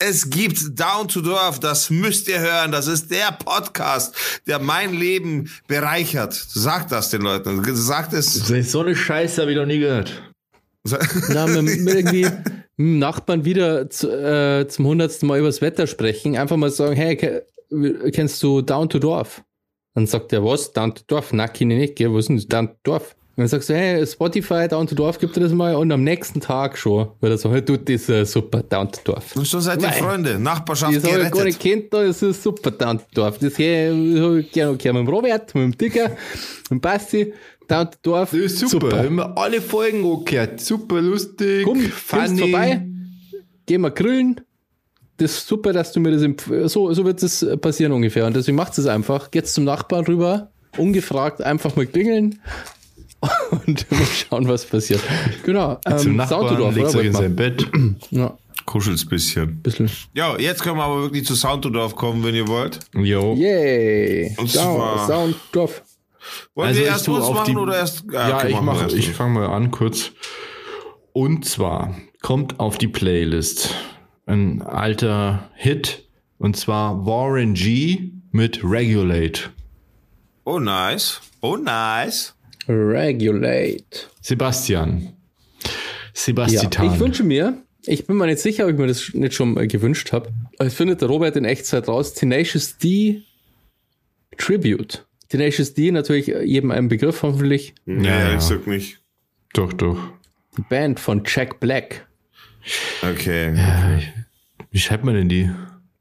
[0.00, 2.72] es gibt Down to Dorf, das müsst ihr hören.
[2.72, 4.14] Das ist der Podcast,
[4.46, 6.32] der mein Leben bereichert.
[6.32, 7.62] Sagt das den Leuten.
[7.76, 8.34] Sagt es.
[8.34, 10.22] So eine Scheiße habe ich noch nie gehört.
[11.28, 12.26] Na, mit, mit irgendwie
[12.78, 16.36] Nachbarn wieder zu, äh, zum hundertsten Mal übers Wetter sprechen.
[16.36, 17.46] Einfach mal sagen, hey, ke
[18.12, 19.44] kennst du Down to Dorf?
[19.94, 20.72] Dann sagt er, was?
[20.72, 21.32] Down to Dorf?
[21.32, 22.12] Na, kenne ich nicht, gell?
[22.14, 22.46] Was ist denn das?
[22.46, 23.16] Down to Dorf?
[23.40, 25.74] Dann sagst du, hey, Spotify, Down to Dorf, gibt dir das mal?
[25.74, 29.00] Und am nächsten Tag schon, wird er sagen, hey, du, das ist super, Down to
[29.02, 29.34] Dorf.
[29.34, 29.88] Und schon seid ihr.
[29.88, 30.38] Freunde.
[30.38, 33.38] Nachbarschaft Das habe ich gar nicht kennt, da ist super Down to Dorf.
[33.38, 33.92] Das gehe
[34.40, 37.32] ich gerne gerne mit dem Robert, mit dem Dicker, mit dem Basti,
[37.66, 38.32] Down to Dorf.
[38.32, 38.98] Das ist super.
[38.98, 40.60] Haben wir alle Folgen angehört.
[40.60, 41.64] Super lustig.
[41.64, 41.80] Komm,
[42.10, 42.86] kommst vorbei,
[43.64, 44.42] gehen wir grillen.
[45.16, 48.26] Das ist super, dass du mir das so, so wird es passieren ungefähr.
[48.26, 49.30] Und deswegen macht es einfach.
[49.30, 52.38] Geht's zum Nachbarn rüber, ungefragt einfach mal klingeln
[53.66, 55.00] und mal schauen, was passiert.
[55.44, 55.78] Genau.
[55.98, 56.98] Zum Ähm, Nachbarn, Soundtodorf, legt oder?
[56.98, 57.66] euch in Wollt sein Bett.
[58.10, 59.60] Ja, Kuschelt's bisschen.
[59.62, 59.90] bisschen.
[60.14, 62.78] Ja, jetzt können wir aber wirklich zu Soundtodorf kommen, wenn ihr wollt.
[62.94, 63.34] Jo.
[63.34, 64.34] Yay!
[64.38, 65.82] Und zwar- Sounddorf.
[66.54, 68.04] Wollen Also wir ich erst auf machen die- oder erst?
[68.12, 69.12] Ja, okay, ich mache, ich du.
[69.12, 70.12] fange mal an kurz.
[71.12, 73.74] Und zwar kommt auf die Playlist
[74.26, 76.04] ein alter Hit
[76.38, 79.50] und zwar Warren G mit Regulate.
[80.44, 81.20] Oh, nice.
[81.40, 82.34] Oh, nice.
[82.70, 84.08] Regulate.
[84.20, 85.12] Sebastian.
[85.62, 85.70] Ja,
[86.12, 86.92] Sebastian.
[86.92, 90.12] ich wünsche mir, ich bin mir nicht sicher, ob ich mir das nicht schon gewünscht
[90.12, 93.22] habe, aber es findet der Robert in Echtzeit raus, Tenacious D
[94.36, 95.04] Tribute.
[95.28, 97.74] Tenacious D natürlich jedem ein Begriff hoffentlich.
[97.86, 98.34] Ja, ja.
[98.34, 99.00] ich sag nicht.
[99.52, 99.98] Doch, doch.
[100.56, 102.06] Die Band von Jack Black.
[103.02, 103.54] Okay.
[104.70, 105.50] Wie schreibt man denn die?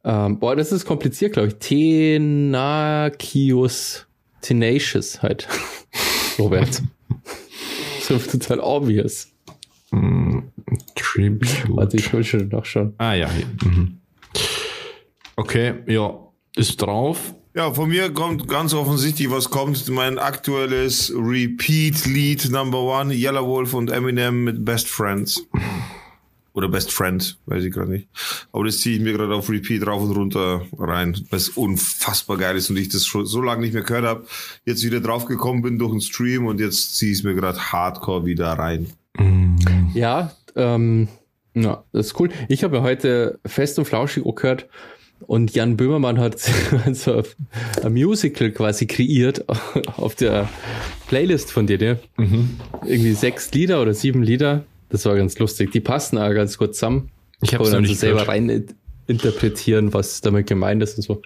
[0.03, 1.55] Ähm, boah, das ist kompliziert, glaube ich.
[1.55, 3.17] Tenacious.
[4.41, 5.47] Tenacious halt.
[6.39, 6.81] Robert.
[8.01, 9.27] so total obvious.
[10.95, 11.65] Tribute.
[11.69, 12.93] Warte, ich will schon nachschauen.
[12.97, 13.29] Ah ja.
[13.63, 13.99] Mhm.
[15.35, 16.13] Okay, ja.
[16.55, 17.33] Ist drauf.
[17.55, 19.89] Ja, von mir kommt ganz offensichtlich, was kommt.
[19.89, 25.45] Mein aktuelles Repeat-Lied Number One, Yellow Wolf und Eminem mit Best Friends.
[26.53, 28.07] Oder Best Friend, weiß ich gerade nicht.
[28.51, 32.37] Aber das ziehe ich mir gerade auf Repeat rauf und runter rein, weil es unfassbar
[32.37, 34.25] geil ist und ich das schon so lange nicht mehr gehört habe.
[34.65, 38.25] Jetzt wieder draufgekommen bin durch den Stream und jetzt ziehe ich es mir gerade hardcore
[38.25, 38.87] wieder rein.
[39.93, 41.07] Ja, ähm,
[41.53, 42.29] ja, das ist cool.
[42.47, 44.67] Ich habe ja heute fest und flauschig auch gehört
[45.21, 46.39] und Jan Böhmermann hat
[46.93, 47.23] so
[47.83, 49.45] ein Musical quasi kreiert
[49.97, 50.49] auf der
[51.07, 51.99] Playlist von dir, ne?
[52.85, 54.63] Irgendwie sechs Lieder oder sieben Lieder.
[54.89, 55.71] Das war ganz lustig.
[55.71, 57.09] Die passen auch ganz gut zusammen.
[57.41, 58.29] Ich noch dann nicht so selber gehört.
[58.29, 58.67] rein in-
[59.07, 61.21] interpretieren, was damit gemeint ist und so.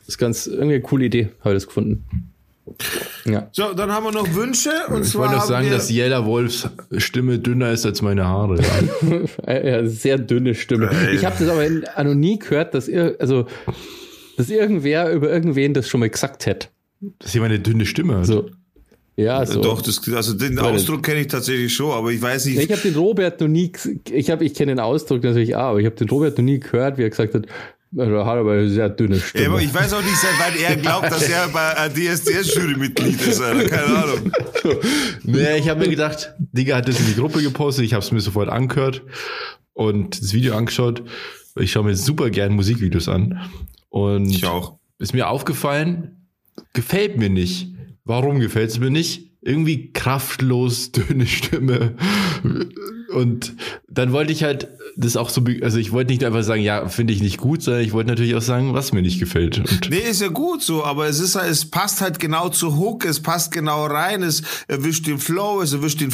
[0.00, 2.04] Das ist ganz irgendwie eine coole Idee, habe ich das gefunden.
[3.24, 3.48] Ja.
[3.52, 6.68] So, dann haben wir noch Wünsche und Ich zwar wollte noch sagen, dass Jella Wolfs
[6.98, 8.58] Stimme dünner ist als meine Haare.
[9.46, 10.90] Ja, sehr dünne Stimme.
[11.12, 13.46] Ich habe das aber in, noch nie gehört, dass ir also
[14.36, 16.68] dass irgendwer über irgendwen das schon mal gesagt hätte.
[17.18, 18.26] Dass jemand eine dünne Stimme hat.
[18.26, 18.50] So.
[19.18, 19.60] Ja, so.
[19.60, 22.58] Doch, das, also den Weil- Ausdruck kenne ich tatsächlich schon, aber ich weiß nicht.
[22.60, 23.72] Ich habe den Robert noch nie,
[24.12, 26.60] ich habe, ich kenne den Ausdruck natürlich auch, aber ich habe den Robert noch nie
[26.60, 27.46] gehört, wie er gesagt hat,
[27.96, 29.46] er hat aber eine sehr dünne Ja, Stimme.
[29.48, 33.40] aber ich weiß auch nicht, seit wann er glaubt, dass er bei äh, DSDS-Jury-Mitglied ist,
[33.40, 33.68] Alter.
[33.68, 34.32] Keine Ahnung.
[35.24, 38.12] Nee, ich habe mir gedacht, Digga hat das in die Gruppe gepostet, ich habe es
[38.12, 39.02] mir sofort angehört
[39.72, 41.02] und das Video angeschaut.
[41.56, 43.40] Ich schaue mir super gern Musikvideos an.
[43.88, 44.78] Und Ich auch.
[44.98, 46.26] ist mir aufgefallen,
[46.72, 47.68] gefällt mir nicht.
[48.08, 49.26] Warum gefällt es mir nicht?
[49.42, 51.94] Irgendwie kraftlos, dünne Stimme.
[53.12, 53.54] Und
[53.86, 57.12] dann wollte ich halt das auch so, also ich wollte nicht einfach sagen, ja, finde
[57.12, 59.58] ich nicht gut, sondern ich wollte natürlich auch sagen, was mir nicht gefällt.
[59.58, 63.04] Und Nee, ist ja gut so, aber es ist es passt halt genau zur Hook,
[63.04, 66.10] es passt genau rein, es erwischt den Flow, es erwischt den,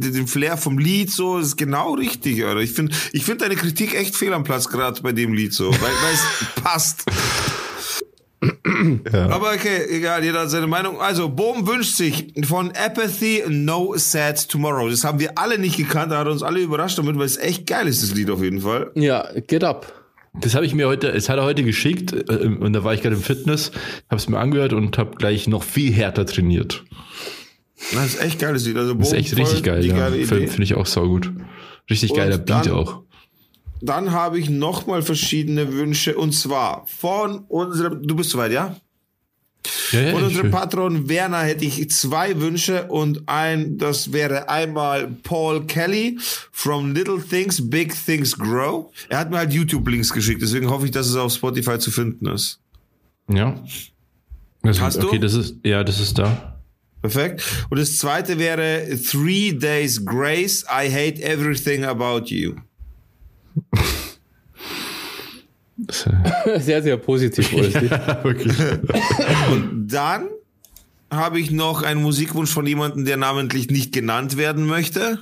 [0.00, 2.58] den, Flair vom Lied so, es ist genau richtig, oder?
[2.58, 5.70] Ich finde, ich finde deine Kritik echt fehl am Platz gerade bei dem Lied so,
[5.70, 6.22] weil es
[6.62, 7.04] passt.
[9.12, 9.28] Ja.
[9.28, 11.00] Aber okay, egal, jeder hat seine Meinung.
[11.00, 14.88] Also, Bohm wünscht sich von Apathy No Sad Tomorrow.
[14.88, 17.66] Das haben wir alle nicht gekannt, da hat uns alle überrascht damit, weil es echt
[17.66, 18.90] geil ist, das Lied auf jeden Fall.
[18.94, 19.92] ja, get up.
[20.40, 23.02] Das habe ich mir heute, es hat er heute geschickt äh, und da war ich
[23.02, 23.72] gerade im Fitness,
[24.08, 26.84] habe es mir angehört und habe gleich noch viel härter trainiert.
[27.92, 28.76] Das ist echt geiles Lied.
[28.76, 30.10] Also, Bohm, Das ist echt richtig geil, ja.
[30.10, 31.32] Finde ich auch saugut.
[31.90, 33.02] Richtig Und geiler Beat auch.
[33.80, 38.76] Dann habe ich nochmal verschiedene Wünsche und zwar von unserem, du bist soweit, ja?
[39.92, 45.08] Ja, ja, Von unserem Patron Werner hätte ich zwei Wünsche und ein, das wäre einmal
[45.22, 46.18] Paul Kelly
[46.52, 48.90] from Little Things, Big Things Grow.
[49.08, 52.26] Er hat mir halt YouTube-Links geschickt, deswegen hoffe ich, dass es auf Spotify zu finden
[52.26, 52.60] ist.
[53.28, 53.54] ja.
[54.62, 55.06] Also, Hast du?
[55.06, 56.58] okay, das ist, ja, das ist da.
[57.00, 57.42] Perfekt.
[57.70, 62.54] Und das zweite wäre Three Days Grace, I Hate Everything About You.
[65.76, 66.08] Das,
[66.58, 67.52] Sehr, sehr positiv.
[67.52, 67.72] Lied.
[68.22, 68.52] wirklich.
[69.86, 70.28] Dann
[71.10, 75.20] habe ich noch einen Musikwunsch von jemandem, der namentlich nicht genannt werden möchte.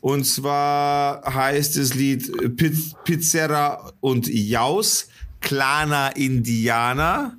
[0.00, 5.08] Und zwar heißt das Lied Piz Pizzerra und Jaus,
[5.40, 7.36] Klana Indiana.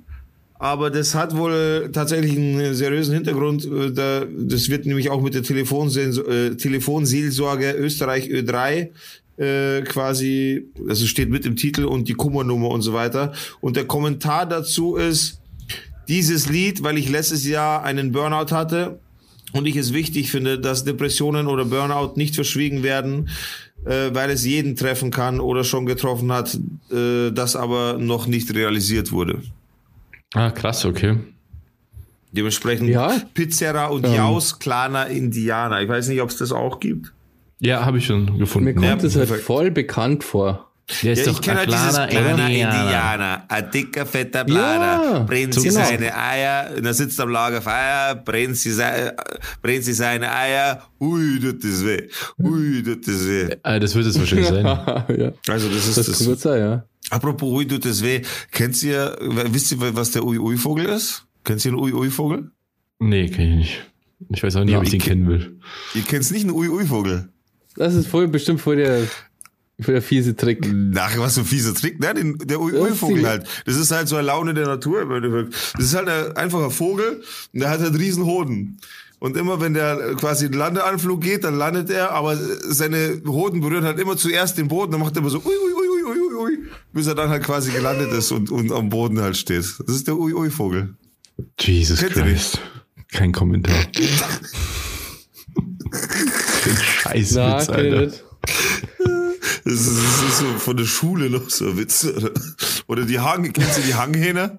[0.60, 3.64] Aber das hat wohl tatsächlich einen seriösen Hintergrund.
[3.64, 8.88] Äh, da- Das wird nämlich auch mit der äh, Telefonseelsorge Österreich Ö3
[9.38, 13.32] äh, quasi, also steht mit im Titel und die Kummernummer und so weiter.
[13.60, 15.40] Und der Kommentar dazu ist,
[16.08, 18.98] dieses Lied, weil ich letztes Jahr einen Burnout hatte
[19.52, 23.28] und ich es wichtig finde, dass Depressionen oder Burnout nicht verschwiegen werden,
[23.84, 26.58] äh, weil es jeden treffen kann oder schon getroffen hat,
[26.90, 29.42] äh, das aber noch nicht realisiert wurde.
[30.34, 31.16] Ah, krass, okay.
[32.32, 33.22] Dementsprechend Ja.
[33.34, 34.14] Pizzerra und Ähm.
[34.14, 35.80] Jaus, Klana, Indianer.
[35.80, 37.12] Ich weiß nicht, ob es das auch gibt.
[37.60, 38.74] Ja, habe ich schon Mir gefunden.
[38.74, 40.64] kommt Ja, das halt voll bekannt vor.
[41.02, 45.60] Der Ja, ich kenne halt dieses kleiner Indianer, ein dicker, fetter Blader, Ja, brennt so
[45.60, 45.84] sie genau.
[45.84, 49.12] seine Eier, und er sitzt am Lagerfeuer, brennt sie, sei,
[49.60, 52.08] brennt sie seine Eier, ui, tut das weh,
[52.42, 53.54] ui, tut das weh.
[53.64, 54.64] Ah, das wird es wahrscheinlich sein.
[54.64, 55.32] ja.
[55.48, 56.40] Also das ist Das das.
[56.40, 56.84] sein, ja.
[57.10, 59.14] Apropos ui, tut das weh, kennt ihr,
[59.50, 61.26] wisst ihr, was der Ui-Ui-Vogel ist?
[61.44, 62.50] Kennt ihr einen Ui-Ui-Vogel?
[62.98, 63.82] Nee, kann ich nicht.
[64.30, 65.58] Ich weiß auch nicht, Ja, ob ich den ich- kennen will.
[65.94, 67.28] Ihr kennt nicht einen Ui-Ui-Vogel?
[67.76, 69.02] Das ist voll bestimmt voll der,
[69.80, 70.66] voll der fiese Trick.
[70.96, 72.00] Ach, was für ein fieser Trick.
[72.00, 73.46] Nein, den, der die- halt.
[73.66, 75.04] Das ist halt so eine Laune der Natur.
[75.76, 78.78] Das ist halt ein einfacher Vogel und der hat halt riesen Hoden.
[79.20, 83.82] Und immer wenn der quasi einen Landeanflug geht, dann landet er, aber seine Hoden berühren
[83.84, 86.34] halt immer zuerst den Boden, dann macht er immer so ui, ui, ui, ui, ui,
[86.44, 86.58] ui,
[86.92, 89.64] bis er dann halt quasi gelandet ist und, und am Boden halt steht.
[89.86, 90.94] Das ist der Ui-Ui-Vogel.
[91.58, 92.60] Jesus Kennt Christ.
[93.10, 93.74] Kein Kommentar.
[96.64, 98.00] Kein Scheiß Na, Alter.
[98.00, 98.24] nicht.
[99.64, 102.04] Das ist, das ist so von der Schule noch so ein Witz.
[102.04, 102.30] Oder,
[102.86, 104.58] oder die Hang, kennst du die Hanghähner?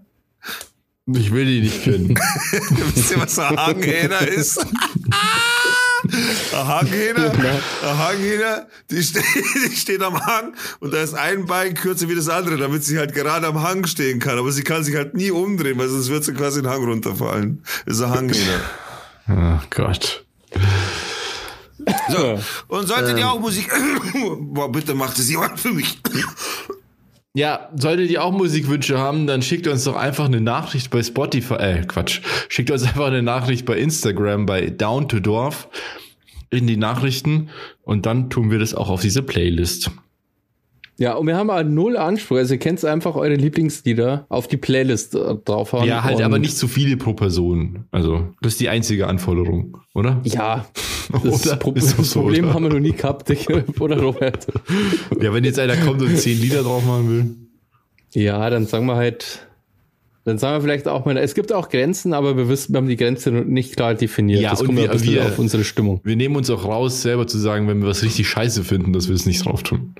[1.11, 2.09] Ich will die nicht kennen.
[2.93, 4.59] Wisst ihr, was ein Hanghähner ist?
[6.53, 7.31] Ein Hanghähner,
[7.83, 9.21] ein Hanghähner, die, ste
[9.71, 12.97] die steht am Hang und da ist ein Bein kürzer wie das andere, damit sie
[12.97, 14.37] halt gerade am Hang stehen kann.
[14.37, 17.63] Aber sie kann sich halt nie umdrehen, weil sonst wird sie quasi den Hang runterfallen.
[17.85, 18.61] Das ist ein Hanghähner.
[19.29, 20.23] Oh Gott.
[22.09, 23.69] So, und solltet ihr auch Musik...
[24.39, 25.99] Boah, bitte macht es jemand für mich.
[27.33, 31.53] Ja, solltet ihr auch Musikwünsche haben, dann schickt uns doch einfach eine Nachricht bei Spotify,
[31.55, 35.69] äh, Quatsch, schickt uns einfach eine Nachricht bei Instagram bei Down to Dorf
[36.49, 37.49] in die Nachrichten
[37.83, 39.91] und dann tun wir das auch auf diese Playlist.
[40.99, 42.37] Ja, und wir haben halt null Anspruch.
[42.37, 45.87] Also ihr könnt einfach eure Lieblingslieder auf die Playlist äh, draufhauen.
[45.87, 47.85] Ja, halt aber nicht zu viele pro Person.
[47.91, 50.19] Also, das ist die einzige Anforderung, oder?
[50.25, 50.65] Ja,
[51.23, 51.55] das, Oder?
[51.55, 52.53] Pro doch so, Problem oder?
[52.53, 53.47] haben wir noch nie gehabt, ich-
[53.79, 54.45] oder Robert?
[55.21, 57.35] Ja, wenn jetzt einer kommt und zehn Lieder drauf machen will.
[58.21, 59.47] Ja, dann sagen wir halt,
[60.25, 62.87] dann sagen wir vielleicht auch mal, es gibt auch Grenzen, aber wir wissen, wir haben
[62.89, 64.41] die Grenze noch nicht klar definiert.
[64.41, 66.01] Ja, das und kommt ja wir- ein bisschen wir- auf unsere Stimmung.
[66.03, 69.07] Wir nehmen uns auch raus, selber zu sagen, wenn wir was richtig scheiße finden, dass
[69.07, 69.95] wir es nicht drauf tun.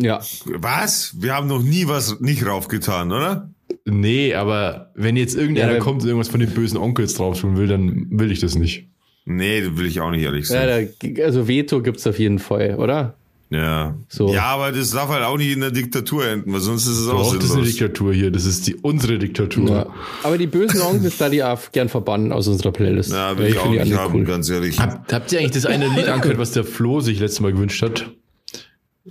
[0.00, 1.14] Ja, Was?
[1.18, 3.50] Wir haben noch nie was nicht raufgetan, oder?
[3.84, 7.56] Nee, aber wenn jetzt irgendeiner Ja, kommt und irgendwas von den bösen Onkels drauf tun
[7.56, 8.88] will, dann will ich das nicht.
[9.24, 10.88] Nee, will ich auch nicht ehrlich ja sein.
[11.00, 13.14] da, also Veto gibt's auf jeden Fall, oder?
[13.50, 13.96] Ja.
[14.08, 14.32] So.
[14.32, 17.08] Ja, aber das darf halt auch nicht in der Diktatur enden, weil sonst ist es
[17.08, 17.64] auch Doch, das ist eine.
[17.64, 18.30] Diktatur hier.
[18.30, 19.68] Das ist die unsere Diktatur.
[19.68, 19.86] Ja.
[20.22, 23.10] Aber die bösen Onkels, da die auch gern verbannen aus unserer Playlist.
[23.12, 24.78] Ja, will Weil ich auch nicht haben, ganz ehrlich.
[24.78, 27.82] Hab, habt ihr eigentlich das eine Lied angehört, was der Flo sich letztes Mal gewünscht
[27.82, 28.08] hat?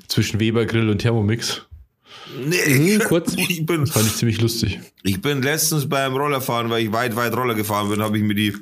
[0.07, 1.65] Zwischen Weber Grill und Thermomix.
[2.45, 3.33] Nee, kurz.
[3.35, 4.79] Ich bin, Fand ich ziemlich lustig.
[5.03, 8.35] ich bin letztens beim Rollerfahren, weil ich weit, weit Roller gefahren bin, habe ich mir
[8.35, 8.55] die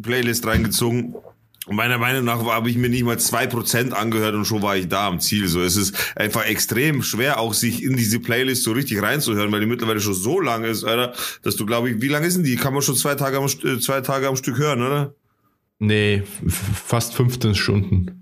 [0.00, 1.14] Playlist reingezogen.
[1.66, 4.76] Und meiner Meinung nach habe ich mir nicht mal zwei Prozent angehört und schon war
[4.76, 5.46] ich da am Ziel.
[5.46, 9.60] So, es ist einfach extrem schwer, auch sich in diese Playlist so richtig reinzuhören, weil
[9.60, 12.42] die mittlerweile schon so lang ist, Alter, dass du, glaube ich, wie lang ist denn
[12.42, 12.56] die?
[12.56, 15.14] Kann man schon zwei Tage am, äh, zwei Tage am Stück hören, oder?
[15.78, 18.21] Nee, fast 15 Stunden.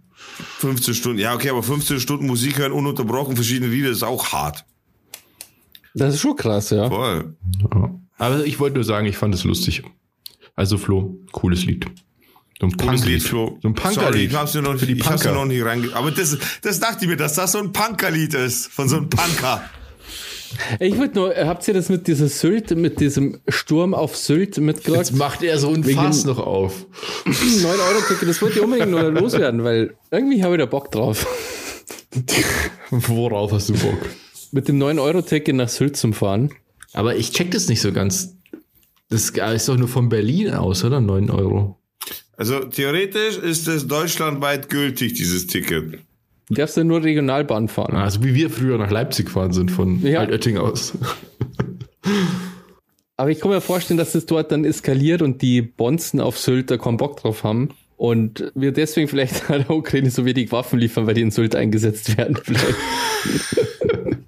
[0.59, 1.19] 15 Stunden.
[1.19, 4.65] Ja, okay, aber 15 Stunden Musik hören, ununterbrochen, verschiedene Lieder, ist auch hart.
[5.95, 6.89] Das ist schon krass, ja.
[6.89, 7.35] Voll.
[7.75, 7.95] Ja.
[8.19, 9.83] Aber ich wollte nur sagen, ich fand es lustig.
[10.55, 11.87] Also Flo, cooles Lied.
[12.61, 13.07] So ein Cooles Punklied.
[13.07, 13.59] Lied, Flo.
[13.63, 14.31] So ein Sorry, Punkerlied.
[14.31, 15.39] ich hab's mir noch, Für die ich hab's Punker.
[15.39, 15.95] noch nicht reinge...
[15.95, 18.67] Aber das, das dachte ich mir, dass das so ein Punkerlied ist.
[18.67, 19.63] Von so einem Punker.
[20.81, 24.97] Ich würde nur, habt ihr das mit dieser Sylt, mit diesem Sturm auf Sylt mitgekriegt?
[24.97, 26.87] Jetzt macht er so ein Wegen- Fass noch auf.
[27.27, 31.27] 9-Euro-Ticket, das wollte ich unbedingt nur loswerden, weil irgendwie habe ich da Bock drauf.
[32.91, 33.99] Worauf hast du Bock?
[34.53, 36.51] Mit dem 9-Euro-Ticket nach Sylt zum Fahren.
[36.93, 38.37] Aber ich check das nicht so ganz.
[39.09, 41.01] Das ist doch nur von Berlin aus, oder?
[41.01, 41.79] 9 Euro.
[42.37, 46.01] Also theoretisch ist es deutschlandweit gültig, dieses Ticket.
[46.51, 47.95] Du darfst ja nur Regionalbahn fahren.
[47.95, 50.19] Also wie wir früher nach Leipzig gefahren sind von Ja.
[50.19, 50.99] Altötting aus.
[53.17, 56.73] Aber ich kann mir vorstellen, dass das dort dann eskaliert und die Bonzen auf Sylt
[56.73, 57.69] da keinen Bock drauf haben.
[57.97, 62.17] Und wir deswegen vielleicht der Ukraine so wenig Waffen liefern, weil die in Sylt eingesetzt
[62.19, 62.37] werden.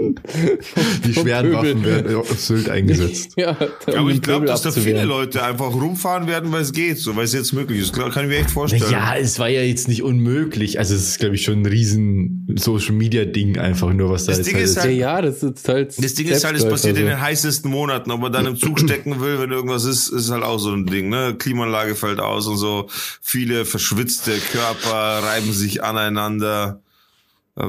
[0.00, 1.52] Die schweren.
[1.52, 3.32] Waffen werden auf Sylt eingesetzt.
[3.36, 3.56] ja,
[3.86, 5.04] Aber ich glaube, dass da viele.
[5.04, 7.92] Leute einfach rumfahren werden, weil es geht, so weil es jetzt möglich ist.
[7.92, 8.84] Kann ich mir echt vorstellen.
[8.90, 10.78] Ja, es war ja jetzt nicht unmöglich.
[10.78, 14.32] Also es ist, glaube ich, schon ein riesen Social Media Ding einfach nur, was da
[14.32, 16.04] Das jetzt Ding halt ist Ja, halt- ja, das ist halt.
[16.04, 17.08] Das Ding ist halt, es passiert in so.
[17.10, 18.10] den heißesten Monaten.
[18.10, 20.86] Ob man dann im Zug stecken will, wenn irgendwas ist, ist halt auch so ein
[20.86, 21.08] Ding.
[21.08, 21.34] Ne?
[21.38, 22.88] Klimaanlage fällt aus und so.
[23.20, 26.80] Viele verschwitzte Körper reiben sich aneinander.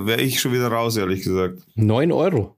[0.06, 1.60] Wäre ich schon wieder raus, ehrlich gesagt.
[1.76, 2.56] 9 Euro.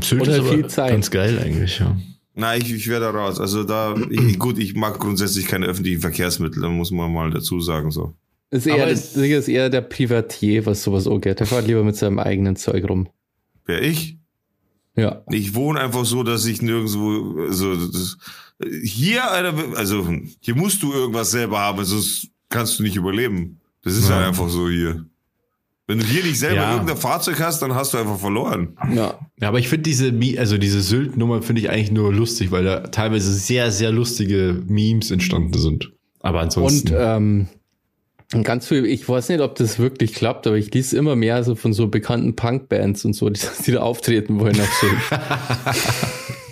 [0.00, 0.90] Sylt oder ist aber viel Zeit.
[0.90, 1.96] Ganz geil eigentlich, ja.
[2.34, 3.40] Nein, ich, ich wäre da raus.
[3.40, 7.60] Also da, ich, gut, ich mag grundsätzlich keine öffentlichen Verkehrsmittel, da muss man mal dazu
[7.60, 8.14] sagen so.
[8.50, 11.40] Das ist eher, Aber das, das ist eher der Privatier, was sowas angeht.
[11.40, 13.08] Der fährt lieber mit seinem eigenen Zeug rum.
[13.66, 14.16] Wer ich?
[14.94, 15.22] Ja.
[15.30, 18.16] Ich wohne einfach so, dass ich nirgendwo, also das,
[18.82, 20.08] hier, Alter, also
[20.40, 23.60] hier musst du irgendwas selber haben, sonst kannst du nicht überleben.
[23.82, 24.16] Das ist Ja.
[24.16, 25.04] halt einfach so hier.
[25.90, 26.72] Wenn du hier nicht selber Ja.
[26.74, 28.76] irgendein Fahrzeug hast, dann hast du einfach verloren.
[28.94, 29.18] Ja.
[29.40, 32.80] Ja, aber ich finde diese, also diese Sylt-Nummer finde ich eigentlich nur lustig, weil da
[32.88, 35.90] teilweise sehr, sehr lustige Memes entstanden sind.
[36.20, 36.94] Aber ansonsten.
[36.94, 37.48] Und
[38.34, 41.42] ähm, ganz viel, ich weiß nicht, ob das wirklich klappt, aber ich lese immer mehr
[41.42, 44.92] so von so bekannten Punk-Bands und so, die, die da auftreten wollen auf Sylt.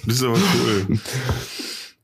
[0.06, 0.98] Das ist aber cool.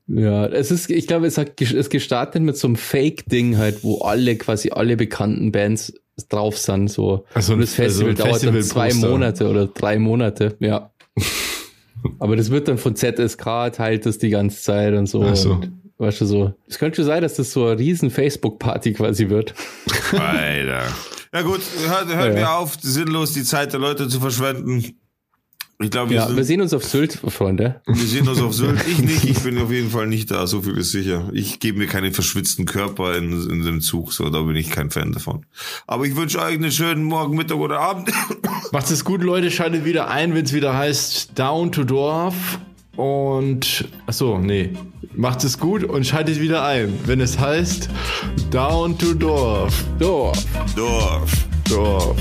[0.09, 4.01] Ja, es ist, ich glaube, es hat es gestartet mit so einem Fake-Ding halt, wo
[4.01, 5.95] alle, quasi alle bekannten Bands
[6.29, 7.25] drauf sind, so.
[7.35, 8.93] Ach so, und das Festival also dauert dann zwei.
[8.95, 10.91] Monate oder drei Monate, ja.
[12.19, 15.23] Aber das wird dann von ZSK teilt das die ganze Zeit und so.
[15.23, 15.53] Ach so.
[15.53, 16.53] Und, weißt du, so.
[16.69, 19.55] Es könnte schon sein, dass das so eine riesen Facebook-Party quasi wird.
[20.13, 20.83] Alter.
[21.35, 22.57] Ja gut, hört, hört Ja, mir ja.
[22.59, 24.99] auf, sinnlos die Zeit der Leute zu verschwenden.
[25.83, 27.81] Ich glaube, wir, Ja, wir sehen uns auf Sylt, Freunde.
[27.87, 28.81] wir sehen uns auf Sylt.
[28.87, 31.29] Ich nicht, ich bin auf jeden Fall nicht da, so viel ist sicher.
[31.33, 34.91] Ich gebe mir keine verschwitzten Körper in, in dem Zug, so, da bin ich kein
[34.91, 35.45] Fan davon.
[35.87, 38.11] Aber ich wünsche euch einen schönen Morgen, Mittag oder Abend.
[38.73, 39.51] Macht es gut, Leute.
[39.51, 42.35] Schaltet wieder ein, wenn es wieder heißt Down to Dorf.
[42.97, 44.71] Und, achso, nee.
[45.15, 47.89] Macht es gut und schaltet wieder ein, wenn es heißt
[48.51, 49.85] Down to Dorf.
[49.99, 50.33] So,
[50.77, 51.33] Dorf.
[51.69, 52.17] Dorf.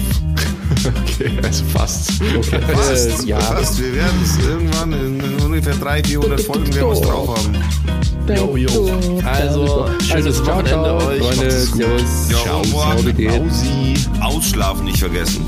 [1.02, 2.10] Okay, also fast.
[2.22, 2.60] Okay.
[2.74, 3.40] Fast, Äh, ja.
[3.40, 3.80] fast.
[3.82, 7.56] Wir werden es irgendwann in, in ungefähr 300, 400 Folgen werden wir drauf haben.
[8.36, 9.20] Jo, jo.
[9.26, 11.22] Also, schönes also, ciao, Wochenende ciao, euch.
[11.22, 11.52] Freunde.
[11.52, 12.30] Servus.
[12.30, 13.36] Ja, Ciao, wie geht's?
[13.38, 13.95] Mausi.
[14.22, 15.45] Ausschlafen nicht vergessen.